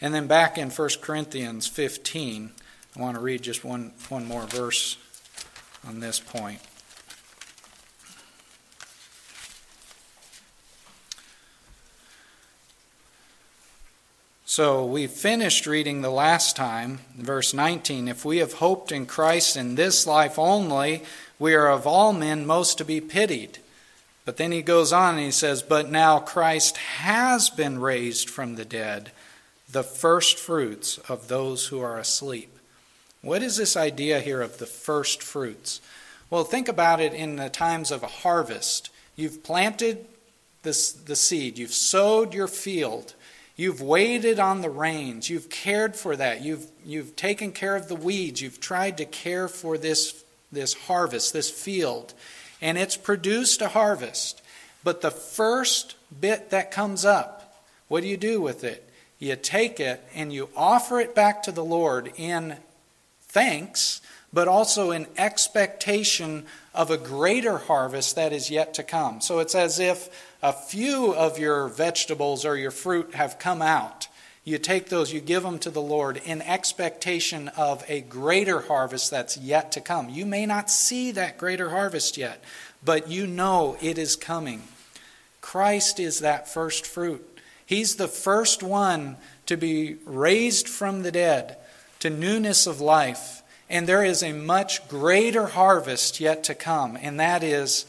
And 0.02 0.16
then 0.16 0.28
back 0.28 0.58
in 0.58 0.72
1 0.72 1.02
Corinthians 1.02 1.68
15, 1.68 2.54
I 2.96 3.02
want 3.02 3.16
to 3.16 3.22
read 3.22 3.42
just 3.42 3.64
one, 3.64 3.94
one 4.10 4.26
more 4.26 4.46
verse 4.46 4.98
on 5.88 6.00
this 6.00 6.20
point. 6.20 6.60
So 14.46 14.84
we 14.84 15.08
finished 15.08 15.68
reading 15.68 16.02
the 16.02 16.10
last 16.10 16.56
time, 16.56 17.00
verse 17.16 17.54
19. 17.54 18.08
If 18.10 18.26
we 18.26 18.40
have 18.40 18.54
hoped 18.54 18.92
in 18.92 19.06
Christ 19.06 19.56
in 19.56 19.76
this 19.76 20.06
life 20.06 20.38
only, 20.38 21.04
we 21.38 21.54
are 21.54 21.70
of 21.70 21.88
all 21.88 22.12
men 22.12 22.46
most 22.46 22.78
to 22.80 22.84
be 22.84 23.00
pitied. 23.00 23.60
But 24.26 24.36
then 24.36 24.52
he 24.52 24.62
goes 24.62 24.92
on 24.92 25.16
and 25.16 25.24
he 25.24 25.32
says, 25.32 25.64
But 25.64 25.90
now 25.90 26.20
Christ 26.20 26.76
has 26.76 27.50
been 27.50 27.80
raised 27.80 28.30
from 28.30 28.56
the 28.56 28.66
dead, 28.66 29.12
the 29.72 29.84
first 29.84 30.38
fruits 30.38 30.98
of 31.08 31.30
those 31.30 31.68
who 31.68 31.80
are 31.80 31.98
asleep. 31.98 32.59
What 33.22 33.44
is 33.44 33.58
this 33.58 33.76
idea 33.76 34.20
here 34.20 34.42
of 34.42 34.58
the 34.58 34.66
first 34.66 35.22
fruits? 35.22 35.82
Well, 36.30 36.44
think 36.44 36.68
about 36.68 37.00
it 37.00 37.14
in 37.14 37.36
the 37.36 37.50
times 37.50 37.92
of 37.92 38.04
a 38.04 38.08
harvest. 38.08 38.90
You've 39.16 39.44
planted 39.44 40.06
this, 40.64 40.92
the 40.92 41.16
seed, 41.16 41.58
you've 41.58 41.74
sowed 41.74 42.34
your 42.34 42.48
field 42.48 43.14
You've 43.60 43.82
waited 43.82 44.40
on 44.40 44.62
the 44.62 44.70
rains. 44.70 45.30
You've 45.30 45.50
cared 45.50 45.98
for 45.98 46.16
that. 46.16 46.42
You've, 46.42 46.66
you've 46.86 47.18
taken 47.18 47.52
care 47.52 47.76
of 47.76 47.90
the 47.90 47.96
weeds. 47.96 48.42
You've 48.42 48.62
tried 48.62 48.96
to 49.00 49.06
care 49.06 49.50
for 49.50 49.78
this, 49.78 50.24
this 50.50 50.74
harvest, 50.74 51.34
this 51.34 51.52
field. 51.52 52.14
And 52.62 52.78
it's 52.78 52.96
produced 52.96 53.62
a 53.62 53.68
harvest. 53.68 54.42
But 54.82 55.02
the 55.02 55.12
first 55.12 55.96
bit 56.22 56.52
that 56.52 56.72
comes 56.72 57.04
up, 57.04 57.62
what 57.90 58.00
do 58.00 58.08
you 58.08 58.16
do 58.16 58.40
with 58.40 58.64
it? 58.64 58.90
You 59.20 59.36
take 59.36 59.82
it 59.82 60.08
and 60.16 60.32
you 60.32 60.48
offer 60.56 61.02
it 61.02 61.14
back 61.14 61.44
to 61.44 61.52
the 61.52 61.66
Lord 61.66 62.14
in 62.16 62.56
thanks, 63.30 64.02
but 64.32 64.48
also 64.48 64.92
in 64.92 65.08
expectation 65.18 66.46
of 66.74 66.92
a 66.92 66.98
greater 66.98 67.58
harvest 67.58 68.16
that 68.16 68.34
is 68.34 68.52
yet 68.52 68.74
to 68.76 68.84
come. 68.84 69.22
So 69.22 69.40
it's 69.40 69.56
as 69.56 69.80
if 69.80 70.10
a 70.44 70.54
few 70.54 71.14
of 71.14 71.40
your 71.40 71.68
vegetables 71.68 72.46
or 72.46 72.58
your 72.58 72.72
fruit 72.72 73.14
have 73.16 73.40
come 73.40 73.62
out. 73.62 74.08
You 74.44 74.58
take 74.58 74.90
those, 74.90 75.14
you 75.14 75.20
give 75.20 75.44
them 75.44 75.60
to 75.60 75.70
the 75.70 75.82
Lord 75.82 76.22
in 76.26 76.42
expectation 76.42 77.50
of 77.50 77.84
a 77.88 78.02
greater 78.02 78.62
harvest 78.62 79.12
that's 79.12 79.38
yet 79.38 79.72
to 79.74 79.82
come. 79.82 80.10
You 80.10 80.26
may 80.26 80.46
not 80.46 80.72
see 80.72 81.12
that 81.12 81.38
greater 81.38 81.70
harvest 81.70 82.18
yet, 82.18 82.44
but 82.84 83.10
you 83.10 83.28
know 83.28 83.78
it 83.82 83.98
is 83.98 84.16
coming. 84.16 84.64
Christ 85.42 86.00
is 86.00 86.20
that 86.20 86.48
first 86.48 86.86
fruit. 86.86 87.26
He's 87.66 87.98
the 87.98 88.08
first 88.08 88.64
one 88.64 89.18
to 89.46 89.58
be 89.58 89.98
raised 90.06 90.68
from 90.68 91.04
the 91.04 91.12
dead 91.12 91.58
to 92.00 92.10
newness 92.10 92.66
of 92.68 92.82
life. 92.82 93.42
And 93.70 93.88
there 93.88 94.04
is 94.04 94.24
a 94.24 94.34
much 94.34 94.88
greater 94.88 95.48
harvest 95.48 96.20
yet 96.20 96.44
to 96.46 96.56
come, 96.56 96.98
and 97.00 97.20
that 97.20 97.44
is 97.44 97.86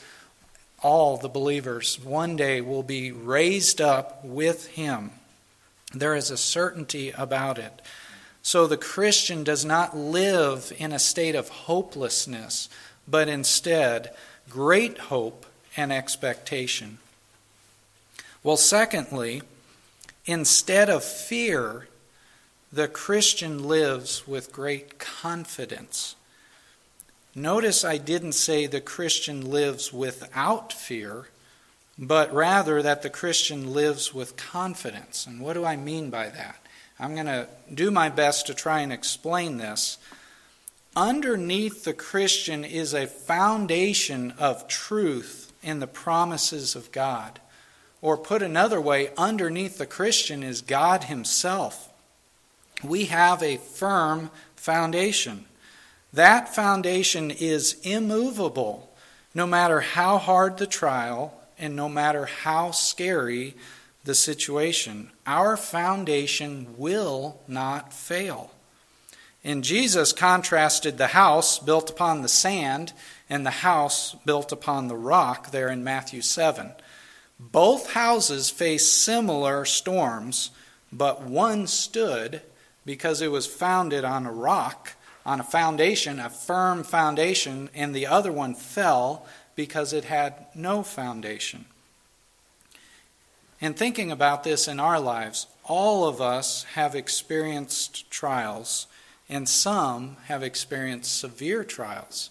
all 0.83 1.17
the 1.17 1.29
believers 1.29 1.99
one 2.03 2.37
day 2.37 2.61
will 2.61 2.83
be 2.83 3.13
raised 3.13 3.81
up 3.81 4.25
with 4.25 4.67
him. 4.69 5.11
There 5.93 6.15
is 6.15 6.31
a 6.31 6.37
certainty 6.37 7.11
about 7.11 7.59
it. 7.59 7.83
So 8.43 8.67
the 8.67 8.77
Christian 8.77 9.45
does 9.45 9.65
not 9.65 9.97
live 9.97 10.73
in 10.79 10.93
a 10.93 10.99
state 10.99 11.35
of 11.35 11.49
hopelessness, 11.49 12.69
but 13.07 13.29
instead 13.29 14.15
great 14.49 14.99
hope 14.99 15.47
and 15.77 15.93
expectation. 15.93 16.99
Well, 18.43 18.57
secondly, 18.57 19.43
instead 20.25 20.89
of 20.89 21.05
fear, 21.05 21.87
the 22.73 22.89
Christian 22.89 23.67
lives 23.67 24.27
with 24.29 24.53
great 24.53 24.99
confidence. 24.99 26.15
Notice 27.35 27.85
I 27.85 27.99
didn't 27.99 28.33
say 28.33 28.67
the 28.67 28.81
Christian 28.81 29.51
lives 29.51 29.93
without 29.93 30.73
fear, 30.73 31.27
but 31.99 32.33
rather 32.33 32.81
that 32.83 33.03
the 33.03 33.11
Christian 33.11 33.73
lives 33.73 34.15
with 34.15 34.37
confidence. 34.37 35.27
And 35.27 35.41
what 35.41 35.55
do 35.55 35.65
I 35.65 35.77
mean 35.77 36.11
by 36.11 36.29
that? 36.29 36.57
I'm 36.99 37.15
going 37.15 37.27
to 37.27 37.49
do 37.73 37.91
my 37.91 38.09
best 38.09 38.47
to 38.47 38.55
try 38.55 38.81
and 38.81 38.93
explain 38.93 39.57
this. 39.57 39.99
Underneath 40.95 41.85
the 41.85 41.93
Christian 41.93 42.65
is 42.65 42.95
a 42.95 43.07
foundation 43.07 44.33
of 44.39 44.69
truth 44.69 45.53
in 45.63 45.81
the 45.81 45.87
promises 45.87 46.75
of 46.75 46.93
God. 46.93 47.41
Or 48.03 48.17
put 48.17 48.43
another 48.43 48.81
way, 48.81 49.11
underneath 49.17 49.79
the 49.79 49.87
Christian 49.87 50.43
is 50.43 50.63
God 50.63 51.05
Himself. 51.05 51.90
We 52.83 53.07
have 53.07 53.43
a 53.43 53.57
firm 53.59 54.31
foundation. 54.57 55.47
That 56.13 56.55
foundation 56.55 57.31
is 57.31 57.77
immovable 57.83 58.91
no 59.35 59.47
matter 59.47 59.81
how 59.81 60.19
hard 60.19 60.59
the 60.59 60.67
trial 60.67 61.35
and 61.59 61.77
no 61.77 61.89
matter 61.89 62.27
how 62.27 62.71
scary 62.73 63.55
the 64.05 64.15
situation. 64.15 65.11
Our 65.27 65.57
foundation 65.57 66.75
will 66.77 67.41
not 67.47 67.93
fail. 67.93 68.51
And 69.45 69.65
Jesus 69.65 70.13
contrasted 70.13 70.99
the 70.99 71.09
house 71.09 71.59
built 71.59 71.91
upon 71.91 72.23
the 72.23 72.29
sand 72.29 72.93
and 73.29 73.47
the 73.47 73.51
house 73.51 74.17
built 74.25 74.53
upon 74.53 74.89
the 74.89 74.97
rock 74.97 75.51
there 75.51 75.69
in 75.69 75.85
Matthew 75.85 76.21
7. 76.21 76.73
Both 77.39 77.93
houses 77.93 78.51
faced 78.51 79.03
similar 79.03 79.65
storms, 79.65 80.51
but 80.93 81.23
one 81.23 81.67
stood 81.67 82.43
because 82.85 83.21
it 83.21 83.31
was 83.31 83.47
founded 83.47 84.05
on 84.05 84.27
a 84.27 84.33
rock 84.33 84.95
on 85.25 85.41
a 85.41 85.45
foundation, 85.45 86.19
a 86.19 86.31
firm 86.31 86.83
foundation, 86.83 87.69
and 87.75 87.95
the 87.95 88.07
other 88.07 88.33
one 88.33 88.55
fell 88.55 89.27
because 89.55 89.93
it 89.93 90.05
had 90.05 90.47
no 90.55 90.83
foundation. 90.83 91.67
And 93.61 93.77
thinking 93.77 94.11
about 94.11 94.43
this 94.43 94.67
in 94.67 94.81
our 94.81 94.99
lives, 94.99 95.47
all 95.65 96.09
of 96.09 96.21
us 96.21 96.65
have 96.75 96.95
experienced 96.95 98.11
trials, 98.11 98.87
and 99.29 99.49
some 99.49 100.17
have 100.27 100.43
experienced 100.43 101.19
severe 101.19 101.63
trials. 101.65 102.31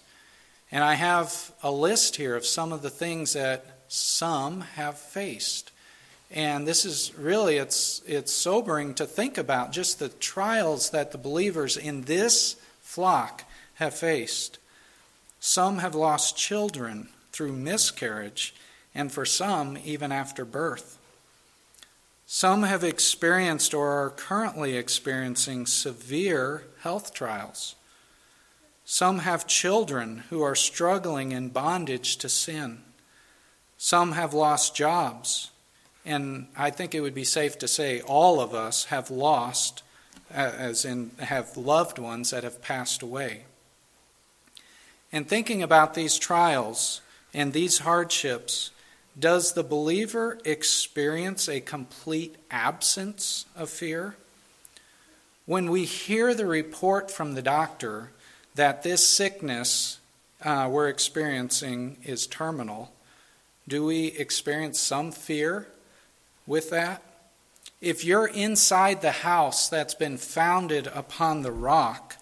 And 0.72 0.82
I 0.82 0.94
have 0.94 1.52
a 1.62 1.70
list 1.70 2.16
here 2.16 2.34
of 2.34 2.44
some 2.44 2.72
of 2.72 2.82
the 2.82 2.90
things 2.90 3.34
that 3.34 3.78
some 3.88 4.62
have 4.62 4.98
faced. 4.98 5.70
And 6.30 6.66
this 6.66 6.84
is 6.84 7.12
really 7.18 7.56
it's 7.56 8.02
it's 8.06 8.32
sobering 8.32 8.94
to 8.94 9.06
think 9.06 9.36
about 9.36 9.72
just 9.72 9.98
the 9.98 10.08
trials 10.08 10.90
that 10.90 11.10
the 11.10 11.18
believers 11.18 11.76
in 11.76 12.02
this 12.02 12.54
flock 12.80 13.44
have 13.74 13.94
faced. 13.94 14.58
Some 15.40 15.78
have 15.78 15.94
lost 15.94 16.36
children 16.36 17.08
through 17.32 17.52
miscarriage, 17.52 18.54
and 18.94 19.10
for 19.10 19.24
some, 19.24 19.78
even 19.84 20.12
after 20.12 20.44
birth. 20.44 20.98
Some 22.26 22.62
have 22.62 22.84
experienced 22.84 23.74
or 23.74 23.90
are 24.04 24.10
currently 24.10 24.76
experiencing 24.76 25.66
severe 25.66 26.64
health 26.80 27.12
trials. 27.12 27.74
Some 28.84 29.20
have 29.20 29.46
children 29.46 30.24
who 30.30 30.42
are 30.42 30.54
struggling 30.54 31.32
in 31.32 31.48
bondage 31.48 32.16
to 32.18 32.28
sin. 32.28 32.82
Some 33.78 34.12
have 34.12 34.34
lost 34.34 34.76
jobs. 34.76 35.49
And 36.04 36.46
I 36.56 36.70
think 36.70 36.94
it 36.94 37.00
would 37.00 37.14
be 37.14 37.24
safe 37.24 37.58
to 37.58 37.68
say 37.68 38.00
all 38.00 38.40
of 38.40 38.54
us 38.54 38.86
have 38.86 39.10
lost 39.10 39.82
as 40.30 40.84
in 40.84 41.10
have 41.18 41.56
loved 41.56 41.98
ones 41.98 42.30
that 42.30 42.44
have 42.44 42.62
passed 42.62 43.02
away. 43.02 43.42
And 45.12 45.28
thinking 45.28 45.62
about 45.62 45.94
these 45.94 46.18
trials 46.18 47.00
and 47.34 47.52
these 47.52 47.78
hardships, 47.78 48.70
does 49.18 49.52
the 49.52 49.64
believer 49.64 50.38
experience 50.44 51.48
a 51.48 51.60
complete 51.60 52.36
absence 52.50 53.44
of 53.56 53.68
fear? 53.68 54.16
When 55.46 55.70
we 55.70 55.84
hear 55.84 56.32
the 56.32 56.46
report 56.46 57.10
from 57.10 57.34
the 57.34 57.42
doctor 57.42 58.10
that 58.54 58.82
this 58.82 59.06
sickness 59.06 59.98
uh, 60.42 60.68
we're 60.70 60.88
experiencing 60.88 61.96
is 62.04 62.26
terminal, 62.26 62.92
do 63.66 63.84
we 63.84 64.06
experience 64.06 64.78
some 64.78 65.10
fear 65.10 65.66
with 66.50 66.70
that? 66.70 67.00
If 67.80 68.04
you're 68.04 68.26
inside 68.26 69.00
the 69.00 69.12
house 69.12 69.68
that's 69.68 69.94
been 69.94 70.18
founded 70.18 70.88
upon 70.88 71.40
the 71.40 71.52
rock, 71.52 72.16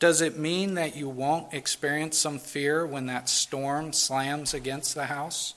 does 0.00 0.20
it 0.20 0.36
mean 0.36 0.74
that 0.74 0.96
you 0.96 1.08
won't 1.08 1.54
experience 1.54 2.18
some 2.18 2.40
fear 2.40 2.84
when 2.84 3.06
that 3.06 3.28
storm 3.28 3.92
slams 3.92 4.52
against 4.52 4.94
the 4.94 5.06
house? 5.06 5.54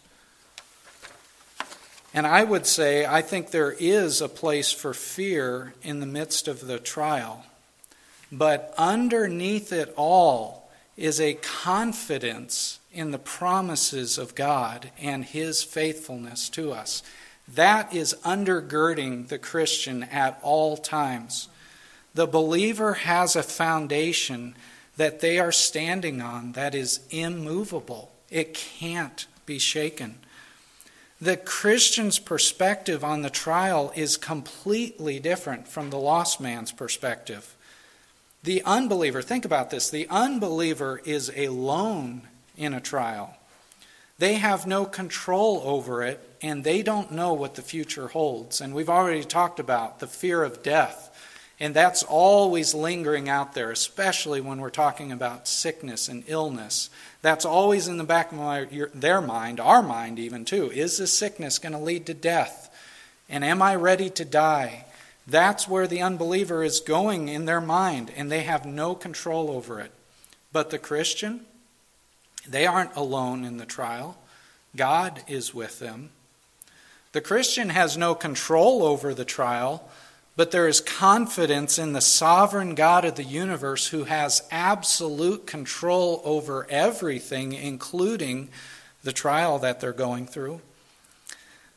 And 2.14 2.28
I 2.28 2.43
would 2.43 2.68
say, 2.68 3.05
I 3.05 3.24
think 3.24 3.49
there 3.49 3.76
is 3.80 4.22
a 4.22 4.30
place 4.30 4.72
for 4.72 4.93
fear 4.93 5.74
in 5.82 5.99
the 5.99 6.05
midst 6.05 6.47
of 6.47 6.68
the 6.68 6.78
trial. 6.78 7.43
But 8.32 8.76
underneath 8.78 9.74
it 9.74 9.91
all 9.97 10.70
is 10.95 11.20
a 11.20 11.34
confidence 11.34 12.80
in 12.91 13.09
the 13.09 13.18
promises 13.18 14.20
of 14.20 14.36
God 14.36 14.91
and 14.99 15.26
His 15.26 15.64
faithfulness 15.64 16.47
to 16.49 16.72
us. 16.72 17.01
That 17.48 17.94
is 17.94 18.16
undergirding 18.24 19.28
the 19.28 19.38
Christian 19.38 20.04
at 20.04 20.39
all 20.41 20.78
times. 20.78 21.50
The 22.14 22.28
believer 22.28 22.94
has 22.94 23.36
a 23.36 23.44
foundation 23.44 24.56
that 24.98 25.20
they 25.20 25.39
are 25.39 25.52
standing 25.52 26.22
on 26.22 26.52
that 26.54 26.76
is 26.76 27.00
immovable, 27.10 28.12
it 28.30 28.54
can't 28.54 29.26
be 29.46 29.60
shaken. 29.60 30.20
The 31.20 31.38
Christian's 31.38 32.20
perspective 32.20 33.04
on 33.04 33.22
the 33.22 33.30
trial 33.30 33.94
is 33.96 34.18
completely 34.18 35.20
different 35.20 35.68
from 35.68 35.89
the 35.89 35.98
lost 35.98 36.41
man's 36.41 36.72
perspective. 36.72 37.56
The 38.44 38.62
unbeliever, 38.64 39.22
think 39.22 39.46
about 39.46 39.70
this, 39.70 39.89
the 39.89 40.08
unbeliever 40.10 41.02
is 41.06 41.32
alone 41.36 42.24
in 42.58 42.74
a 42.74 42.82
trial. 42.82 43.38
They 44.24 44.36
have 44.36 44.65
no 44.65 44.86
control 44.86 45.61
over 45.65 46.01
it, 46.01 46.17
and 46.41 46.63
they 46.63 46.82
don't 46.82 47.11
know 47.11 47.34
what 47.34 47.55
the 47.55 47.61
future 47.61 48.07
holds. 48.07 48.61
And 48.61 48.74
we've 48.74 48.89
already 48.89 49.26
talked 49.26 49.59
about 49.59 49.99
the 49.99 50.07
fear 50.07 50.45
of 50.45 50.63
death. 50.63 51.09
And 51.59 51.74
that's 51.74 52.03
always 52.03 52.74
lingering 52.74 53.28
out 53.28 53.53
there, 53.53 53.69
especially 53.69 54.39
when 54.39 54.61
we're 54.61 54.69
talking 54.69 55.11
about 55.11 55.49
sickness 55.49 56.07
and 56.07 56.24
illness. 56.28 56.89
That's 57.21 57.43
always 57.43 57.89
in 57.89 57.97
the 57.97 58.05
back 58.05 58.32
of 58.32 58.38
my, 58.38 58.61
your, 58.71 58.88
their 58.93 59.19
mind, 59.19 59.59
our 59.59 59.84
mind 59.84 60.19
even 60.19 60.45
too. 60.45 60.71
Is 60.71 60.99
this 60.99 61.11
sickness 61.11 61.59
going 61.59 61.74
to 61.74 61.78
lead 61.78 62.05
to 62.05 62.13
death? 62.13 62.74
And 63.28 63.43
am 63.43 63.61
I 63.61 63.76
ready 63.76 64.09
to 64.11 64.24
die? 64.24 64.86
That's 65.28 65.67
where 65.67 65.86
the 65.86 66.01
unbeliever 66.01 66.63
is 66.63 66.80
going 66.80 67.28
in 67.28 67.43
their 67.43 67.59
mind, 67.59 68.09
and 68.15 68.32
they 68.32 68.43
have 68.43 68.65
no 68.65 68.95
control 68.95 69.51
over 69.51 69.82
it. 69.82 69.91
But 70.53 70.69
the 70.69 70.80
Christian, 70.80 71.41
they 72.48 72.66
aren't 72.66 72.96
alone 72.96 73.46
in 73.46 73.58
the 73.58 73.66
trial. 73.66 74.18
God 74.76 75.24
is 75.28 75.54
with 75.54 75.80
them. 75.80 76.10
The 77.12 77.22
Christian 77.22 77.70
has 77.70 77.96
no 77.96 78.16
control 78.16 78.84
over 78.84 79.14
the 79.14 79.26
trial, 79.26 79.88
but 80.36 80.50
there 80.50 80.68
is 80.68 80.82
confidence 80.82 81.78
in 81.78 81.94
the 81.94 82.02
sovereign 82.02 82.74
God 82.74 83.06
of 83.06 83.16
the 83.16 83.24
universe 83.24 83.88
who 83.88 84.06
has 84.06 84.48
absolute 84.50 85.46
control 85.46 86.22
over 86.26 86.66
everything, 86.70 87.54
including 87.54 88.50
the 89.04 89.14
trial 89.14 89.60
that 89.60 89.80
they're 89.80 89.94
going 89.94 90.26
through. 90.26 90.62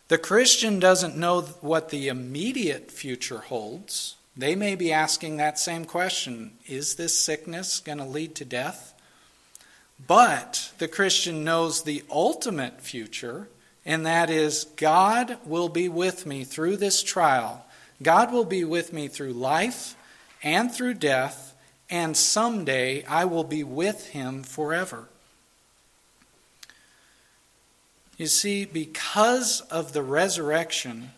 The 0.08 0.18
Christian 0.18 0.78
doesn't 0.78 1.16
know 1.16 1.42
what 1.60 1.90
the 1.90 2.08
immediate 2.08 2.90
future 2.90 3.38
holds. 3.40 4.14
They 4.36 4.54
may 4.54 4.74
be 4.74 4.92
asking 4.92 5.36
that 5.36 5.58
same 5.58 5.84
question 5.84 6.52
Is 6.66 6.94
this 6.94 7.18
sickness 7.18 7.80
going 7.80 7.98
to 7.98 8.04
lead 8.04 8.34
to 8.36 8.44
death? 8.44 8.94
But 10.04 10.72
the 10.78 10.88
Christian 10.88 11.44
knows 11.44 11.82
the 11.82 12.04
ultimate 12.10 12.80
future, 12.80 13.48
and 13.84 14.04
that 14.04 14.30
is 14.30 14.64
God 14.76 15.38
will 15.44 15.68
be 15.68 15.88
with 15.88 16.26
me 16.26 16.44
through 16.44 16.76
this 16.76 17.02
trial 17.02 17.66
God 18.02 18.32
will 18.32 18.44
be 18.44 18.64
with 18.64 18.92
me 18.92 19.08
through 19.08 19.32
life 19.32 19.96
and 20.42 20.72
through 20.72 20.94
death, 20.94 21.54
and 21.88 22.16
someday 22.16 23.04
I 23.04 23.24
will 23.24 23.44
be 23.44 23.64
with 23.64 24.08
him 24.08 24.42
forever. 24.42 25.08
You 28.18 28.26
see, 28.26 28.64
because 28.64 29.60
of 29.62 29.92
the 29.92 30.02
resurrection, 30.02 31.10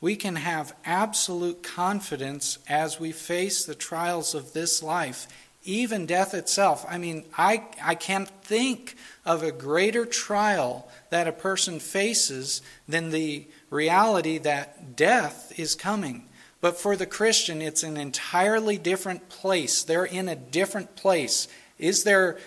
we 0.00 0.16
can 0.16 0.36
have 0.36 0.74
absolute 0.84 1.62
confidence 1.62 2.58
as 2.68 3.00
we 3.00 3.12
face 3.12 3.64
the 3.64 3.74
trials 3.74 4.34
of 4.34 4.52
this 4.52 4.82
life, 4.82 5.26
even 5.64 6.06
death 6.06 6.34
itself. 6.34 6.84
I 6.88 6.98
mean, 6.98 7.24
I, 7.36 7.64
I 7.82 7.94
can't 7.94 8.28
think 8.42 8.96
of 9.24 9.42
a 9.42 9.50
greater 9.52 10.04
trial 10.04 10.88
that 11.10 11.26
a 11.26 11.32
person 11.32 11.80
faces 11.80 12.62
than 12.86 13.10
the 13.10 13.46
reality 13.70 14.38
that 14.38 14.94
death 14.96 15.52
is 15.58 15.74
coming. 15.74 16.28
But 16.60 16.78
for 16.78 16.96
the 16.96 17.06
Christian, 17.06 17.60
it's 17.60 17.82
an 17.82 17.96
entirely 17.96 18.78
different 18.78 19.28
place. 19.28 19.82
They're 19.82 20.04
in 20.04 20.28
a 20.28 20.36
different 20.36 20.96
place. 20.96 21.48
Is 21.78 22.04
there 22.04 22.38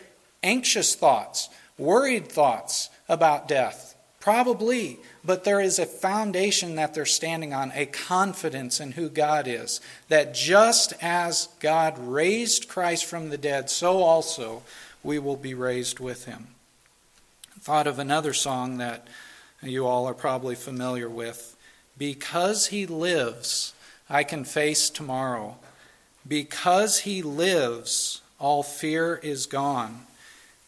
anxious 0.41 0.95
thoughts, 0.95 1.49
worried 1.77 2.27
thoughts 2.27 2.89
about 3.09 3.47
death? 3.47 3.95
Probably, 4.19 4.99
but 5.27 5.43
there 5.43 5.59
is 5.59 5.77
a 5.77 5.85
foundation 5.85 6.75
that 6.75 6.93
they're 6.93 7.05
standing 7.05 7.53
on, 7.53 7.73
a 7.75 7.85
confidence 7.85 8.79
in 8.79 8.93
who 8.93 9.09
God 9.09 9.45
is. 9.45 9.81
That 10.07 10.33
just 10.33 10.93
as 11.01 11.49
God 11.59 11.99
raised 11.99 12.69
Christ 12.69 13.03
from 13.03 13.27
the 13.27 13.37
dead, 13.37 13.69
so 13.69 14.01
also 14.01 14.63
we 15.03 15.19
will 15.19 15.35
be 15.35 15.53
raised 15.53 15.99
with 15.99 16.23
him. 16.23 16.47
I 17.53 17.59
thought 17.59 17.87
of 17.87 17.99
another 17.99 18.31
song 18.31 18.77
that 18.77 19.05
you 19.61 19.85
all 19.85 20.05
are 20.05 20.13
probably 20.13 20.55
familiar 20.55 21.09
with. 21.09 21.57
Because 21.97 22.67
he 22.67 22.85
lives, 22.85 23.73
I 24.09 24.23
can 24.23 24.45
face 24.45 24.89
tomorrow. 24.89 25.57
Because 26.25 26.99
he 26.99 27.21
lives, 27.21 28.21
all 28.39 28.63
fear 28.63 29.19
is 29.21 29.45
gone. 29.45 30.05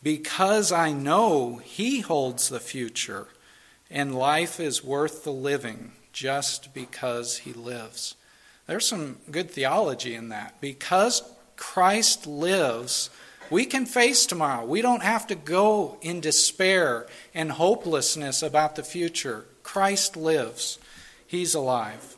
Because 0.03 0.73
I 0.73 0.91
know 0.91 1.61
he 1.63 2.01
holds 2.01 2.49
the 2.49 2.59
future, 2.59 3.27
and 3.89 4.15
life 4.15 4.59
is 4.59 4.83
worth 4.83 5.23
the 5.23 5.31
living 5.31 5.93
just 6.13 6.73
because 6.73 7.39
he 7.39 7.53
lives. 7.53 8.15
There's 8.67 8.85
some 8.85 9.17
good 9.31 9.49
theology 9.49 10.13
in 10.13 10.29
that. 10.29 10.61
Because 10.61 11.23
Christ 11.55 12.27
lives, 12.27 13.09
we 13.49 13.65
can 13.65 13.85
face 13.85 14.25
tomorrow. 14.25 14.65
We 14.65 14.81
don't 14.81 15.01
have 15.01 15.25
to 15.27 15.35
go 15.35 15.97
in 16.01 16.21
despair 16.21 17.07
and 17.33 17.53
hopelessness 17.53 18.43
about 18.43 18.75
the 18.75 18.83
future. 18.83 19.45
Christ 19.63 20.15
lives, 20.15 20.77
He's 21.25 21.53
alive. 21.53 22.17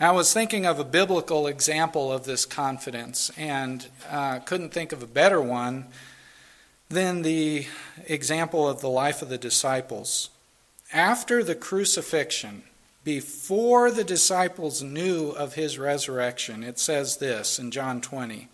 I 0.00 0.10
was 0.10 0.32
thinking 0.32 0.66
of 0.66 0.80
a 0.80 0.84
biblical 0.84 1.46
example 1.46 2.12
of 2.12 2.24
this 2.24 2.44
confidence 2.44 3.30
and 3.36 3.86
uh, 4.10 4.40
couldn't 4.40 4.70
think 4.70 4.90
of 4.90 5.00
a 5.00 5.06
better 5.06 5.40
one 5.40 5.86
than 6.88 7.22
the 7.22 7.66
example 8.06 8.68
of 8.68 8.80
the 8.80 8.88
life 8.88 9.22
of 9.22 9.28
the 9.28 9.38
disciples. 9.38 10.30
After 10.92 11.42
the 11.42 11.54
crucifixion, 11.54 12.62
before 13.04 13.90
the 13.90 14.04
disciples 14.04 14.82
knew 14.82 15.30
of 15.30 15.54
his 15.54 15.78
resurrection, 15.78 16.62
it 16.62 16.78
says 16.78 17.18
this 17.18 17.58
in 17.58 17.70
John 17.70 18.00
20. 18.00 18.48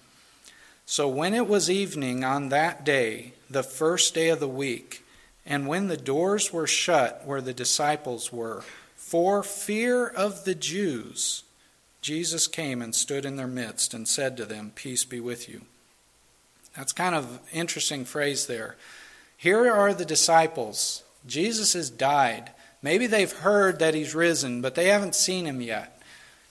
So 0.86 1.08
when 1.08 1.34
it 1.34 1.46
was 1.46 1.70
evening 1.70 2.24
on 2.24 2.48
that 2.48 2.84
day, 2.84 3.34
the 3.48 3.62
first 3.62 4.12
day 4.14 4.28
of 4.28 4.40
the 4.40 4.48
week, 4.48 5.04
and 5.46 5.68
when 5.68 5.86
the 5.86 5.96
doors 5.96 6.52
were 6.52 6.66
shut 6.66 7.22
where 7.24 7.40
the 7.40 7.52
disciples 7.52 8.32
were, 8.32 8.64
for 8.96 9.42
fear 9.42 10.06
of 10.06 10.44
the 10.44 10.54
Jews, 10.54 11.44
Jesus 12.00 12.46
came 12.46 12.80
and 12.82 12.94
stood 12.94 13.24
in 13.24 13.36
their 13.36 13.46
midst 13.46 13.94
and 13.94 14.08
said 14.08 14.36
to 14.36 14.44
them, 14.44 14.72
Peace 14.74 15.04
be 15.04 15.20
with 15.20 15.48
you. 15.48 15.62
That's 16.76 16.92
kind 16.92 17.14
of 17.14 17.40
interesting 17.52 18.04
phrase 18.04 18.46
there. 18.46 18.76
Here 19.36 19.70
are 19.70 19.94
the 19.94 20.04
disciples. 20.04 21.02
Jesus 21.26 21.72
has 21.72 21.90
died. 21.90 22.50
Maybe 22.82 23.06
they've 23.06 23.32
heard 23.32 23.78
that 23.78 23.94
he's 23.94 24.14
risen, 24.14 24.60
but 24.60 24.74
they 24.74 24.88
haven't 24.88 25.14
seen 25.14 25.46
him 25.46 25.60
yet. 25.60 26.00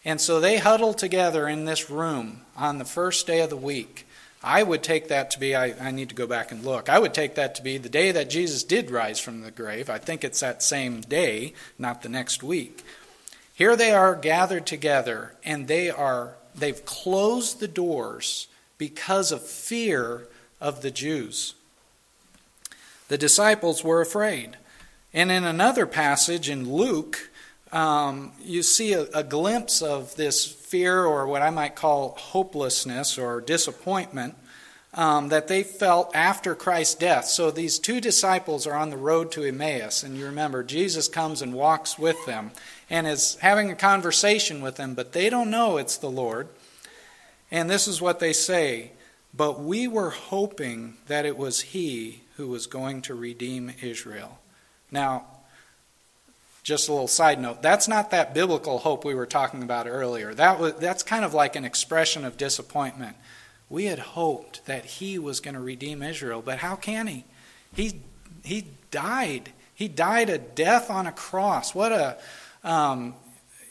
And 0.06 0.22
so 0.22 0.40
they 0.40 0.58
huddle 0.58 0.94
together 0.94 1.48
in 1.48 1.66
this 1.66 1.90
room 1.90 2.42
on 2.56 2.78
the 2.78 2.86
first 2.86 3.28
day 3.28 3.42
of 3.42 3.50
the 3.50 3.58
week. 3.58 4.06
I 4.42 4.64
would 4.64 4.84
take 4.84 5.10
that 5.10 5.32
to 5.32 5.40
be, 5.40 5.56
I, 5.56 5.88
I, 5.88 5.92
need 5.92 6.10
to 6.10 6.16
go 6.16 6.26
back 6.26 6.52
and 6.52 6.64
look. 6.64 6.88
I 6.88 6.98
would 6.98 7.14
take 7.14 7.36
that 7.36 7.56
to 7.56 7.62
be 7.62 7.78
the 7.78 7.90
day 7.90 8.14
that 8.14 8.30
Jesus 8.30 8.64
did 8.64 8.90
rise 8.90 9.20
from 9.20 9.42
the 9.42 9.52
grave. 9.52 9.90
I 9.90 9.98
think 9.98 10.24
it's 10.24 10.40
that 10.40 10.64
same 10.64 11.02
day, 11.02 11.54
not 11.78 12.02
the 12.02 12.10
next 12.10 12.42
week. 12.42 12.86
Here 13.54 13.76
they 13.76 13.92
are 13.92 14.16
gathered 14.16 14.66
together, 14.66 15.36
and 15.44 15.68
they 15.68 15.90
are, 15.90 16.36
they've 16.56 16.86
closed 16.86 17.60
the 17.60 17.68
doors 17.68 18.48
because 18.80 19.32
of 19.32 19.46
fear 19.46 20.26
of 20.60 20.82
the 20.82 20.90
Jews. 20.90 21.54
The 23.10 23.18
disciples 23.18 23.84
were 23.84 24.02
afraid. 24.02 24.58
And 25.14 25.32
in 25.32 25.44
another 25.44 25.86
passage 25.86 26.50
in 26.50 26.72
Luke, 26.72 27.30
um, 27.72 28.32
you 28.42 28.64
see 28.64 28.94
a, 28.94 29.04
a 29.14 29.24
glimpse 29.24 29.84
of 29.84 30.16
this 30.16 30.46
fear, 30.46 31.04
or 31.04 31.28
what 31.28 31.42
I 31.44 31.50
might 31.50 31.76
call 31.76 32.16
hopelessness 32.18 33.18
or 33.18 33.42
disappointment, 33.42 34.36
um, 34.94 35.30
that 35.30 35.48
they 35.48 35.64
felt 35.64 36.16
after 36.16 36.56
Christ's 36.56 36.96
death. 36.96 37.26
So 37.26 37.52
these 37.52 37.78
two 37.78 38.02
disciples 38.02 38.66
are 38.66 38.76
on 38.76 38.90
the 38.90 38.98
road 38.98 39.32
to 39.34 39.44
Emmaus, 39.44 40.04
and 40.04 40.16
you 40.16 40.26
remember 40.26 40.64
Jesus 40.64 41.08
comes 41.08 41.42
and 41.42 41.54
walks 41.54 42.00
with 42.00 42.24
them 42.26 42.52
and 42.90 43.06
is 43.06 43.36
having 43.42 43.70
a 43.70 43.76
conversation 43.76 44.62
with 44.62 44.78
them, 44.78 44.96
but 44.96 45.14
they 45.14 45.30
don't 45.30 45.52
know 45.52 45.78
it's 45.78 45.98
the 45.98 46.10
Lord. 46.10 46.48
And 47.52 47.70
this 47.70 47.88
is 47.88 48.02
what 48.02 48.20
they 48.20 48.34
say 48.34 48.92
But 49.34 49.60
we 49.62 49.88
were 49.88 50.10
hoping 50.10 50.96
that 51.08 51.26
it 51.26 51.38
was 51.38 51.62
He 51.62 52.22
who 52.38 52.48
was 52.48 52.68
going 52.68 53.02
to 53.04 53.16
redeem 53.16 53.74
Israel. 53.82 54.40
Now, 54.92 55.26
just 56.64 56.88
a 56.88 56.92
little 56.92 57.08
side 57.08 57.40
note 57.40 57.62
that's 57.62 57.88
not 57.88 58.12
that 58.12 58.34
biblical 58.34 58.80
hope 58.80 59.04
we 59.04 59.16
were 59.16 59.26
talking 59.26 59.64
about 59.64 59.88
earlier. 59.88 60.34
That 60.34 60.60
was, 60.60 60.74
that's 60.76 61.04
kind 61.04 61.26
of 61.26 61.34
like 61.34 61.56
an 61.56 61.66
expression 61.66 62.26
of 62.26 62.38
disappointment. 62.38 63.16
We 63.70 63.86
had 63.86 64.00
hoped 64.00 64.66
that 64.66 64.86
he 64.86 65.20
was 65.20 65.40
going 65.40 65.54
to 65.54 65.60
redeem 65.60 66.02
Israel, 66.02 66.42
but 66.44 66.60
how 66.60 66.76
can 66.76 67.08
he? 67.08 67.26
He, 67.76 68.02
he 68.44 68.66
died. 68.90 69.52
He 69.76 69.88
died 69.88 70.30
a 70.30 70.38
death 70.38 70.90
on 70.90 71.08
a 71.08 71.12
cross. 71.12 71.76
What 71.76 71.92
a, 71.92 72.18
um, 72.64 73.14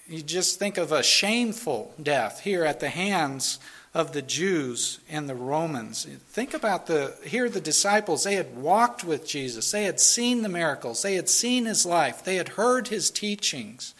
you 0.08 0.22
just 0.22 0.58
think 0.58 0.78
of 0.78 0.90
a 0.90 1.02
shameful 1.02 1.94
death 2.02 2.40
here 2.40 2.64
at 2.64 2.80
the 2.80 2.88
hands 2.88 3.58
of 3.92 4.12
the 4.12 4.22
Jews 4.22 5.00
and 5.08 5.28
the 5.28 5.34
Romans. 5.34 6.06
Think 6.30 6.54
about 6.54 6.86
the 6.86 7.14
here 7.24 7.48
the 7.48 7.60
disciples, 7.60 8.24
they 8.24 8.34
had 8.34 8.56
walked 8.56 9.04
with 9.04 9.26
Jesus. 9.26 9.70
They 9.70 9.84
had 9.84 10.00
seen 10.00 10.42
the 10.42 10.48
miracles. 10.48 11.02
They 11.02 11.14
had 11.14 11.28
seen 11.28 11.66
his 11.66 11.84
life. 11.84 12.24
They 12.24 12.36
had 12.36 12.50
heard 12.50 12.88
his 12.88 13.10
teachings. 13.10 13.94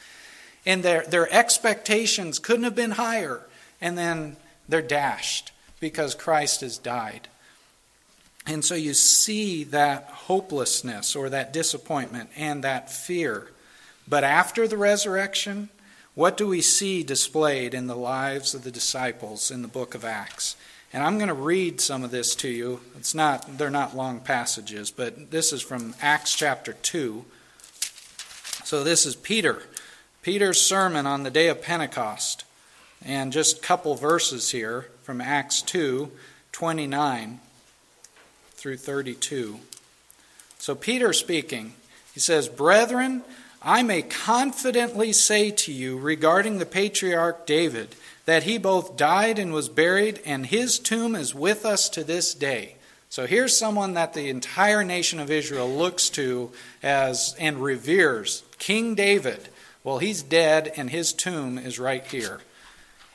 And 0.65 0.83
their 0.83 1.03
their 1.03 1.31
expectations 1.33 2.39
couldn't 2.39 2.65
have 2.65 2.75
been 2.75 2.93
higher. 2.93 3.43
And 3.81 3.97
then 3.97 4.37
they're 4.69 4.83
dashed 4.83 5.53
because 5.79 6.15
Christ 6.15 6.63
has 6.63 6.79
died. 6.79 7.29
And 8.47 8.65
so 8.65 8.75
you 8.75 8.95
see 8.95 9.65
that 9.65 10.05
hopelessness 10.05 11.15
or 11.15 11.29
that 11.29 11.53
disappointment 11.53 12.31
and 12.35 12.65
that 12.65 12.91
fear. 12.91 13.49
But 14.07 14.25
after 14.25 14.67
the 14.67 14.79
resurrection, 14.79 15.69
what 16.19 16.37
do 16.37 16.49
we 16.49 16.61
see 16.61 17.05
displayed 17.05 17.75
in 17.75 17.87
the 17.87 17.95
lives 17.95 18.53
of 18.53 18.64
the 18.64 18.73
disciples 18.73 19.53
in 19.53 19.62
the 19.62 19.69
book 19.69 19.95
of 19.95 20.05
Acts? 20.05 20.57
And 20.93 21.05
I'm 21.05 21.16
going 21.16 21.29
to 21.29 21.33
read 21.33 21.81
some 21.81 22.03
of 22.03 22.11
this 22.11 22.35
to 22.37 22.49
you. 22.49 22.81
It's 22.97 23.14
not 23.14 23.57
they're 23.57 23.71
not 23.71 23.97
long 23.97 24.19
passages, 24.19 24.91
but 24.91 25.31
this 25.31 25.53
is 25.53 25.62
from 25.62 25.95
Acts 26.03 26.35
chapter 26.35 26.73
2. 26.73 27.25
So 28.64 28.83
this 28.83 29.07
is 29.07 29.14
Peter. 29.14 29.62
Peter's 30.21 30.61
sermon 30.61 31.07
on 31.07 31.23
the 31.23 31.31
day 31.31 31.47
of 31.47 31.62
Pentecost. 31.62 32.45
And 33.01 33.33
just 33.33 33.59
a 33.59 33.61
couple 33.61 33.95
verses 33.95 34.51
here 34.51 34.89
from 35.05 35.21
Acts 35.21 35.62
2 35.62 36.11
29 36.51 37.39
through 38.55 38.79
32. 38.79 39.61
So, 40.59 40.75
Peter 40.75 41.12
speaking, 41.12 41.75
he 42.12 42.19
says, 42.19 42.49
Brethren, 42.49 43.23
I 43.63 43.83
may 43.83 44.03
confidently 44.03 45.13
say 45.13 45.51
to 45.51 45.73
you 45.73 45.99
regarding 45.99 46.59
the 46.59 46.67
patriarch 46.67 47.47
David 47.47 47.97
that 48.25 48.45
he 48.45 48.59
both 48.59 48.97
died 48.97 49.39
and 49.39 49.53
was 49.53 49.69
buried, 49.69 50.21
and 50.25 50.47
his 50.47 50.79
tomb 50.79 51.15
is 51.15 51.35
with 51.35 51.65
us 51.65 51.89
to 51.91 52.05
this 52.05 52.35
day. 52.35 52.77
So 53.09 53.27
here's 53.27 53.57
someone 53.57 53.95
that 53.95 54.13
the 54.13 54.29
entire 54.29 54.85
nation 54.85 55.19
of 55.19 55.31
Israel 55.31 55.69
looks 55.69 56.11
to 56.11 56.53
as 56.83 57.35
and 57.39 57.63
reveres 57.63 58.43
King 58.59 58.95
David. 58.95 59.49
Well, 59.83 59.99
he's 59.99 60.23
dead, 60.23 60.73
and 60.77 60.91
his 60.91 61.13
tomb 61.15 61.57
is 61.57 61.79
right 61.79 62.07
here. 62.07 62.41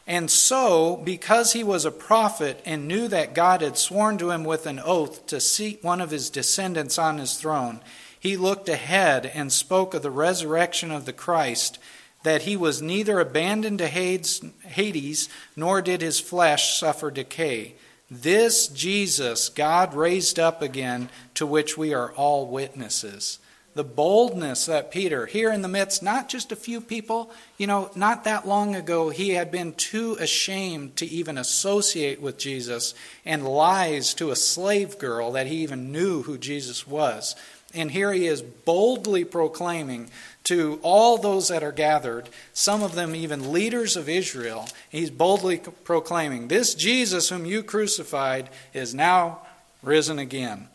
And 0.08 0.30
so, 0.30 0.98
because 0.98 1.54
he 1.54 1.64
was 1.64 1.86
a 1.86 1.92
prophet 1.92 2.62
and 2.66 2.88
knew 2.88 3.08
that 3.08 3.36
God 3.36 3.62
had 3.62 3.78
sworn 3.78 4.18
to 4.18 4.32
him 4.32 4.44
with 4.44 4.66
an 4.66 4.82
oath 4.84 5.28
to 5.28 5.40
seat 5.40 5.84
one 5.84 6.02
of 6.02 6.10
his 6.10 6.30
descendants 6.30 6.98
on 6.98 7.20
his 7.20 7.36
throne, 7.36 7.80
he 8.24 8.38
looked 8.38 8.70
ahead 8.70 9.26
and 9.26 9.52
spoke 9.52 9.94
of 9.94 10.02
the 10.02 10.10
resurrection 10.10 10.92
of 10.92 11.04
the 11.06 11.12
Christ, 11.12 11.78
that 12.24 12.44
he 12.44 12.56
was 12.56 12.82
neither 12.82 13.20
abandoned 13.20 13.80
to 13.80 13.88
Hades, 13.90 15.28
nor 15.58 15.82
did 15.82 16.00
his 16.00 16.22
flesh 16.22 16.78
suffer 16.78 17.12
decay. 17.12 17.76
This 18.10 18.70
Jesus 18.70 19.50
God 19.50 19.94
raised 19.94 20.40
up 20.40 20.62
again, 20.62 21.10
to 21.34 21.46
which 21.46 21.78
we 21.78 21.94
are 21.94 22.14
all 22.14 22.48
witnesses 22.48 23.40
the 23.76 23.84
boldness 23.84 24.68
that 24.68 24.92
Peter, 24.92 25.26
here 25.26 25.52
in 25.52 25.62
the 25.64 25.68
midst, 25.68 26.04
not 26.04 26.30
just 26.30 26.52
a 26.52 26.56
few 26.56 26.80
people, 26.80 27.32
you 27.58 27.66
know, 27.66 27.90
not 27.96 28.24
that 28.24 28.48
long 28.48 28.76
ago, 28.76 29.10
he 29.10 29.32
had 29.32 29.50
been 29.50 29.74
too 29.74 30.16
ashamed 30.20 30.96
to 30.98 31.08
even 31.08 31.38
associate 31.38 32.22
with 32.22 32.38
Jesus 32.38 32.94
and 33.26 33.48
lies 33.48 34.14
to 34.14 34.30
a 34.30 34.36
slave 34.36 35.00
girl 35.00 35.32
that 35.32 35.48
he 35.48 35.58
even 35.58 35.92
knew 35.92 36.22
who 36.22 36.38
Jesus 36.38 36.86
was. 36.86 37.36
And 37.74 37.92
here 37.92 38.14
he 38.14 38.28
is 38.28 38.42
boldly 38.42 39.24
proclaiming 39.26 40.10
to 40.46 40.80
all 40.84 41.18
those 41.18 41.48
that 41.48 41.64
are 41.64 41.72
gathered, 41.72 42.30
some 42.54 42.84
of 42.84 42.96
them 42.96 43.16
even 43.16 43.52
leaders 43.52 43.96
of 43.96 44.10
Israel, 44.10 44.68
he's 44.90 45.10
boldly 45.10 45.58
proclaiming, 45.58 46.50
This 46.50 46.76
Jesus 46.76 47.30
whom 47.30 47.46
you 47.46 47.64
crucified 47.64 48.50
is 48.74 48.94
now 48.94 49.40
risen 49.82 50.20
again 50.20 50.68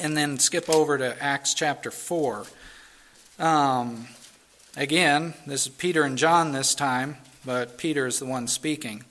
and 0.00 0.16
then 0.16 0.38
skip 0.38 0.68
over 0.68 0.98
to 0.98 1.22
Acts 1.22 1.54
chapter 1.54 1.90
4. 1.90 2.46
Um, 3.38 4.08
again, 4.76 5.34
this 5.46 5.66
is 5.66 5.72
Peter 5.72 6.02
and 6.04 6.16
John 6.16 6.52
this 6.52 6.74
time, 6.74 7.18
but 7.44 7.78
Peter 7.78 8.06
is 8.06 8.18
the 8.18 8.26
one 8.26 8.48
speaking. 8.48 9.04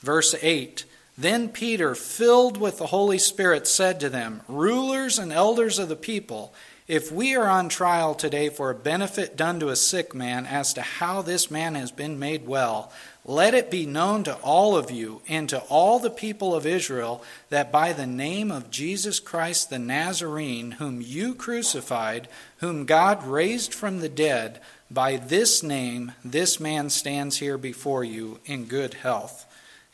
Verse 0.00 0.34
8 0.40 0.84
Then 1.16 1.48
Peter, 1.48 1.94
filled 1.94 2.56
with 2.56 2.78
the 2.78 2.86
Holy 2.86 3.18
Spirit, 3.18 3.68
said 3.68 4.00
to 4.00 4.08
them, 4.08 4.42
Rulers 4.48 5.18
and 5.18 5.32
elders 5.32 5.78
of 5.78 5.88
the 5.88 5.96
people, 5.96 6.52
if 6.86 7.10
we 7.10 7.34
are 7.34 7.48
on 7.48 7.70
trial 7.70 8.14
today 8.14 8.50
for 8.50 8.68
a 8.68 8.74
benefit 8.74 9.36
done 9.36 9.58
to 9.60 9.70
a 9.70 9.76
sick 9.76 10.14
man 10.14 10.44
as 10.44 10.74
to 10.74 10.82
how 10.82 11.22
this 11.22 11.50
man 11.50 11.76
has 11.76 11.90
been 11.90 12.18
made 12.18 12.46
well, 12.46 12.92
let 13.24 13.54
it 13.54 13.70
be 13.70 13.86
known 13.86 14.22
to 14.24 14.34
all 14.36 14.76
of 14.76 14.90
you 14.90 15.22
and 15.26 15.48
to 15.48 15.60
all 15.60 15.98
the 15.98 16.10
people 16.10 16.54
of 16.54 16.66
Israel 16.66 17.24
that 17.48 17.72
by 17.72 17.94
the 17.94 18.06
name 18.06 18.50
of 18.50 18.70
Jesus 18.70 19.18
Christ 19.18 19.70
the 19.70 19.78
Nazarene, 19.78 20.72
whom 20.72 21.00
you 21.00 21.34
crucified, 21.34 22.28
whom 22.58 22.84
God 22.84 23.24
raised 23.24 23.72
from 23.72 24.00
the 24.00 24.10
dead, 24.10 24.60
by 24.90 25.16
this 25.16 25.62
name 25.62 26.12
this 26.22 26.60
man 26.60 26.90
stands 26.90 27.38
here 27.38 27.56
before 27.56 28.04
you 28.04 28.40
in 28.44 28.66
good 28.66 28.92
health. 28.94 29.46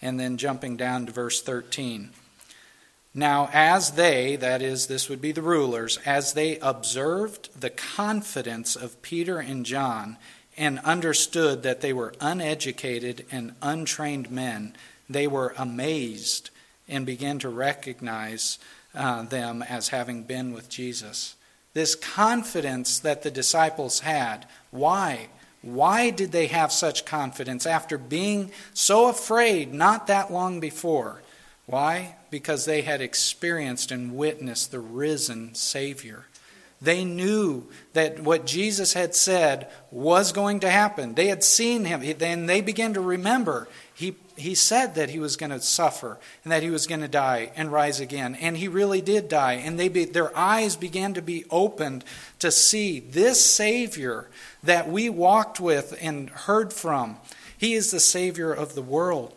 And 0.03 0.19
then 0.19 0.37
jumping 0.37 0.77
down 0.77 1.07
to 1.07 1.13
verse 1.13 1.43
13. 1.43 2.11
Now, 3.13 3.49
as 3.53 3.93
they, 3.93 4.37
that 4.37 4.63
is, 4.63 4.87
this 4.87 5.09
would 5.09 5.21
be 5.21 5.33
the 5.33 5.43
rulers, 5.43 5.99
as 6.07 6.33
they 6.33 6.59
observed 6.61 7.61
the 7.61 7.71
confidence 7.71 8.77
of 8.77 9.03
Peter 9.03 9.39
and 9.39 9.67
John, 9.67 10.17
and 10.57 10.79
understood 10.81 11.63
that 11.63 11.81
they 11.81 11.93
were 11.93 12.15
uneducated 12.21 13.27
and 13.31 13.55
untrained 13.63 14.31
men, 14.31 14.77
they 15.09 15.27
were 15.27 15.55
amazed 15.59 16.51
and 16.89 17.05
began 17.05 17.39
to 17.41 17.49
recognize 17.49 18.59
uh, 18.95 19.23
them 19.23 19.63
as 19.63 19.89
having 19.89 20.23
been 20.23 20.53
with 20.53 20.69
Jesus. 20.69 21.35
This 21.73 21.95
confidence 21.95 22.99
that 23.01 23.23
the 23.23 23.31
disciples 23.31 24.01
had, 24.01 24.47
why? 24.71 25.29
Why 25.63 26.11
did 26.11 26.33
they 26.33 26.47
have 26.47 26.73
such 26.73 27.05
confidence 27.05 27.67
after 27.67 27.99
being 27.99 28.51
so 28.73 29.09
afraid 29.09 29.75
not 29.75 30.07
that 30.07 30.33
long 30.33 30.59
before? 30.61 31.23
Why? 31.67 32.17
Because 32.31 32.65
they 32.65 32.83
had 32.83 33.01
experienced 33.01 33.93
and 33.93 34.17
witnessed 34.17 34.71
the 34.71 34.81
risen 34.81 35.55
Savior. 35.55 36.27
They 36.83 37.05
knew 37.05 37.69
that 37.93 38.21
what 38.21 38.47
Jesus 38.47 38.95
had 38.95 39.15
said 39.15 39.71
was 39.91 40.33
going 40.33 40.61
to 40.61 40.71
happen. 40.71 41.15
They 41.15 41.27
had 41.27 41.45
seen 41.45 41.85
him. 41.85 42.03
Then 42.19 42.47
they 42.47 42.63
began 42.63 42.95
to 42.95 43.01
remember. 43.03 43.69
He, 44.41 44.55
said 44.55 44.95
that 44.95 45.11
he 45.11 45.19
was 45.19 45.37
going 45.37 45.51
to 45.51 45.61
suffer 45.61 46.19
and 46.45 46.53
that 46.53 46.63
he 46.63 46.71
was 46.71 46.87
going 46.87 47.01
to 47.01 47.09
die 47.09 47.53
and 47.57 47.73
rise 47.73 48.01
again. 48.01 48.35
And 48.35 48.57
he 48.57 48.69
really 48.69 49.01
did 49.01 49.29
die. 49.29 49.55
And 49.55 49.79
they 49.79 49.89
be, 49.89 50.05
their 50.05 50.37
eyes 50.37 50.77
began 50.77 51.15
to 51.15 51.23
be 51.23 51.45
opened 51.51 52.05
to 52.41 52.51
see 52.51 53.01
this 53.01 53.45
Savior 53.45 54.29
that 54.63 54.89
we 54.89 55.09
walked 55.09 55.61
with 55.61 55.97
and 56.01 56.31
heard 56.31 56.73
from. 56.73 57.19
He 57.57 57.75
is 57.75 57.91
the 57.91 58.01
Savior 58.01 58.53
of 58.53 58.75
the 58.75 58.83
world. 58.83 59.35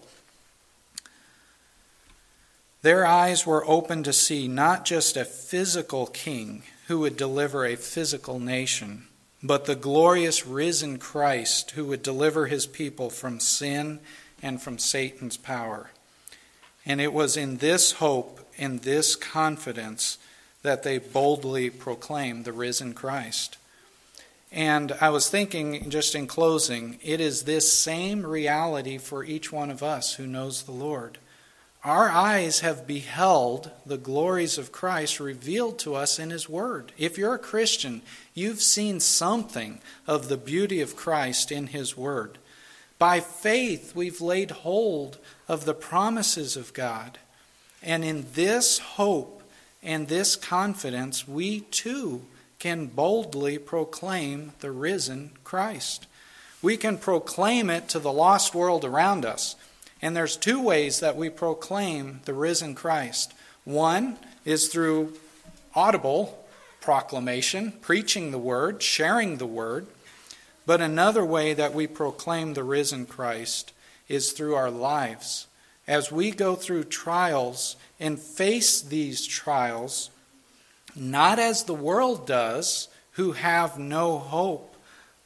Their 2.83 3.05
eyes 3.05 3.45
were 3.45 3.65
open 3.65 4.03
to 4.03 4.13
see 4.13 4.47
not 4.47 4.83
just 4.83 5.15
a 5.15 5.23
physical 5.23 6.05
king 6.07 6.63
who 6.87 6.99
would 6.99 7.15
deliver 7.15 7.65
a 7.65 7.77
physical 7.77 8.39
nation, 8.39 9.07
but 9.41 9.65
the 9.65 9.75
glorious 9.75 10.45
risen 10.45 10.99
Christ 10.99 11.71
who 11.71 11.85
would 11.85 12.03
deliver 12.03 12.47
his 12.47 12.65
people 12.65 13.09
from 13.09 13.39
sin 13.39 14.01
and 14.43 14.61
from 14.61 14.77
Satan's 14.77 15.37
power. 15.37 15.89
And 16.85 17.01
it 17.01 17.13
was 17.13 17.35
in 17.35 17.57
this 17.57 17.93
hope, 17.93 18.41
in 18.57 18.79
this 18.79 19.15
confidence, 19.15 20.19
that 20.61 20.83
they 20.83 20.97
boldly 20.99 21.69
proclaimed 21.69 22.45
the 22.45 22.51
risen 22.51 22.93
Christ. 22.93 23.57
And 24.51 24.91
I 25.01 25.09
was 25.09 25.29
thinking, 25.29 25.89
just 25.89 26.13
in 26.13 26.27
closing, 26.27 26.99
it 27.01 27.19
is 27.19 27.43
this 27.43 27.71
same 27.73 28.23
reality 28.23 28.99
for 28.99 29.23
each 29.23 29.51
one 29.51 29.71
of 29.71 29.81
us 29.81 30.15
who 30.15 30.27
knows 30.27 30.63
the 30.63 30.71
Lord. 30.71 31.17
Our 31.83 32.09
eyes 32.09 32.59
have 32.59 32.87
beheld 32.87 33.71
the 33.85 33.97
glories 33.97 34.57
of 34.57 34.71
Christ 34.71 35.19
revealed 35.19 35.79
to 35.79 35.95
us 35.95 36.19
in 36.19 36.29
His 36.29 36.47
Word. 36.47 36.93
If 36.97 37.17
you're 37.17 37.33
a 37.33 37.39
Christian, 37.39 38.03
you've 38.33 38.61
seen 38.61 38.99
something 38.99 39.81
of 40.07 40.29
the 40.29 40.37
beauty 40.37 40.79
of 40.81 40.95
Christ 40.95 41.51
in 41.51 41.67
His 41.67 41.97
Word. 41.97 42.37
By 42.99 43.19
faith, 43.19 43.95
we've 43.95 44.21
laid 44.21 44.51
hold 44.51 45.17
of 45.47 45.65
the 45.65 45.73
promises 45.73 46.55
of 46.55 46.73
God. 46.73 47.17
And 47.81 48.05
in 48.05 48.25
this 48.33 48.79
hope 48.79 49.43
and 49.81 50.07
this 50.07 50.35
confidence, 50.35 51.27
we 51.27 51.61
too 51.61 52.25
can 52.59 52.87
boldly 52.87 53.57
proclaim 53.57 54.53
the 54.59 54.71
risen 54.71 55.31
Christ. 55.43 56.07
We 56.61 56.77
can 56.77 56.97
proclaim 56.97 57.69
it 57.69 57.89
to 57.89 57.99
the 57.99 58.13
lost 58.13 58.55
world 58.55 58.85
around 58.85 59.25
us. 59.25 59.57
And 60.01 60.15
there's 60.15 60.37
two 60.37 60.61
ways 60.61 61.01
that 61.01 61.17
we 61.17 61.29
proclaim 61.29 62.21
the 62.23 62.33
risen 62.33 62.73
Christ. 62.73 63.33
One 63.65 64.17
is 64.45 64.69
through 64.69 65.13
audible 65.75 66.45
proclamation, 66.79 67.73
preaching 67.81 68.31
the 68.31 68.37
word, 68.37 68.81
sharing 68.81 69.37
the 69.37 69.45
word. 69.45 69.87
But 70.65 70.81
another 70.81 71.25
way 71.25 71.53
that 71.53 71.73
we 71.73 71.87
proclaim 71.87 72.53
the 72.53 72.63
risen 72.63 73.05
Christ 73.05 73.73
is 74.07 74.31
through 74.31 74.55
our 74.55 74.71
lives. 74.71 75.47
As 75.87 76.11
we 76.11 76.31
go 76.31 76.55
through 76.55 76.85
trials 76.85 77.75
and 77.99 78.19
face 78.19 78.81
these 78.81 79.25
trials, 79.25 80.09
not 80.95 81.39
as 81.39 81.63
the 81.63 81.73
world 81.73 82.25
does, 82.25 82.87
who 83.11 83.33
have 83.33 83.77
no 83.77 84.17
hope, 84.17 84.75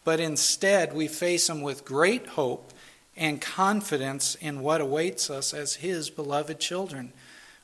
but 0.03 0.19
instead 0.19 0.93
we 0.93 1.07
face 1.07 1.47
them 1.47 1.61
with 1.61 1.85
great 1.85 2.27
hope 2.27 2.71
and 3.15 3.41
confidence 3.41 4.35
in 4.35 4.61
what 4.61 4.81
awaits 4.81 5.29
us 5.29 5.53
as 5.53 5.75
His 5.75 6.09
beloved 6.09 6.59
children. 6.59 7.13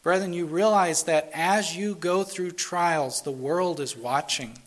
Brethren, 0.02 0.34
you 0.34 0.46
realize 0.46 1.04
that 1.04 1.30
as 1.34 1.78
you 1.78 1.96
go 1.96 2.24
through 2.24 2.52
trials, 2.52 3.22
the 3.22 3.32
world 3.32 3.80
is 3.80 3.96
watching. 3.96 4.60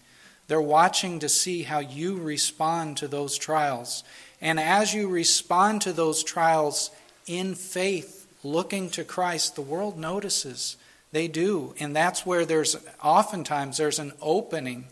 They're 0.48 0.60
watching 0.60 1.18
to 1.20 1.28
see 1.28 1.62
how 1.62 1.80
you 1.80 2.16
respond 2.16 2.98
to 2.98 3.08
those 3.08 3.36
trials. 3.36 4.04
And 4.40 4.60
as 4.60 4.94
you 4.94 5.08
respond 5.08 5.82
to 5.82 5.92
those 5.92 6.22
trials 6.22 6.90
in 7.26 7.54
faith, 7.54 8.26
looking 8.44 8.90
to 8.90 9.04
Christ, 9.04 9.56
the 9.56 9.62
world 9.62 9.98
notices. 9.98 10.76
They 11.12 11.28
do. 11.28 11.74
And 11.80 11.94
that's 11.94 12.24
where 12.24 12.44
there's 12.44 12.76
oftentimes 13.02 13.76
there's 13.76 13.98
an 13.98 14.12
opening 14.20 14.86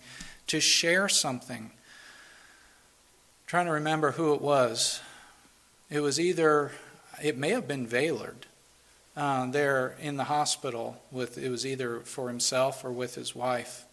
to 0.48 0.60
share 0.60 1.08
something. 1.08 1.64
I'm 1.64 1.70
trying 3.46 3.66
to 3.66 3.72
remember 3.72 4.12
who 4.12 4.34
it 4.34 4.40
was. 4.40 5.00
It 5.90 6.00
was 6.00 6.18
either, 6.18 6.72
it 7.22 7.36
may 7.36 7.50
have 7.50 7.68
been 7.68 7.86
Vaylard 7.86 8.46
uh, 9.16 9.46
there 9.50 9.96
in 10.00 10.16
the 10.16 10.24
hospital 10.24 11.00
with, 11.12 11.38
it 11.38 11.50
was 11.50 11.64
either 11.64 12.00
for 12.00 12.28
himself 12.28 12.84
or 12.84 12.90
with 12.90 13.14
his 13.14 13.34
wife. 13.34 13.84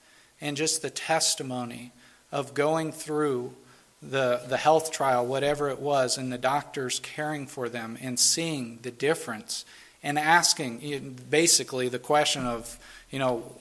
And 0.41 0.57
just 0.57 0.81
the 0.81 0.89
testimony 0.89 1.91
of 2.31 2.53
going 2.53 2.91
through 2.91 3.53
the, 4.01 4.41
the 4.47 4.57
health 4.57 4.91
trial, 4.91 5.25
whatever 5.25 5.69
it 5.69 5.79
was, 5.79 6.17
and 6.17 6.31
the 6.31 6.37
doctors 6.37 6.99
caring 6.99 7.45
for 7.45 7.69
them 7.69 7.97
and 8.01 8.19
seeing 8.19 8.79
the 8.81 8.91
difference 8.91 9.63
and 10.03 10.17
asking 10.17 11.19
basically 11.29 11.87
the 11.87 11.99
question 11.99 12.45
of, 12.45 12.79
you 13.11 13.19
know, 13.19 13.55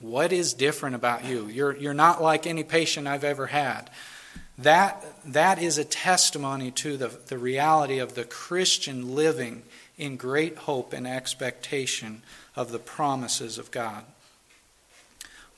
what 0.00 0.32
is 0.32 0.52
different 0.52 0.94
about 0.94 1.24
you? 1.24 1.46
You're, 1.46 1.76
you're 1.76 1.94
not 1.94 2.22
like 2.22 2.46
any 2.46 2.62
patient 2.62 3.08
I've 3.08 3.24
ever 3.24 3.46
had. 3.46 3.90
That, 4.58 5.04
that 5.24 5.60
is 5.60 5.78
a 5.78 5.84
testimony 5.84 6.70
to 6.72 6.96
the, 6.96 7.08
the 7.26 7.38
reality 7.38 7.98
of 7.98 8.14
the 8.14 8.24
Christian 8.24 9.14
living 9.14 9.62
in 9.96 10.16
great 10.16 10.56
hope 10.58 10.92
and 10.92 11.06
expectation 11.06 12.22
of 12.54 12.70
the 12.70 12.78
promises 12.78 13.56
of 13.58 13.70
God. 13.70 14.04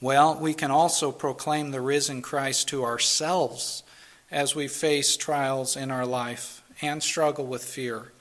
Well, 0.02 0.38
we 0.38 0.54
can 0.54 0.70
also 0.70 1.12
proclaim 1.12 1.70
the 1.70 1.82
risen 1.82 2.22
Christ 2.22 2.68
to 2.68 2.84
ourselves 2.84 3.82
as 4.30 4.54
we 4.54 4.66
face 4.66 5.16
trials 5.16 5.76
in 5.76 5.90
our 5.90 6.06
life 6.06 6.62
and 6.80 7.02
struggle 7.02 7.46
with 7.46 7.62
fear. 7.62 8.12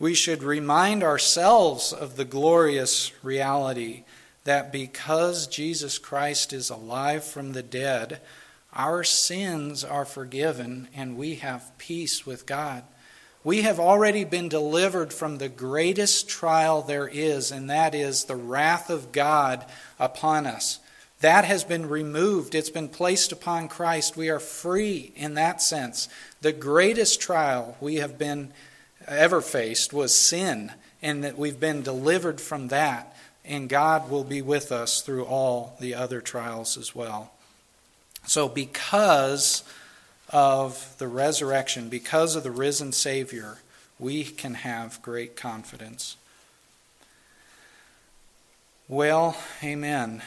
We 0.00 0.14
should 0.14 0.42
remind 0.42 1.04
ourselves 1.04 1.92
of 1.92 2.16
the 2.16 2.24
glorious 2.24 3.12
reality 3.22 4.02
that 4.42 4.72
because 4.72 5.46
Jesus 5.46 5.98
Christ 5.98 6.52
is 6.52 6.68
alive 6.68 7.22
from 7.22 7.52
the 7.52 7.62
dead, 7.62 8.20
our 8.72 9.04
sins 9.04 9.84
are 9.84 10.04
forgiven 10.04 10.88
and 10.94 11.16
we 11.16 11.36
have 11.36 11.76
peace 11.78 12.26
with 12.26 12.46
God. 12.46 12.82
We 13.44 13.62
have 13.62 13.78
already 13.78 14.24
been 14.24 14.48
delivered 14.48 15.12
from 15.12 15.38
the 15.38 15.48
greatest 15.48 16.28
trial 16.28 16.82
there 16.82 17.08
is, 17.08 17.50
and 17.50 17.70
that 17.70 17.94
is 17.94 18.24
the 18.24 18.36
wrath 18.36 18.90
of 18.90 19.12
God 19.12 19.64
upon 19.98 20.46
us. 20.46 20.80
That 21.20 21.44
has 21.44 21.64
been 21.64 21.88
removed. 21.88 22.54
It's 22.54 22.70
been 22.70 22.88
placed 22.88 23.30
upon 23.30 23.68
Christ. 23.68 24.16
We 24.16 24.30
are 24.30 24.40
free 24.40 25.12
in 25.16 25.34
that 25.34 25.60
sense. 25.60 26.08
The 26.40 26.52
greatest 26.52 27.20
trial 27.20 27.76
we 27.80 27.96
have 27.96 28.18
been 28.18 28.52
ever 29.06 29.40
faced 29.40 29.92
was 29.92 30.14
sin, 30.14 30.72
and 31.02 31.22
that 31.24 31.38
we've 31.38 31.60
been 31.60 31.82
delivered 31.82 32.40
from 32.40 32.68
that, 32.68 33.14
and 33.44 33.68
God 33.68 34.10
will 34.10 34.24
be 34.24 34.40
with 34.40 34.72
us 34.72 35.02
through 35.02 35.24
all 35.24 35.76
the 35.80 35.94
other 35.94 36.20
trials 36.20 36.78
as 36.78 36.94
well. 36.94 37.32
So, 38.26 38.48
because 38.48 39.64
of 40.30 40.94
the 40.98 41.08
resurrection, 41.08 41.88
because 41.88 42.36
of 42.36 42.42
the 42.42 42.50
risen 42.50 42.92
Savior, 42.92 43.58
we 43.98 44.24
can 44.24 44.54
have 44.54 45.02
great 45.02 45.36
confidence. 45.36 46.16
Well, 48.88 49.36
amen. 49.62 50.22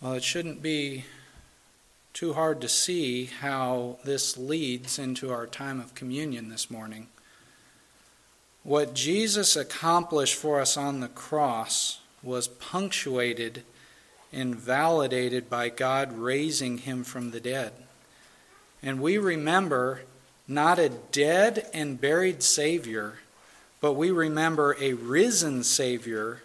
Well, 0.00 0.12
it 0.12 0.22
shouldn't 0.22 0.62
be 0.62 1.06
too 2.12 2.34
hard 2.34 2.60
to 2.60 2.68
see 2.68 3.24
how 3.24 3.98
this 4.04 4.38
leads 4.38 4.96
into 4.96 5.32
our 5.32 5.44
time 5.44 5.80
of 5.80 5.96
communion 5.96 6.50
this 6.50 6.70
morning. 6.70 7.08
What 8.62 8.94
Jesus 8.94 9.56
accomplished 9.56 10.36
for 10.36 10.60
us 10.60 10.76
on 10.76 11.00
the 11.00 11.08
cross 11.08 11.98
was 12.22 12.46
punctuated 12.46 13.64
and 14.32 14.54
validated 14.54 15.50
by 15.50 15.68
God 15.68 16.16
raising 16.16 16.78
him 16.78 17.02
from 17.02 17.32
the 17.32 17.40
dead. 17.40 17.72
And 18.80 19.00
we 19.00 19.18
remember 19.18 20.02
not 20.46 20.78
a 20.78 20.90
dead 20.90 21.66
and 21.74 22.00
buried 22.00 22.44
Savior, 22.44 23.14
but 23.80 23.94
we 23.94 24.12
remember 24.12 24.76
a 24.80 24.92
risen 24.92 25.64
Savior 25.64 26.42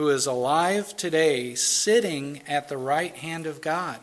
who 0.00 0.08
is 0.08 0.24
alive 0.24 0.96
today, 0.96 1.54
sitting 1.54 2.40
at 2.48 2.70
the 2.70 2.78
right 2.78 3.14
hand 3.16 3.46
of 3.46 3.60
God. 3.60 4.00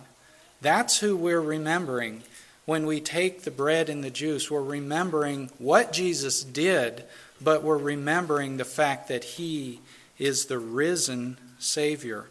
That's 0.61 0.99
who 0.99 1.17
we're 1.17 1.41
remembering 1.41 2.21
when 2.65 2.85
we 2.85 3.01
take 3.01 3.41
the 3.41 3.49
bread 3.49 3.89
and 3.89 4.03
the 4.03 4.11
juice. 4.11 4.51
We're 4.51 4.61
remembering 4.61 5.49
what 5.57 5.91
Jesus 5.91 6.43
did, 6.43 7.03
but 7.41 7.63
we're 7.63 7.79
remembering 7.79 8.57
the 8.57 8.63
fact 8.63 9.07
that 9.07 9.23
He 9.23 9.79
is 10.19 10.45
the 10.45 10.59
risen 10.59 11.39
Savior. 11.57 12.27